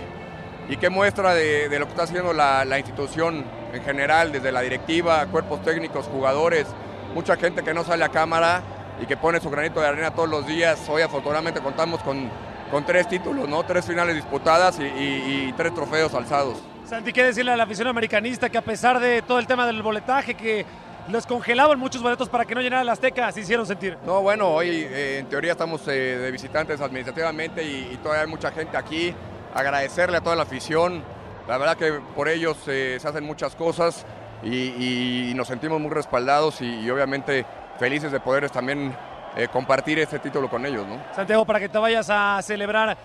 y 0.69 0.77
qué 0.77 0.89
muestra 0.89 1.33
de, 1.33 1.67
de 1.67 1.79
lo 1.79 1.85
que 1.87 1.91
está 1.91 2.03
haciendo 2.03 2.31
la, 2.31 2.63
la 2.63 2.77
institución 2.77 3.43
en 3.73 3.83
general, 3.83 4.31
desde 4.31 4.51
la 4.51 4.61
directiva, 4.61 5.25
cuerpos 5.27 5.61
técnicos, 5.63 6.05
jugadores, 6.07 6.67
mucha 7.13 7.35
gente 7.37 7.63
que 7.63 7.73
no 7.73 7.83
sale 7.83 8.03
a 8.05 8.09
cámara 8.09 8.61
y 9.01 9.05
que 9.05 9.17
pone 9.17 9.39
su 9.39 9.49
granito 9.49 9.79
de 9.81 9.87
arena 9.87 10.11
todos 10.11 10.29
los 10.29 10.45
días. 10.45 10.79
Hoy 10.89 11.01
afortunadamente 11.01 11.59
contamos 11.61 12.01
con, 12.01 12.29
con 12.69 12.85
tres 12.85 13.07
títulos, 13.07 13.47
¿no? 13.49 13.63
Tres 13.63 13.85
finales 13.85 14.15
disputadas 14.15 14.79
y, 14.79 14.83
y- 14.83 15.47
y 15.49 15.53
tres 15.57 15.73
trofeos 15.73 16.13
alzados. 16.13 16.57
Santi, 16.85 17.13
¿qué 17.13 17.23
decirle 17.23 17.51
a 17.51 17.57
la 17.57 17.63
afición 17.63 17.87
americanista 17.87 18.49
que 18.49 18.57
a 18.57 18.61
pesar 18.61 18.99
de 18.99 19.21
todo 19.21 19.39
el 19.39 19.47
tema 19.47 19.65
del 19.65 19.81
boletaje, 19.81 20.33
que 20.35 20.65
los 21.09 21.25
congelaban 21.25 21.79
muchos 21.79 22.01
boletos 22.03 22.29
para 22.29 22.45
que 22.45 22.53
no 22.53 22.61
llenara 22.61 22.83
la 22.83 22.91
Azteca, 22.91 23.31
se 23.31 23.39
hicieron 23.41 23.65
sentir? 23.65 23.97
No, 24.05 24.21
bueno, 24.21 24.49
hoy 24.49 24.69
eh, 24.89 25.19
en 25.19 25.25
teoría 25.27 25.53
estamos 25.53 25.87
eh, 25.87 25.91
de 25.91 26.31
visitantes 26.31 26.79
administrativamente 26.81 27.63
y, 27.63 27.91
y 27.93 27.97
todavía 27.97 28.23
hay 28.23 28.29
mucha 28.29 28.51
gente 28.51 28.75
aquí. 28.77 29.13
Agradecerle 29.55 30.17
a 30.17 30.21
toda 30.21 30.35
la 30.35 30.43
afición. 30.43 31.03
La 31.47 31.57
verdad 31.57 31.75
que 31.77 31.91
por 32.15 32.27
ellos 32.29 32.57
eh, 32.67 32.97
se 32.99 33.07
hacen 33.07 33.23
muchas 33.23 33.55
cosas 33.55 34.05
y, 34.43 35.29
y 35.29 35.33
nos 35.35 35.47
sentimos 35.47 35.79
muy 35.79 35.91
respaldados 35.91 36.61
y, 36.61 36.79
y 36.79 36.89
obviamente 36.89 37.45
felices 37.79 38.11
de 38.11 38.19
poder 38.19 38.49
también 38.49 38.95
eh, 39.35 39.47
compartir 39.47 39.99
este 39.99 40.19
título 40.19 40.49
con 40.49 40.65
ellos, 40.65 40.85
¿no? 40.87 40.97
Santiago, 41.15 41.45
para 41.45 41.59
que 41.59 41.69
te 41.69 41.77
vayas 41.77 42.09
a 42.09 42.39
celebrar 42.41 42.97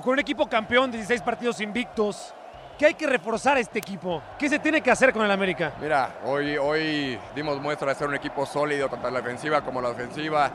con 0.00 0.12
un 0.14 0.18
equipo 0.18 0.46
campeón, 0.46 0.90
16 0.90 1.22
partidos 1.22 1.60
invictos. 1.60 2.34
¿Qué 2.78 2.86
hay 2.86 2.94
que 2.94 3.06
reforzar 3.06 3.58
este 3.58 3.78
equipo? 3.78 4.22
¿Qué 4.38 4.48
se 4.48 4.58
tiene 4.58 4.80
que 4.80 4.90
hacer 4.90 5.12
con 5.12 5.22
el 5.22 5.30
América? 5.30 5.72
Mira, 5.80 6.20
hoy, 6.24 6.56
hoy 6.56 7.18
dimos 7.34 7.60
muestra 7.60 7.88
de 7.88 7.94
ser 7.94 8.08
un 8.08 8.14
equipo 8.14 8.46
sólido, 8.46 8.88
tanto 8.88 9.10
la 9.10 9.20
defensiva 9.20 9.60
como 9.60 9.80
la 9.80 9.90
ofensiva. 9.90 10.50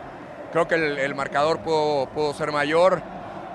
Creo 0.52 0.68
que 0.68 0.76
el, 0.76 0.98
el 0.98 1.16
marcador 1.16 1.60
pudo, 1.60 2.08
pudo 2.08 2.34
ser 2.34 2.52
mayor. 2.52 3.02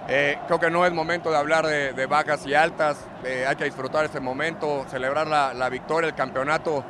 Eh, 0.08 0.36
creo 0.46 0.58
que 0.58 0.70
no 0.70 0.84
es 0.84 0.92
momento 0.92 1.30
de 1.30 1.36
hablar 1.36 1.66
de, 1.66 1.92
de 1.92 2.06
bajas 2.06 2.46
y 2.46 2.54
altas. 2.54 2.98
Eh, 3.24 3.44
hay 3.46 3.56
que 3.56 3.64
disfrutar 3.64 4.04
este 4.04 4.20
momento, 4.20 4.84
celebrar 4.90 5.26
la, 5.28 5.54
la 5.54 5.68
victoria, 5.68 6.08
el 6.08 6.14
campeonato. 6.14 6.84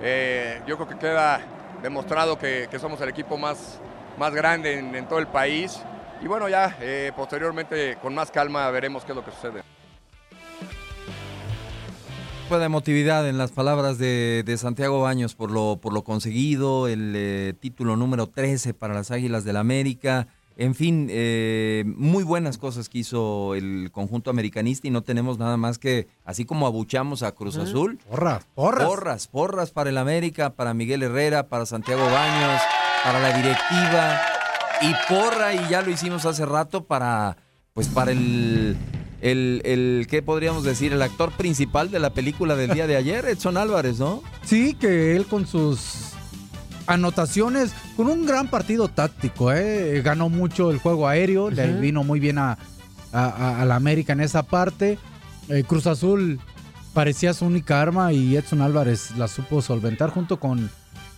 Eh, 0.00 0.60
yo 0.66 0.76
creo 0.76 0.88
que 0.88 0.98
queda 0.98 1.40
demostrado 1.82 2.38
que, 2.38 2.68
somos 2.80 3.00
el 3.00 3.08
equipo 3.08 3.36
más, 3.36 3.80
más 4.16 4.32
grande 4.32 4.78
en, 4.78 5.08
todo 5.08 5.18
el 5.18 5.26
país. 5.26 5.80
Y 6.22 6.28
bueno, 6.28 6.48
ya 6.48 6.76
posteriormente 7.16 7.98
con 8.00 8.14
más 8.14 8.30
calma 8.30 8.70
veremos 8.70 9.04
qué 9.04 9.10
es 9.10 9.16
lo 9.16 9.24
que 9.24 9.32
sucede. 9.32 9.62
Fue 12.48 12.58
de 12.60 12.66
emotividad 12.66 13.28
en 13.28 13.38
las 13.38 13.50
palabras 13.50 13.98
de, 13.98 14.44
de 14.46 14.56
Santiago 14.56 15.00
Baños 15.00 15.34
por 15.34 15.50
lo, 15.50 15.78
por 15.80 15.92
lo 15.92 16.04
conseguido, 16.04 16.86
el 16.86 17.56
título 17.60 17.96
número 17.96 18.28
13 18.28 18.72
para 18.72 18.94
las 18.94 19.10
Águilas 19.10 19.42
del 19.44 19.56
América. 19.56 20.28
En 20.56 20.74
fin, 20.74 21.08
eh, 21.10 21.84
muy 21.86 22.24
buenas 22.24 22.58
cosas 22.58 22.88
que 22.88 22.98
hizo 22.98 23.54
el 23.54 23.90
conjunto 23.92 24.30
americanista 24.30 24.86
y 24.86 24.90
no 24.90 25.02
tenemos 25.02 25.38
nada 25.38 25.56
más 25.56 25.78
que, 25.78 26.08
así 26.24 26.44
como 26.44 26.66
abuchamos 26.66 27.22
a 27.22 27.32
Cruz. 27.32 27.56
Azul. 27.56 27.98
Porras, 28.08 28.46
porras. 28.54 28.86
Porras, 28.86 29.26
porras 29.28 29.70
para 29.70 29.90
el 29.90 29.98
América, 29.98 30.54
para 30.54 30.74
Miguel 30.74 31.02
Herrera, 31.02 31.48
para 31.48 31.66
Santiago 31.66 32.04
Baños, 32.04 32.60
para 33.04 33.20
la 33.20 33.36
directiva. 33.36 34.20
Y 34.82 34.92
porra, 35.12 35.54
y 35.54 35.68
ya 35.68 35.82
lo 35.82 35.90
hicimos 35.90 36.26
hace 36.26 36.44
rato, 36.44 36.84
para, 36.84 37.36
pues 37.72 37.88
para 37.88 38.10
el, 38.10 38.76
el, 39.20 39.62
el, 39.64 40.06
¿qué 40.10 40.22
podríamos 40.22 40.64
decir? 40.64 40.92
El 40.92 41.02
actor 41.02 41.32
principal 41.32 41.90
de 41.90 42.00
la 42.00 42.10
película 42.10 42.56
del 42.56 42.72
día 42.72 42.86
de 42.86 42.96
ayer, 42.96 43.24
Edson 43.26 43.56
Álvarez, 43.56 43.98
¿no? 43.98 44.22
Sí, 44.44 44.74
que 44.74 45.14
él 45.16 45.26
con 45.26 45.46
sus 45.46 46.11
anotaciones, 46.86 47.72
con 47.96 48.08
un 48.08 48.26
gran 48.26 48.48
partido 48.48 48.88
táctico, 48.88 49.52
¿eh? 49.52 50.00
ganó 50.02 50.28
mucho 50.28 50.70
el 50.70 50.78
juego 50.78 51.08
aéreo, 51.08 51.50
le 51.50 51.72
vino 51.80 52.04
muy 52.04 52.20
bien 52.20 52.38
a, 52.38 52.58
a- 53.12 53.64
la 53.64 53.76
América 53.76 54.12
en 54.12 54.20
esa 54.20 54.42
parte. 54.42 54.98
Eh, 55.48 55.64
Cruz 55.66 55.86
Azul 55.86 56.40
parecía 56.94 57.34
su 57.34 57.44
única 57.46 57.80
arma 57.80 58.12
y 58.12 58.36
Edson 58.36 58.60
Álvarez 58.62 59.16
la 59.16 59.28
supo 59.28 59.62
solventar 59.62 60.10
junto 60.10 60.38
con, 60.38 60.70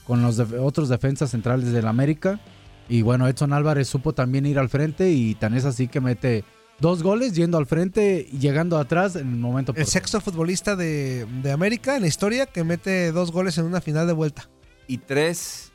con 0.06 0.22
los 0.22 0.38
otros 0.38 0.88
defensas 0.88 1.30
centrales 1.30 1.72
del 1.72 1.86
América. 1.86 2.40
Y 2.88 3.02
bueno, 3.02 3.26
Edson 3.28 3.52
Álvarez 3.52 3.88
supo 3.88 4.12
también 4.12 4.44
ir 4.46 4.58
al 4.58 4.68
frente 4.68 5.10
y 5.10 5.34
tan 5.34 5.54
es 5.54 5.64
así 5.64 5.88
que 5.88 6.00
mete 6.00 6.44
dos 6.80 7.02
goles 7.02 7.32
yendo 7.34 7.56
al 7.56 7.66
frente 7.66 8.26
y 8.30 8.38
llegando 8.38 8.78
atrás 8.78 9.16
en 9.16 9.28
el 9.28 9.36
momento 9.38 9.72
El 9.76 9.86
sexto 9.86 10.20
futbolista 10.20 10.76
de, 10.76 11.24
de 11.42 11.52
América 11.52 11.96
en 11.96 12.02
la 12.02 12.08
historia 12.08 12.46
que 12.46 12.62
mete 12.64 13.10
dos 13.12 13.30
goles 13.32 13.56
en 13.58 13.64
una 13.64 13.80
final 13.80 14.06
de 14.06 14.12
vuelta. 14.12 14.48
Y 14.86 14.98
tres 14.98 15.72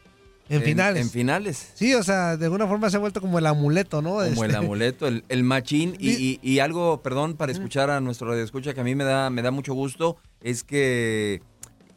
En 0.49 0.61
finales. 0.63 1.01
En 1.05 1.09
finales. 1.11 1.71
Sí, 1.75 1.93
o 1.93 2.03
sea, 2.03 2.35
de 2.37 2.45
alguna 2.45 2.67
forma 2.67 2.89
se 2.89 2.97
ha 2.97 2.99
vuelto 2.99 3.21
como 3.21 3.37
el 3.39 3.45
amuleto, 3.45 4.01
¿no? 4.01 4.11
Como 4.15 4.21
el 4.25 4.51
Este, 4.51 4.55
amuleto, 4.55 5.07
el, 5.07 5.23
el 5.29 5.43
machín. 5.43 5.95
Y, 5.99 6.09
y- 6.11 6.39
y 6.41 6.59
algo, 6.59 7.01
perdón, 7.01 7.35
para 7.35 7.51
escuchar 7.51 7.89
a 7.89 8.01
nuestro 8.01 8.27
radio 8.29 8.43
escucha 8.43 8.73
que 8.73 8.81
a 8.81 8.83
mí 8.83 8.95
me 8.95 9.03
da, 9.03 9.29
me 9.29 9.41
da 9.41 9.51
mucho 9.51 9.73
gusto, 9.73 10.17
es 10.41 10.63
que, 10.63 11.41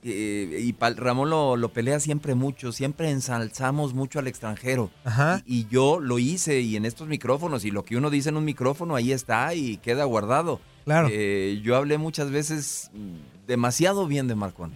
eh, 0.05 0.59
y 0.61 0.73
Pal- 0.75 0.97
Ramón 0.97 1.31
lo, 1.31 1.57
lo 1.57 1.73
pelea 1.73 1.99
siempre 2.01 2.35
mucho, 2.35 2.73
siempre 2.73 3.09
ensalzamos 3.11 3.95
mucho 3.95 4.19
al 4.19 4.27
extranjero. 4.27 4.91
Ajá. 5.05 5.43
Y, 5.47 5.61
y 5.61 5.67
yo 5.71 6.01
lo 6.01 6.19
hice 6.19 6.61
y 6.61 6.77
en 6.77 6.85
estos 6.85 7.09
micrófonos, 7.09 7.65
y 7.65 7.71
lo 7.71 7.85
que 7.85 7.97
uno 7.97 8.11
dice 8.11 8.29
en 8.31 8.37
un 8.37 8.45
micrófono, 8.45 8.97
ahí 8.97 9.13
está 9.13 9.55
y 9.55 9.77
queda 9.79 10.05
guardado. 10.05 10.61
Claro. 10.85 11.09
Eh, 11.11 11.61
yo 11.63 11.77
hablé 11.77 11.97
muchas 11.97 12.31
veces 12.31 12.91
mm, 12.93 13.47
demasiado 13.47 14.07
bien 14.07 14.27
de 14.29 14.35
Marcón. 14.35 14.73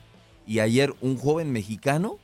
Y 0.47 0.61
ayer 0.61 0.95
un 1.01 1.17
joven 1.19 1.51
mexicano 1.51 2.19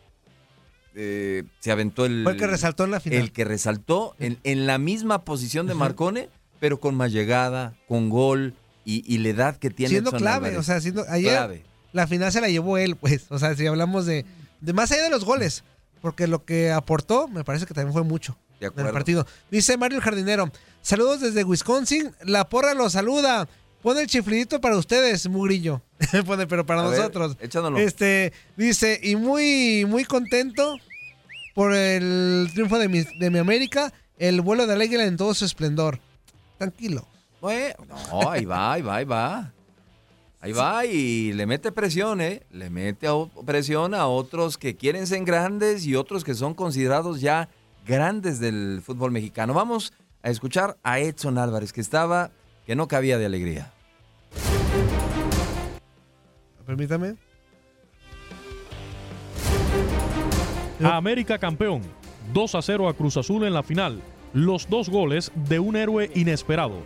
eh, 0.94 1.44
se 1.60 1.72
aventó 1.72 2.04
el... 2.04 2.22
Fue 2.22 2.32
el 2.32 2.38
que 2.38 2.46
resaltó 2.46 2.84
en 2.84 2.90
la 2.90 3.00
final. 3.00 3.20
El 3.20 3.32
que 3.32 3.44
resaltó 3.44 4.14
en, 4.18 4.38
en 4.44 4.66
la 4.66 4.78
misma 4.78 5.24
posición 5.24 5.66
de 5.66 5.74
Marcone, 5.74 6.28
pero 6.60 6.80
con 6.80 6.94
más 6.94 7.12
llegada, 7.12 7.74
con 7.88 8.08
gol 8.10 8.54
y, 8.84 9.02
y 9.12 9.18
la 9.18 9.28
edad 9.30 9.56
que 9.56 9.70
tiene. 9.70 9.90
siendo 9.90 10.10
Edson 10.10 10.20
clave, 10.20 10.48
Álvarez. 10.48 10.58
o 10.58 10.62
sea, 10.62 10.80
siendo 10.80 11.04
ayer 11.08 11.32
Clave. 11.32 11.64
la 11.92 12.06
final 12.06 12.30
se 12.32 12.40
la 12.40 12.48
llevó 12.48 12.78
él, 12.78 12.96
pues, 12.96 13.26
o 13.30 13.38
sea, 13.38 13.54
si 13.54 13.66
hablamos 13.66 14.06
de, 14.06 14.24
de 14.60 14.72
más 14.72 14.90
allá 14.92 15.04
de 15.04 15.10
los 15.10 15.24
goles, 15.24 15.64
porque 16.00 16.26
lo 16.26 16.44
que 16.44 16.70
aportó 16.72 17.28
me 17.28 17.44
parece 17.44 17.66
que 17.66 17.74
también 17.74 17.92
fue 17.92 18.02
mucho 18.02 18.36
De 18.60 18.66
en 18.66 18.86
el 18.86 18.92
partido. 18.92 19.26
Dice 19.50 19.76
Mario 19.76 19.98
el 19.98 20.04
Jardinero, 20.04 20.50
saludos 20.82 21.20
desde 21.20 21.44
Wisconsin, 21.44 22.12
la 22.24 22.48
porra 22.48 22.74
los 22.74 22.92
saluda. 22.92 23.48
Pone 23.82 24.02
el 24.02 24.06
chiflidito 24.06 24.60
para 24.60 24.76
ustedes, 24.76 25.28
Mugrillo. 25.28 25.82
Pone, 26.26 26.46
pero 26.46 26.64
para 26.64 26.82
A 26.84 26.88
ver, 26.88 26.98
nosotros. 26.98 27.36
échanoslo. 27.40 27.78
Este, 27.78 28.32
dice, 28.56 29.00
y 29.02 29.16
muy, 29.16 29.84
muy 29.88 30.04
contento 30.04 30.76
por 31.54 31.74
el 31.74 32.48
triunfo 32.52 32.78
de 32.78 32.88
mi, 32.88 33.02
de 33.18 33.30
mi 33.30 33.38
América, 33.38 33.92
el 34.18 34.40
vuelo 34.40 34.66
de 34.66 34.74
águila 34.74 35.04
en 35.04 35.16
todo 35.16 35.34
su 35.34 35.44
esplendor. 35.44 35.98
Tranquilo. 36.58 37.06
Bueno, 37.40 37.74
no, 38.10 38.30
ahí 38.30 38.44
va, 38.44 38.72
ahí 38.74 38.82
va, 38.82 38.96
ahí 38.96 39.04
va. 39.04 39.52
Ahí 40.40 40.52
va 40.52 40.84
y 40.86 41.32
le 41.32 41.46
mete 41.46 41.70
presión, 41.72 42.20
¿eh? 42.20 42.42
Le 42.50 42.68
mete 42.70 43.06
a- 43.08 43.14
presión 43.44 43.94
a 43.94 44.06
otros 44.06 44.58
que 44.58 44.76
quieren 44.76 45.06
ser 45.06 45.24
grandes 45.24 45.84
y 45.86 45.94
otros 45.94 46.24
que 46.24 46.34
son 46.34 46.54
considerados 46.54 47.20
ya 47.20 47.48
grandes 47.86 48.38
del 48.40 48.80
fútbol 48.84 49.10
mexicano. 49.12 49.54
Vamos 49.54 49.92
a 50.22 50.30
escuchar 50.30 50.76
a 50.82 50.98
Edson 51.00 51.38
Álvarez, 51.38 51.72
que 51.72 51.80
estaba, 51.80 52.30
que 52.66 52.76
no 52.76 52.88
cabía 52.88 53.18
de 53.18 53.26
alegría. 53.26 53.72
Permítame. 56.66 57.16
A 60.82 60.96
América 60.96 61.38
campeón. 61.38 61.82
2 62.32 62.54
a 62.54 62.62
0 62.62 62.88
a 62.88 62.94
Cruz 62.94 63.16
Azul 63.16 63.44
en 63.44 63.52
la 63.52 63.62
final. 63.62 64.00
Los 64.32 64.68
dos 64.68 64.88
goles 64.88 65.32
de 65.34 65.58
un 65.58 65.76
héroe 65.76 66.10
inesperado. 66.14 66.82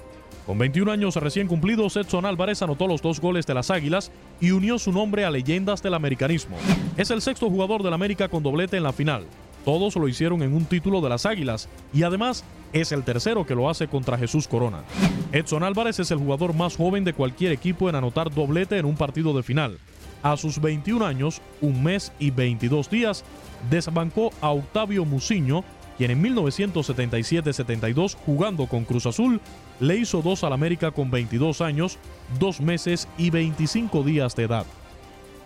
Con 0.47 0.59
21 0.59 0.93
años 0.93 1.17
recién 1.17 1.49
cumplidos, 1.49 1.97
Edson 1.97 2.25
Álvarez 2.25 2.63
anotó 2.63 2.87
los 2.87 3.03
dos 3.03 3.21
goles 3.21 3.47
de 3.47 3.55
las 3.55 3.71
Águilas 3.71 4.13
y 4.41 4.53
unió 4.53 4.79
su 4.79 4.93
nombre 4.93 5.25
a 5.25 5.31
leyendas 5.31 5.83
del 5.83 5.95
americanismo. 5.95 6.57
Es 6.97 7.11
el 7.11 7.21
sexto 7.21 7.51
jugador 7.51 7.83
del 7.83 7.93
América 7.93 8.29
con 8.29 8.43
doblete 8.43 8.77
en 8.77 8.85
la 8.85 8.93
final. 8.93 9.27
Todos 9.67 9.97
lo 9.97 10.07
hicieron 10.07 10.45
en 10.45 10.55
un 10.55 10.65
título 10.65 11.01
de 11.01 11.09
las 11.09 11.27
Águilas 11.27 11.69
y 11.93 12.05
además 12.05 12.45
es 12.73 12.93
el 12.93 13.03
tercero 13.03 13.45
que 13.45 13.57
lo 13.57 13.69
hace 13.69 13.89
contra 13.89 14.17
Jesús 14.17 14.47
Corona. 14.47 14.85
Edson 15.33 15.65
Álvarez 15.65 15.99
es 15.99 16.13
el 16.13 16.19
jugador 16.19 16.55
más 16.55 16.77
joven 16.77 17.03
de 17.03 17.13
cualquier 17.13 17.51
equipo 17.51 17.89
en 17.89 17.97
anotar 17.97 18.33
doblete 18.33 18.79
en 18.79 18.85
un 18.85 18.95
partido 18.95 19.37
de 19.37 19.43
final. 19.43 19.79
A 20.23 20.37
sus 20.37 20.61
21 20.61 21.05
años, 21.05 21.43
un 21.61 21.83
mes 21.83 22.13
y 22.21 22.31
22 22.31 22.89
días, 22.89 23.25
desbancó 23.69 24.31
a 24.41 24.51
Octavio 24.51 25.05
Muciño, 25.05 25.65
quien 25.99 26.13
en 26.13 26.23
1977-72, 26.23 28.17
jugando 28.25 28.69
con 28.69 28.85
Cruz 28.85 29.07
Azul, 29.07 29.41
le 29.81 29.97
hizo 29.97 30.23
dos 30.23 30.45
al 30.45 30.53
América 30.53 30.93
con 30.93 31.11
22 31.11 31.61
años, 31.61 31.99
dos 32.39 32.61
meses 32.61 33.09
y 33.19 33.31
25 33.31 34.05
días 34.05 34.37
de 34.37 34.45
edad. 34.45 34.65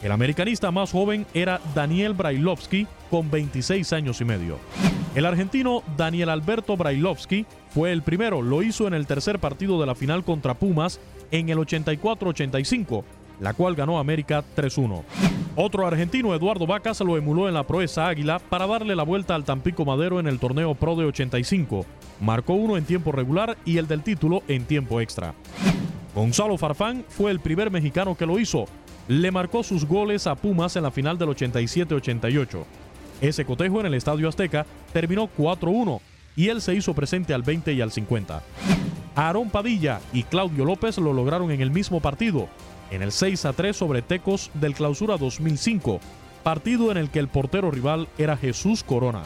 El 0.02 0.12
americanista 0.12 0.70
más 0.70 0.92
joven 0.92 1.26
era 1.34 1.60
Daniel 1.74 2.14
Brailovsky, 2.14 2.86
con 3.10 3.30
26 3.30 3.92
años 3.92 4.20
y 4.20 4.24
medio. 4.24 4.58
El 5.14 5.26
argentino 5.26 5.82
Daniel 5.96 6.30
Alberto 6.30 6.76
Brailovsky 6.76 7.44
fue 7.68 7.92
el 7.92 8.02
primero, 8.02 8.40
lo 8.40 8.62
hizo 8.62 8.86
en 8.86 8.94
el 8.94 9.06
tercer 9.06 9.38
partido 9.38 9.78
de 9.78 9.86
la 9.86 9.94
final 9.94 10.24
contra 10.24 10.54
Pumas 10.54 11.00
en 11.30 11.50
el 11.50 11.58
84-85, 11.58 13.04
la 13.40 13.52
cual 13.52 13.74
ganó 13.74 13.98
América 13.98 14.42
3-1. 14.56 15.02
Otro 15.56 15.86
argentino, 15.86 16.34
Eduardo 16.34 16.66
Vacas, 16.66 17.00
lo 17.00 17.18
emuló 17.18 17.48
en 17.48 17.54
la 17.54 17.66
proeza 17.66 18.06
Águila 18.06 18.38
para 18.38 18.66
darle 18.66 18.96
la 18.96 19.02
vuelta 19.02 19.34
al 19.34 19.44
Tampico 19.44 19.84
Madero 19.84 20.18
en 20.18 20.28
el 20.28 20.38
torneo 20.38 20.74
Pro 20.74 20.96
de 20.96 21.04
85. 21.04 21.84
Marcó 22.20 22.54
uno 22.54 22.78
en 22.78 22.84
tiempo 22.84 23.12
regular 23.12 23.58
y 23.66 23.76
el 23.76 23.86
del 23.86 24.02
título 24.02 24.42
en 24.48 24.64
tiempo 24.64 25.00
extra. 25.00 25.34
Gonzalo 26.14 26.56
Farfán 26.56 27.04
fue 27.08 27.30
el 27.30 27.40
primer 27.40 27.70
mexicano 27.70 28.16
que 28.16 28.26
lo 28.26 28.38
hizo. 28.38 28.66
Le 29.10 29.32
marcó 29.32 29.64
sus 29.64 29.86
goles 29.86 30.28
a 30.28 30.36
Pumas 30.36 30.76
en 30.76 30.84
la 30.84 30.92
final 30.92 31.18
del 31.18 31.30
87-88. 31.30 32.62
Ese 33.20 33.44
cotejo 33.44 33.80
en 33.80 33.86
el 33.86 33.94
Estadio 33.94 34.28
Azteca 34.28 34.64
terminó 34.92 35.28
4-1 35.36 36.00
y 36.36 36.46
él 36.46 36.62
se 36.62 36.76
hizo 36.76 36.94
presente 36.94 37.34
al 37.34 37.42
20 37.42 37.72
y 37.72 37.80
al 37.80 37.90
50. 37.90 38.40
Aarón 39.16 39.50
Padilla 39.50 39.98
y 40.12 40.22
Claudio 40.22 40.64
López 40.64 40.96
lo 40.98 41.12
lograron 41.12 41.50
en 41.50 41.60
el 41.60 41.72
mismo 41.72 41.98
partido, 41.98 42.46
en 42.92 43.02
el 43.02 43.10
6-3 43.10 43.72
sobre 43.72 44.00
Tecos 44.00 44.52
del 44.54 44.74
Clausura 44.74 45.16
2005, 45.16 45.98
partido 46.44 46.92
en 46.92 46.96
el 46.96 47.10
que 47.10 47.18
el 47.18 47.26
portero 47.26 47.72
rival 47.72 48.06
era 48.16 48.36
Jesús 48.36 48.84
Corona. 48.84 49.24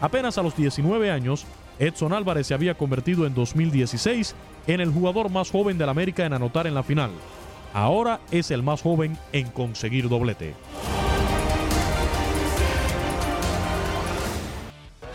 Apenas 0.00 0.38
a 0.38 0.42
los 0.42 0.56
19 0.56 1.10
años, 1.10 1.44
Edson 1.78 2.14
Álvarez 2.14 2.46
se 2.46 2.54
había 2.54 2.78
convertido 2.78 3.26
en 3.26 3.34
2016 3.34 4.34
en 4.66 4.80
el 4.80 4.90
jugador 4.90 5.28
más 5.28 5.50
joven 5.50 5.76
del 5.76 5.90
América 5.90 6.24
en 6.24 6.32
anotar 6.32 6.66
en 6.66 6.74
la 6.74 6.82
final. 6.82 7.10
Ahora 7.76 8.20
es 8.30 8.50
el 8.50 8.62
más 8.62 8.80
joven 8.80 9.18
en 9.32 9.50
conseguir 9.50 10.08
doblete. 10.08 10.54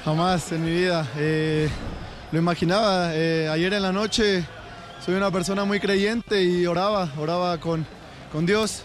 Jamás 0.05 0.51
en 0.51 0.63
mi 0.63 0.69
vida. 0.69 1.07
eh, 1.17 1.67
lo 2.31 2.37
imaginaba. 2.37 3.15
eh, 3.15 3.49
ayer 3.51 3.73
en 3.73 3.81
la 3.81 3.91
noche 3.91 4.45
soy 5.03 5.15
una 5.15 5.31
persona 5.31 5.65
muy 5.65 5.79
creyente 5.79 6.43
y 6.43 6.67
oraba, 6.67 7.09
oraba 7.17 7.57
con, 7.59 7.83
con 8.31 8.45
Dios. 8.45 8.83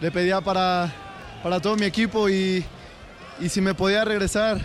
Le 0.00 0.10
pedía 0.10 0.40
para, 0.40 0.90
para 1.42 1.60
todo 1.60 1.76
mi 1.76 1.84
equipo 1.84 2.30
y, 2.30 2.64
y 3.38 3.50
si 3.50 3.60
me 3.60 3.74
podía 3.74 4.02
regresar 4.02 4.58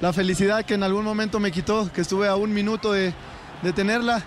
la 0.00 0.12
felicidad 0.12 0.64
que 0.64 0.74
en 0.74 0.82
algún 0.82 1.04
momento 1.04 1.38
me 1.38 1.52
quitó, 1.52 1.88
que 1.92 2.00
estuve 2.00 2.26
a 2.26 2.34
un 2.34 2.52
minuto 2.52 2.90
de, 2.94 3.14
de 3.62 3.72
tenerla 3.72 4.24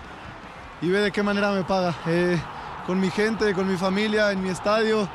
y 0.80 0.88
ve 0.88 1.00
de 1.00 1.12
qué 1.12 1.22
manera 1.22 1.52
me 1.52 1.62
paga. 1.64 1.94
Eh, 2.06 2.38
con 2.86 3.00
mi 3.00 3.10
gente, 3.10 3.52
con 3.54 3.68
mi 3.68 3.76
familia, 3.76 4.32
en 4.32 4.42
mi 4.42 4.50
estadio. 4.50 5.08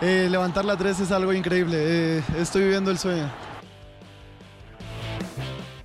eh, 0.00 0.28
levantar 0.30 0.64
la 0.64 0.76
3 0.76 1.00
es 1.00 1.10
algo 1.12 1.32
increíble. 1.32 1.76
eh, 2.18 2.22
estoy 2.38 2.62
viviendo 2.64 2.90
el 2.90 2.98
sueño. 2.98 3.30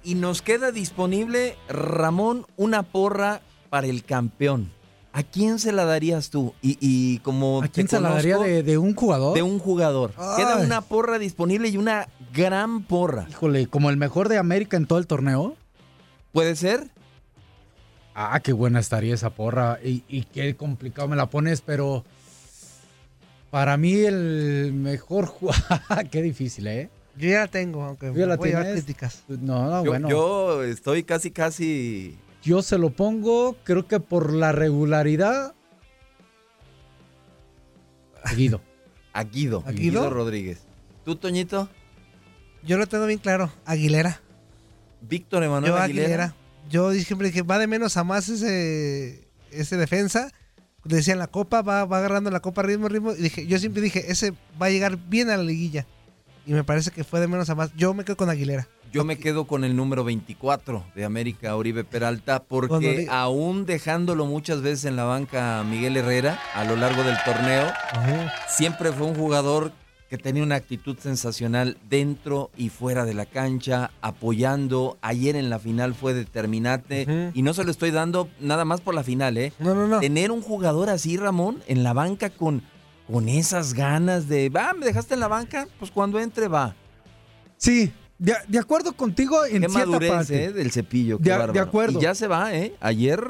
Y 0.03 0.15
nos 0.15 0.41
queda 0.41 0.72
disponible, 0.72 1.57
Ramón, 1.68 2.45
una 2.55 2.84
porra 2.84 3.41
para 3.70 3.88
el 3.88 4.03
campeón. 4.03 4.72
¿A 5.11 5.24
quién 5.24 5.57
se 5.59 5.72
la 5.72 5.84
darías 5.86 6.30
tú? 6.30 6.53
Y, 6.61 6.78
y 6.80 7.20
como 7.20 7.61
¿A 7.63 7.68
quién 7.68 7.88
te 7.88 7.95
se 7.97 8.01
la 8.01 8.09
daría 8.11 8.38
de, 8.38 8.61
de 8.63 8.78
un 8.78 8.93
jugador? 8.95 9.36
de 9.36 9.41
un 9.41 9.57
jugador. 9.59 10.11
Queda 10.38 10.57
una 10.57 10.82
porra 10.82 11.18
disponible 11.20 11.68
y 11.70 11.78
una 11.78 12.07
gran 12.34 12.84
porra. 12.84 13.26
Híjole, 13.30 13.68
como 13.68 13.89
el 13.89 13.97
mejor 13.97 14.30
de 14.30 14.38
América 14.38 14.78
en 14.78 14.86
todo 14.86 14.99
el 14.99 15.07
torneo. 15.07 15.55
¿Puede 16.32 16.55
ser? 16.55 16.88
Ah, 18.20 18.39
qué 18.39 18.51
buena 18.51 18.80
estaría 18.80 19.13
esa 19.13 19.30
porra. 19.30 19.78
Y, 19.84 20.03
y 20.07 20.24
qué 20.24 20.55
complicado 20.55 21.07
me 21.07 21.15
la 21.15 21.28
pones, 21.30 21.61
pero 21.61 22.03
para 23.51 23.78
mí 23.78 23.93
el 23.93 24.74
mejor 24.74 25.26
jugador. 25.28 26.09
qué 26.09 26.24
difícil, 26.24 26.65
¿eh? 26.65 26.89
Yo 27.15 27.30
ya 27.30 27.41
la 27.41 27.47
tengo, 27.47 27.84
aunque 27.84 28.09
¿Tú 28.09 28.18
ya 28.18 28.26
la 28.26 28.36
voy 28.36 28.53
a 28.53 28.72
críticas. 28.72 29.24
No, 29.28 29.70
no, 29.70 29.84
yo, 29.84 29.91
bueno. 29.91 30.09
yo 30.09 30.63
estoy 30.63 31.03
casi, 31.03 31.30
casi. 31.30 32.18
Yo 32.41 32.63
se 32.63 32.80
lo 32.80 32.89
pongo, 32.89 33.55
creo 33.63 33.88
que 33.88 33.99
por 33.99 34.34
la 34.34 34.51
regularidad. 34.51 35.53
a 38.24 38.34
Guido. 38.34 38.61
A 39.13 39.24
Guido. 39.24 39.63
¿A 39.65 39.72
Guido? 39.72 40.09
Rodríguez. 40.09 40.59
¿Tú, 41.05 41.15
Toñito? 41.15 41.70
Yo 42.63 42.78
lo 42.78 42.88
tengo 42.88 43.05
bien 43.05 43.20
claro. 43.20 43.51
Aguilera. 43.65 44.22
Víctor 45.01 45.43
Emanuel 45.43 45.72
Yo 45.74 45.78
Aguilera. 45.78 46.05
Aguilera. 46.07 46.47
Yo 46.70 46.91
siempre 46.93 47.28
dije, 47.28 47.41
va 47.41 47.59
de 47.59 47.68
menos 47.68 47.97
a 47.97 48.03
más 48.03 48.30
ese, 48.30 49.28
ese 49.51 49.78
defensa. 49.78 50.32
Decían 50.84 51.20
la 51.20 51.28
copa, 51.28 51.61
va, 51.61 51.86
va 51.86 51.97
agarrando 51.97 52.32
la 52.32 52.39
copa 52.39 52.63
ritmo, 52.63 52.88
ritmo. 52.88 53.11
Y 53.11 53.22
dije, 53.22 53.45
yo 53.47 53.59
siempre 53.59 53.82
dije, 53.82 54.11
ese 54.11 54.34
va 54.61 54.68
a 54.68 54.70
llegar 54.70 54.97
bien 54.97 55.30
a 55.30 55.38
la 55.38 55.43
liguilla. 55.43 55.86
y 56.45 56.53
me 56.53 56.63
parece 56.63 56.91
que 56.91 57.03
fue 57.03 57.20
de 57.20 57.28
menos 57.28 57.49
a 57.49 57.55
más. 57.55 57.74
Yo 57.76 57.93
me 57.93 58.05
quedo 58.05 58.18
con 58.18 58.30
Aguilera. 58.30 58.68
Yo 58.93 59.03
me 59.03 59.18
quedo 59.18 59.45
con 59.47 59.65
el 59.65 59.76
número 59.76 60.05
24 60.05 60.86
de 60.95 61.03
América, 61.03 61.57
Oribe 61.57 61.84
Peralta, 61.84 62.41
porque 62.43 63.05
aún 63.09 63.65
dejándolo 63.65 64.26
muchas 64.26 64.61
veces 64.61 64.86
en 64.86 64.95
la 64.95 65.03
banca 65.03 65.61
Miguel 65.70 65.97
Herrera 65.97 66.39
a 66.55 66.63
lo 66.63 66.78
largo 66.78 67.03
del 67.03 67.18
torneo, 67.26 67.68
siempre 68.47 68.93
fue 68.93 69.07
un 69.07 69.15
jugador 69.15 69.74
que 70.10 70.18
tenía 70.18 70.41
una 70.43 70.55
actitud 70.55 70.97
sensacional 70.99 71.78
dentro 71.89 72.49
y 72.55 72.70
fuera 72.70 73.03
de 73.05 73.14
la 73.14 73.26
cancha, 73.26 73.91
apoyando. 74.01 74.97
Ayer 75.01 75.36
en 75.36 75.49
la 75.49 75.60
final 75.60 75.93
fue 75.95 76.14
determinante 76.14 77.32
y 77.34 77.41
no 77.41 77.53
se 77.53 77.64
lo 77.64 77.72
estoy 77.72 77.91
dando 77.91 78.30
nada 78.39 78.64
más 78.66 78.82
por 78.82 78.95
la 78.95 79.03
final, 79.03 79.38
¿eh? 79.38 79.51
No, 79.60 79.76
no, 79.76 79.88
no. 79.88 79.99
Tener 79.99 80.32
un 80.32 80.41
jugador 80.41 80.89
así, 80.89 81.18
Ramón, 81.18 81.62
en 81.68 81.84
la 81.84 81.93
banca 81.93 82.30
con, 82.30 82.62
con 83.12 83.28
esas 83.30 83.74
ganas 83.74 84.28
de, 84.30 84.49
va, 84.49 84.74
me 84.74 84.86
dejaste 84.86 85.14
en 85.16 85.20
la 85.20 85.28
banca, 85.28 85.68
pues 85.80 85.91
cuando 85.91 86.20
entre 86.20 86.47
va. 86.47 86.74
Sí, 87.58 87.91
de, 88.18 88.34
de 88.47 88.60
acuerdo 88.60 88.93
contigo 88.93 89.45
en 89.45 89.62
Qué 89.64 89.70
cierta 89.70 89.88
madurez, 89.89 90.10
parte. 90.12 90.43
¿eh? 90.45 90.51
Del 90.53 90.72
cepillo. 90.72 91.18
qué 91.20 91.32
De- 91.32 91.60
acuerdo. 91.60 91.99
Y 91.99 92.03
ya 92.03 92.16
se 92.16 92.28
va, 92.28 92.53
¿eh? 92.55 92.74
Ayer 92.80 93.22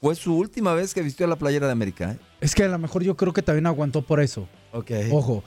fue 0.00 0.14
su 0.14 0.36
última 0.36 0.74
vez 0.74 0.92
que 0.94 1.02
vistió 1.02 1.26
la 1.26 1.36
playera 1.36 1.66
de 1.66 1.72
América, 1.72 2.12
¿eh? 2.12 2.18
Es 2.40 2.54
que 2.54 2.64
a 2.64 2.68
lo 2.68 2.78
mejor 2.78 3.02
yo 3.02 3.16
creo 3.16 3.32
que 3.32 3.42
también 3.42 3.66
aguantó 3.66 4.02
por 4.02 4.20
eso. 4.20 4.48
Ok. 4.72 4.90
Ojo, 5.12 5.44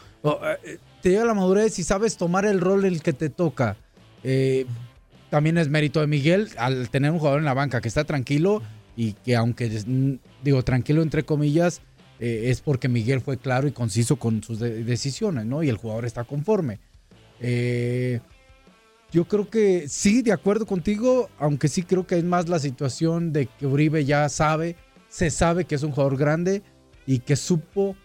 te 1.01 1.09
llega 1.09 1.26
la 1.26 1.34
madurez 1.34 1.78
y 1.80 1.84
sabes 1.84 2.17
tomar 2.17 2.45
el 2.45 2.59
rol 2.61 2.86
el 2.86 3.01
que 3.01 3.13
te 3.13 3.30
toca. 3.30 3.76
Eh, 4.24 4.65
también 5.30 5.57
es 5.57 5.67
mérito 5.69 5.99
de 5.99 6.07
Miguel 6.07 6.49
al 6.57 6.89
tener 6.89 7.11
un 7.11 7.19
jugador 7.19 7.39
en 7.39 7.45
la 7.45 7.53
banca 7.53 7.82
que 7.82 7.88
está 7.88 8.03
tranquilo 8.05 8.61
y 8.95 9.13
que 9.13 9.36
aunque, 9.36 9.69
digo, 10.43 10.63
tranquilo 10.63 11.01
entre 11.01 11.24
comillas, 11.24 11.82
eh, 12.19 12.43
es 12.51 12.61
porque 12.61 12.88
Miguel 12.88 13.21
fue 13.21 13.38
claro 13.38 13.67
y 13.67 13.71
conciso 13.71 14.17
con 14.17 14.43
sus 14.43 14.59
de- 14.59 14.84
decisiones, 14.84 15.45
¿no? 15.45 15.63
Y 15.63 15.69
el 15.69 15.78
jugador 15.78 16.05
está 16.05 16.24
conforme. 16.24 16.80
Eh, 17.41 18.19
yo 19.11 19.26
creo 19.28 19.49
que 19.49 19.88
sí, 19.89 20.21
de 20.21 20.32
acuerdo 20.32 20.65
contigo, 20.65 21.30
aunque 21.38 21.67
sí 21.67 21.84
creo 21.84 22.07
que 22.07 22.17
es 22.17 22.24
más 22.24 22.47
la 22.47 22.59
situación 22.59 23.34
de 23.34 23.47
que 23.47 23.65
Uribe 23.67 24.05
ya 24.05 24.30
sabe, 24.30 24.76
se 25.09 25.30
sabe 25.30 25.65
que 25.65 25.76
es 25.76 25.84
un 25.84 25.91
jugador 25.91 26.17
grande 26.17 26.61
y 27.05 27.19
que 27.19 27.36
supo 27.36 27.95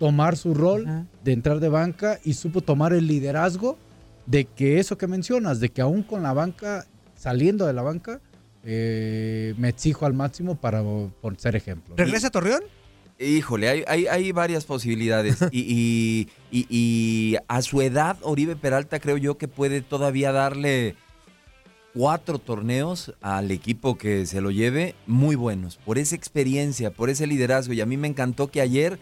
tomar 0.00 0.36
su 0.36 0.54
rol 0.54 1.06
de 1.22 1.32
entrar 1.32 1.60
de 1.60 1.68
banca 1.68 2.18
y 2.24 2.32
supo 2.32 2.62
tomar 2.62 2.92
el 2.94 3.06
liderazgo 3.06 3.78
de 4.26 4.46
que 4.46 4.80
eso 4.80 4.96
que 4.98 5.06
mencionas, 5.06 5.60
de 5.60 5.68
que 5.68 5.82
aún 5.82 6.02
con 6.02 6.22
la 6.24 6.32
banca, 6.32 6.86
saliendo 7.14 7.66
de 7.66 7.74
la 7.74 7.82
banca, 7.82 8.20
eh, 8.64 9.54
me 9.58 9.68
exijo 9.68 10.06
al 10.06 10.14
máximo 10.14 10.54
para 10.56 10.82
por 10.82 11.36
ser 11.38 11.54
ejemplo. 11.54 11.94
¿Regresa 11.96 12.28
a 12.28 12.30
Torreón? 12.30 12.62
Híjole, 13.18 13.68
hay, 13.68 13.84
hay, 13.86 14.06
hay 14.06 14.32
varias 14.32 14.64
posibilidades. 14.64 15.36
y, 15.52 15.60
y- 15.60 16.28
y- 16.50 16.66
y 16.70 17.36
a 17.46 17.60
su 17.60 17.82
edad, 17.82 18.16
Oribe 18.22 18.56
Peralta 18.56 18.98
creo 19.00 19.18
yo 19.18 19.36
que 19.36 19.48
puede 19.48 19.82
todavía 19.82 20.32
darle 20.32 20.94
cuatro 21.92 22.38
torneos 22.38 23.12
al 23.20 23.50
equipo 23.50 23.98
que 23.98 24.24
se 24.24 24.40
lo 24.40 24.50
lleve 24.50 24.94
muy 25.06 25.36
buenos. 25.36 25.76
Por 25.76 25.98
esa 25.98 26.14
experiencia, 26.16 26.90
por 26.90 27.10
ese 27.10 27.26
liderazgo. 27.26 27.74
Y 27.74 27.80
a 27.82 27.86
mí 27.86 27.96
me 27.98 28.08
encantó 28.08 28.50
que 28.50 28.60
ayer 28.62 28.98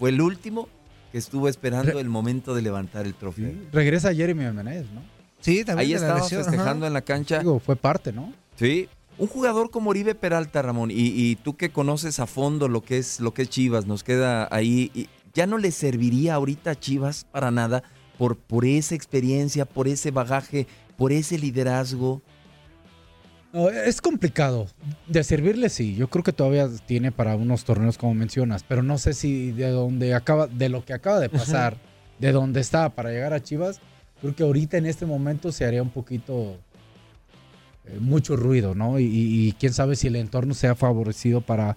fue 0.00 0.10
el 0.10 0.20
último 0.22 0.66
que 1.12 1.18
estuvo 1.18 1.46
esperando 1.46 2.00
el 2.00 2.08
momento 2.08 2.54
de 2.54 2.62
levantar 2.62 3.04
el 3.04 3.14
trofeo. 3.14 3.52
Regresa 3.70 4.14
Jeremy 4.14 4.50
Menez, 4.50 4.86
¿no? 4.92 5.02
Sí, 5.40 5.62
Ahí 5.76 5.92
estaba 5.92 6.22
festejando 6.24 6.86
en 6.86 6.92
la 6.94 7.02
cancha. 7.02 7.38
Digo, 7.38 7.60
fue 7.60 7.76
parte, 7.76 8.10
¿no? 8.12 8.32
Sí. 8.56 8.88
Un 9.18 9.26
jugador 9.26 9.70
como 9.70 9.90
Oribe 9.90 10.14
Peralta, 10.14 10.62
Ramón, 10.62 10.90
y, 10.90 10.94
y 10.96 11.36
tú 11.36 11.54
que 11.56 11.70
conoces 11.70 12.18
a 12.18 12.26
fondo 12.26 12.66
lo 12.68 12.80
que 12.82 12.96
es 12.96 13.20
lo 13.20 13.34
que 13.34 13.42
es 13.42 13.50
Chivas, 13.50 13.86
nos 13.86 14.02
queda 14.02 14.48
ahí. 14.50 14.90
y 14.94 15.08
ya 15.34 15.46
no 15.46 15.58
le 15.58 15.70
serviría 15.70 16.34
ahorita 16.34 16.70
a 16.70 16.80
Chivas 16.80 17.26
para 17.30 17.50
nada 17.50 17.82
por, 18.16 18.36
por 18.36 18.64
esa 18.64 18.94
experiencia, 18.94 19.66
por 19.66 19.86
ese 19.86 20.10
bagaje, 20.10 20.66
por 20.96 21.12
ese 21.12 21.38
liderazgo. 21.38 22.22
No, 23.52 23.68
es 23.68 24.00
complicado. 24.00 24.68
De 25.08 25.24
servirle 25.24 25.68
sí, 25.70 25.96
yo 25.96 26.08
creo 26.08 26.22
que 26.22 26.32
todavía 26.32 26.68
tiene 26.86 27.10
para 27.10 27.34
unos 27.36 27.64
torneos 27.64 27.98
como 27.98 28.14
mencionas, 28.14 28.64
pero 28.66 28.82
no 28.82 28.96
sé 28.98 29.12
si 29.12 29.50
de 29.52 29.70
donde 29.70 30.14
acaba, 30.14 30.46
de 30.46 30.68
lo 30.68 30.84
que 30.84 30.92
acaba 30.92 31.18
de 31.18 31.28
pasar, 31.28 31.76
de 32.18 32.30
donde 32.32 32.60
está 32.60 32.90
para 32.90 33.10
llegar 33.10 33.32
a 33.32 33.42
Chivas, 33.42 33.80
creo 34.20 34.36
que 34.36 34.44
ahorita 34.44 34.76
en 34.76 34.86
este 34.86 35.04
momento 35.06 35.50
se 35.50 35.64
haría 35.64 35.82
un 35.82 35.90
poquito 35.90 36.58
eh, 37.86 37.96
mucho 37.98 38.36
ruido, 38.36 38.74
¿no? 38.76 39.00
Y, 39.00 39.04
y- 39.04 39.48
y 39.48 39.52
quién 39.52 39.72
sabe 39.72 39.96
si 39.96 40.06
el 40.06 40.16
entorno 40.16 40.54
sea 40.54 40.74
favorecido 40.76 41.40
para 41.40 41.76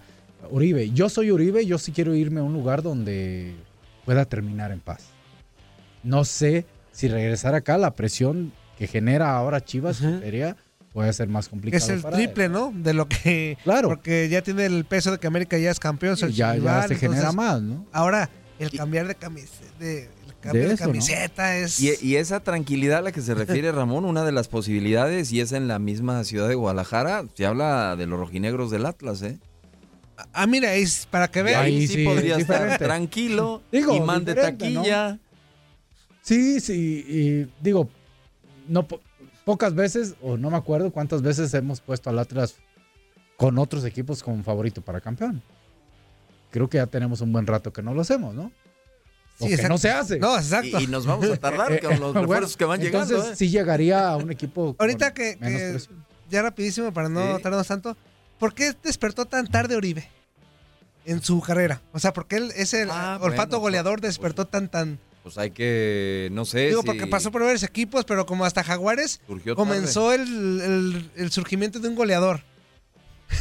Uribe. 0.50 0.90
Yo 0.90 1.08
soy 1.08 1.32
Uribe, 1.32 1.66
yo 1.66 1.78
sí 1.78 1.90
quiero 1.90 2.14
irme 2.14 2.38
a 2.40 2.44
un 2.44 2.52
lugar 2.52 2.82
donde 2.82 3.54
pueda 4.04 4.26
terminar 4.26 4.70
en 4.70 4.80
paz. 4.80 5.06
No 6.04 6.24
sé 6.24 6.66
si 6.92 7.08
regresar 7.08 7.54
acá, 7.56 7.78
la 7.78 7.94
presión 7.96 8.52
que 8.78 8.86
genera 8.86 9.34
ahora 9.34 9.64
Chivas 9.64 9.96
sería 9.96 10.56
puede 10.94 11.12
ser 11.12 11.28
más 11.28 11.48
complicado. 11.50 11.84
es 11.84 11.90
el 11.90 12.00
para 12.00 12.16
él. 12.16 12.24
triple, 12.24 12.48
¿no? 12.48 12.72
De 12.74 12.94
lo 12.94 13.06
que. 13.06 13.58
Claro. 13.64 13.88
Porque 13.88 14.28
ya 14.30 14.40
tiene 14.40 14.64
el 14.64 14.86
peso 14.86 15.10
de 15.10 15.18
que 15.18 15.26
América 15.26 15.58
ya 15.58 15.70
es 15.70 15.78
campeón. 15.80 16.16
Sí, 16.16 16.32
ya- 16.32 16.88
se 16.88 16.94
genera 16.94 17.32
más, 17.32 17.60
¿no? 17.60 17.84
Ahora, 17.92 18.30
el 18.58 18.70
cambiar 18.70 19.06
de 19.08 19.16
camiseta. 19.16 19.78
De, 19.78 20.08
el 20.44 20.68
de, 20.68 20.76
camiseta 20.76 21.56
es. 21.56 21.80
Y, 21.80 21.92
y 22.00 22.16
esa 22.16 22.40
tranquilidad 22.40 22.98
a 22.98 23.02
la 23.02 23.12
que 23.12 23.22
se 23.22 23.34
refiere 23.34 23.72
Ramón, 23.72 24.04
una 24.04 24.24
de 24.24 24.32
las 24.32 24.48
posibilidades, 24.48 25.32
y 25.32 25.40
es 25.40 25.52
en 25.52 25.68
la 25.68 25.78
misma 25.78 26.22
ciudad 26.24 26.48
de 26.48 26.54
Guadalajara, 26.54 27.24
se 27.34 27.44
habla 27.44 27.96
de 27.96 28.06
los 28.06 28.18
rojinegros 28.18 28.70
del 28.70 28.86
Atlas, 28.86 29.22
¿eh? 29.22 29.38
Ah, 30.32 30.46
mira, 30.46 30.74
es 30.74 31.06
para 31.10 31.28
que 31.28 31.42
vean. 31.42 31.64
ahí 31.64 31.88
sí, 31.88 32.04
podría 32.04 32.36
estar 32.36 32.78
tranquilo 32.78 33.62
Digo, 33.72 33.96
y 33.96 34.00
mande 34.00 34.32
diferente, 34.32 34.70
¿no? 34.70 34.82
taquilla. 34.82 35.18
Sí, 36.22 36.60
sí, 36.60 37.04
y 37.08 37.50
digo, 37.60 37.90
no 38.68 38.86
pocas 39.44 39.74
veces, 39.74 40.14
o 40.22 40.36
no 40.36 40.50
me 40.50 40.56
acuerdo 40.56 40.90
cuántas 40.90 41.22
veces 41.22 41.52
hemos 41.54 41.80
puesto 41.80 42.10
al 42.10 42.18
Atlas 42.18 42.56
con 43.36 43.58
otros 43.58 43.84
equipos 43.84 44.22
como 44.22 44.42
favorito 44.42 44.80
para 44.82 45.00
campeón. 45.00 45.42
Creo 46.50 46.68
que 46.68 46.78
ya 46.78 46.86
tenemos 46.86 47.20
un 47.20 47.32
buen 47.32 47.46
rato 47.46 47.72
que 47.72 47.82
no 47.82 47.94
lo 47.94 48.00
hacemos, 48.02 48.34
¿no? 48.34 48.52
Sí, 49.40 49.48
que 49.48 49.54
exacto. 49.54 49.68
no 49.72 49.78
se 49.78 49.90
hace. 49.90 50.18
No, 50.20 50.36
exacto. 50.36 50.78
Y, 50.80 50.84
y 50.84 50.86
nos 50.86 51.04
vamos 51.06 51.28
a 51.28 51.36
tardar 51.36 51.80
con 51.82 51.90
los 51.98 52.12
Bueno, 52.12 52.20
refuerzos 52.20 52.56
que 52.56 52.64
van 52.64 52.80
llegando. 52.80 53.08
Entonces 53.12 53.32
¿eh? 53.32 53.36
sí 53.36 53.50
llegaría 53.50 54.08
a 54.10 54.16
un 54.16 54.30
equipo. 54.30 54.76
Ahorita 54.78 55.12
que, 55.12 55.36
menos 55.40 55.60
que 55.60 55.70
presión. 55.70 56.04
ya 56.30 56.42
rapidísimo 56.42 56.92
para 56.92 57.08
no 57.08 57.36
Sí. 57.36 57.42
tardarnos 57.42 57.66
tanto, 57.66 57.96
¿por 58.38 58.54
qué 58.54 58.72
despertó 58.84 59.24
tan 59.26 59.48
tarde 59.48 59.74
Oribe 59.74 60.08
en 61.04 61.20
su 61.20 61.40
carrera? 61.40 61.82
O 61.92 61.98
sea, 61.98 62.12
¿por 62.12 62.28
qué 62.28 62.36
él, 62.36 62.52
ese 62.54 62.86
Ah, 62.88 63.18
olfato 63.20 63.58
bueno, 63.58 63.60
goleador 63.62 64.00
despertó 64.00 64.46
tan 64.46 64.68
tan? 64.68 65.00
Pues 65.24 65.36
hay 65.38 65.50
que, 65.50 66.28
no 66.32 66.44
sé. 66.44 66.68
Digo, 66.68 66.82
si 66.82 66.86
porque 66.86 67.06
pasó 67.08 67.32
por 67.32 67.42
varios 67.42 67.62
equipos, 67.64 68.04
pero 68.04 68.26
como 68.26 68.44
hasta 68.44 68.62
Jaguares 68.62 69.20
surgió 69.26 69.56
comenzó 69.56 70.12
el, 70.12 70.20
el- 70.60 71.10
el 71.16 71.30
surgimiento 71.32 71.80
de 71.80 71.88
un 71.88 71.96
goleador. 71.96 72.42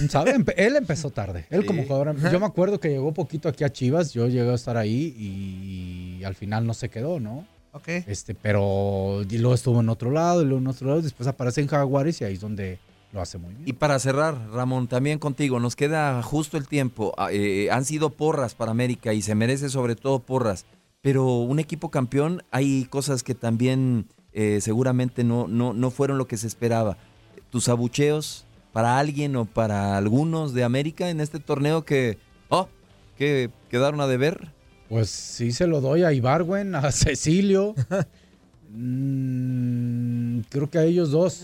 ¿Sabe? 0.09 0.33
Empe- 0.35 0.53
él 0.57 0.75
empezó 0.77 1.11
tarde. 1.11 1.45
Él 1.51 1.61
Sí. 1.61 1.67
como 1.67 1.83
jugador. 1.83 2.07
em-. 2.07 2.31
Yo 2.31 2.39
me 2.39 2.45
acuerdo 2.47 2.79
que 2.79 2.89
llegó 2.89 3.13
poquito 3.13 3.47
aquí 3.49 3.63
a 3.63 3.71
Chivas. 3.71 4.13
Yo 4.13 4.27
llegué 4.27 4.49
a 4.49 4.55
estar 4.55 4.77
ahí 4.77 5.13
y 5.17 6.23
al 6.23 6.35
final 6.35 6.65
no 6.65 6.73
se 6.73 6.89
quedó, 6.89 7.19
¿no? 7.19 7.45
Ok. 7.73 7.89
Este, 8.07 8.33
pero 8.33 9.21
y 9.29 9.37
luego 9.37 9.53
estuvo 9.55 9.81
en 9.81 9.89
otro 9.89 10.09
lado 10.09 10.41
y 10.41 10.45
luego 10.45 10.59
en 10.59 10.67
otro 10.67 10.87
lado. 10.87 11.01
Después 11.01 11.27
aparece 11.27 11.61
en 11.61 11.67
Jaguares 11.67 12.21
y 12.21 12.23
ahí 12.23 12.35
es 12.35 12.39
donde 12.39 12.79
lo 13.11 13.21
hace 13.21 13.37
muy 13.37 13.53
bien. 13.53 13.67
Y 13.67 13.73
para 13.73 13.99
cerrar, 13.99 14.49
Ramón, 14.51 14.87
también 14.87 15.19
contigo, 15.19 15.59
nos 15.59 15.75
queda 15.75 16.23
justo 16.23 16.57
el 16.57 16.67
tiempo. 16.67 17.13
Ah, 17.17 17.27
eh, 17.31 17.69
han 17.71 17.83
sido 17.85 18.09
porras 18.11 18.55
para 18.55 18.71
América 18.71 19.13
y 19.13 19.21
se 19.21 19.35
merece 19.35 19.69
sobre 19.69 19.95
todo 19.95 20.19
porras. 20.19 20.65
Pero 21.03 21.39
un 21.39 21.59
equipo 21.59 21.91
campeón, 21.91 22.43
hay 22.49 22.85
cosas 22.85 23.23
que 23.23 23.35
también 23.35 24.07
eh, 24.31 24.59
seguramente 24.61 25.25
no, 25.25 25.49
no, 25.49 25.73
no 25.73 25.91
fueron 25.91 26.17
lo 26.17 26.27
que 26.27 26.37
se 26.37 26.47
esperaba. 26.47 26.97
Tus 27.49 27.67
abucheos 27.67 28.45
para 28.71 28.97
alguien 28.97 29.35
o 29.35 29.43
para 29.43 29.97
algunos 29.97 30.53
de 30.53 30.63
América 30.63 31.09
en 31.09 31.19
este 31.19 31.39
torneo 31.39 31.83
que, 31.83 32.17
oh, 32.47 32.69
que 33.17 33.51
quedaron 33.69 33.99
a 33.99 34.07
deber. 34.07 34.53
Pues 34.87 35.09
sí 35.09 35.51
se 35.51 35.67
lo 35.67 35.81
doy 35.81 36.03
a 36.03 36.13
Ibarwen, 36.13 36.73
a 36.73 36.91
Cecilio. 36.91 37.75
Mm, 38.75 40.39
creo 40.49 40.67
que 40.67 40.79
a 40.79 40.83
ellos 40.83 41.11
dos. 41.11 41.43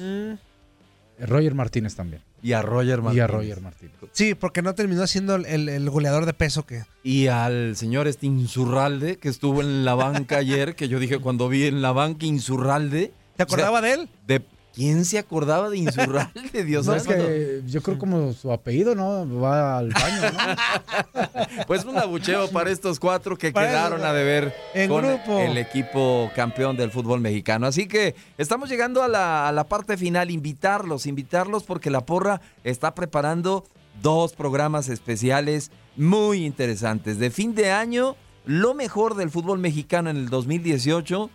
Roger 1.20 1.54
Martínez 1.54 1.94
también. 1.94 2.24
Y 2.42 2.54
a 2.54 2.62
Roger 2.62 3.00
Y 3.00 3.02
Martínez. 3.02 3.24
a 3.24 3.28
Roger 3.28 3.62
Martínez. 3.62 3.94
Sí, 4.12 4.36
porque 4.36 4.62
no 4.62 4.74
terminó 4.76 5.06
siendo 5.08 5.36
el, 5.36 5.46
el- 5.46 5.70
el 5.70 5.90
goleador 5.90 6.26
de 6.26 6.34
peso 6.34 6.66
que. 6.66 6.84
Y 7.04 7.28
al 7.28 7.76
señor 7.76 8.08
este 8.08 8.26
Insurralde, 8.28 9.18
que 9.18 9.30
estuvo 9.30 9.62
en 9.62 9.86
la 9.86 9.96
banca 9.96 10.38
ayer, 10.40 10.76
que 10.76 10.88
yo 10.88 11.00
dije 11.00 11.20
cuando 11.20 11.50
vi 11.50 11.66
en 11.66 11.82
la 11.82 11.92
banca 11.92 12.26
Insurralde. 12.26 13.14
¿Te 13.36 13.44
acordaba 13.44 13.82
de 13.82 13.94
él? 13.94 14.10
De, 14.28 14.42
¿Quién 14.80 15.04
se 15.04 15.20
acordaba 15.20 15.70
de 15.70 15.78
Insurralde, 15.78 16.64
Dios 16.64 16.86
No, 16.86 16.96
es 16.96 17.04
que 17.06 17.62
yo 17.68 17.82
creo 17.82 17.98
como 18.00 18.32
su 18.32 18.50
apellido, 18.50 18.96
¿no? 18.96 19.28
Va 19.42 19.78
al 19.78 19.90
baño, 19.90 20.22
¿no? 20.32 21.66
Pues 21.68 21.84
un 21.84 21.98
abucheo 21.98 22.50
para 22.50 22.72
estos 22.72 22.98
cuatro 22.98 23.38
que 23.38 23.52
Para 23.52 23.68
quedaron 23.68 24.06
a 24.06 24.14
deber 24.14 24.56
en 24.74 24.90
con 24.90 25.06
grupo. 25.06 25.38
el 25.38 25.58
equipo 25.58 26.32
campeón 26.34 26.78
del 26.78 26.92
fútbol 26.92 27.20
mexicano. 27.20 27.68
Así 27.68 27.90
que 27.90 28.16
estamos 28.38 28.70
llegando 28.70 29.04
a 29.04 29.10
la, 29.10 29.50
a 29.50 29.52
la 29.52 29.66
parte 29.66 29.98
final. 29.98 30.32
Invitarlos, 30.32 31.08
invitarlos 31.08 31.64
porque 31.64 31.90
la 31.90 32.06
porra 32.06 32.40
está 32.64 32.96
preparando 32.96 33.66
dos 34.02 34.32
programas 34.32 34.88
especiales 34.88 35.72
muy 35.98 36.46
interesantes. 36.46 37.20
De 37.20 37.32
fin 37.32 37.54
de 37.54 37.72
año, 37.72 38.16
lo 38.46 38.76
mejor 38.76 39.16
del 39.16 39.30
fútbol 39.30 39.60
mexicano 39.60 40.10
en 40.10 40.16
el 40.16 40.30
2018. 40.30 41.30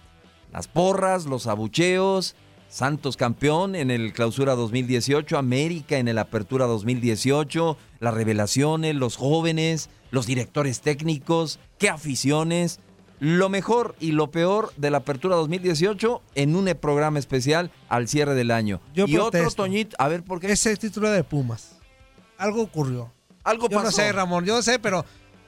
Las 0.51 0.67
porras, 0.67 1.27
los 1.27 1.47
abucheos, 1.47 2.37
Santos 2.75 3.17
campeón 3.17 3.77
en 3.77 3.93
el 3.93 4.13
Clausura 4.13 4.57
2018, 4.57 5.39
América 5.39 5.97
en 5.99 6.09
el 6.09 6.19
Apertura 6.19 6.67
2018, 6.67 7.77
las 8.01 8.15
revelaciones, 8.15 8.97
los 8.97 9.15
jóvenes, 9.15 9.91
los 10.11 10.27
directores 10.27 10.81
técnicos, 10.81 11.61
qué 11.79 11.89
aficiones, 11.89 12.81
lo 13.21 13.49
mejor 13.49 13.95
y 14.01 14.11
lo 14.11 14.33
peor 14.33 14.73
de 14.77 14.91
la 14.91 14.99
Apertura 14.99 15.37
2018 15.37 16.21
en 16.35 16.57
un 16.57 16.65
programa 16.81 17.21
especial 17.21 17.71
al 17.89 18.09
cierre 18.09 18.35
del 18.35 18.51
año. 18.51 18.81
Yo 18.93 19.05
y 19.07 19.19
otro. 19.19 19.49
Toñito, 19.53 19.95
a 20.01 20.09
ver 20.09 20.25
por 20.25 20.41
qué. 20.41 20.51
Ese 20.51 20.77
título 20.77 21.09
de 21.11 21.23
Pumas. 21.23 21.77
Algo 22.39 22.63
ocurrió. 22.63 23.13
Algo 23.45 23.69
Yo 23.69 23.79
no 23.79 23.85
pasó. 23.85 23.99
sé, 23.99 24.11
Ramón, 24.11 24.45
yo 24.47 24.57
no 24.57 24.63
sé, 24.63 24.81
pero 24.81 25.05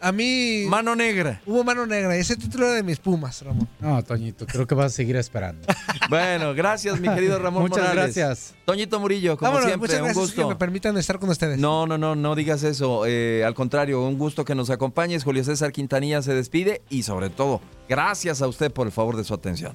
a 0.08 0.12
mí. 0.12 0.64
Mano 0.68 0.94
negra. 0.94 1.40
Hubo 1.46 1.64
mano 1.64 1.86
negra. 1.86 2.14
Ese 2.16 2.36
título 2.36 2.66
era 2.66 2.76
de 2.76 2.82
mis 2.82 2.98
Pumas, 2.98 3.42
Ramón. 3.42 3.68
No, 3.80 4.02
Toñito, 4.04 4.46
creo 4.46 4.66
que 4.66 4.74
vas 4.74 4.86
a 4.92 4.96
seguir 4.96 5.16
esperando. 5.16 5.66
Bueno, 6.08 6.54
gracias, 6.54 7.00
mi 7.00 7.08
querido 7.08 7.36
Ramón 7.40 7.64
Muchas 7.64 7.78
Morales. 7.78 8.14
gracias. 8.14 8.54
Toñito 8.64 9.00
Murillo, 9.00 9.36
como 9.36 9.50
Vámonos, 9.50 9.66
siempre, 9.66 9.88
muchas 9.88 9.98
un 10.00 10.04
gracias 10.04 10.24
gusto. 10.24 10.42
que 10.42 10.48
me 10.48 10.54
permitan 10.56 10.96
estar 10.98 11.18
con 11.18 11.30
ustedes. 11.30 11.58
No, 11.58 11.84
no, 11.88 11.98
no, 11.98 12.14
no 12.14 12.36
digas 12.36 12.62
eso. 12.62 13.06
Eh, 13.06 13.42
al 13.44 13.54
contrario, 13.54 14.00
un 14.06 14.16
gusto 14.16 14.44
que 14.44 14.54
nos 14.54 14.70
acompañes. 14.70 15.24
Julio 15.24 15.42
César 15.42 15.72
Quintanilla 15.72 16.22
se 16.22 16.32
despide 16.32 16.82
y 16.90 17.02
sobre 17.02 17.28
todo, 17.28 17.60
gracias 17.88 18.40
a 18.40 18.46
usted 18.46 18.70
por 18.70 18.86
el 18.86 18.92
favor 18.92 19.16
de 19.16 19.24
su 19.24 19.34
atención. 19.34 19.74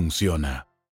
funciona. 0.01 0.70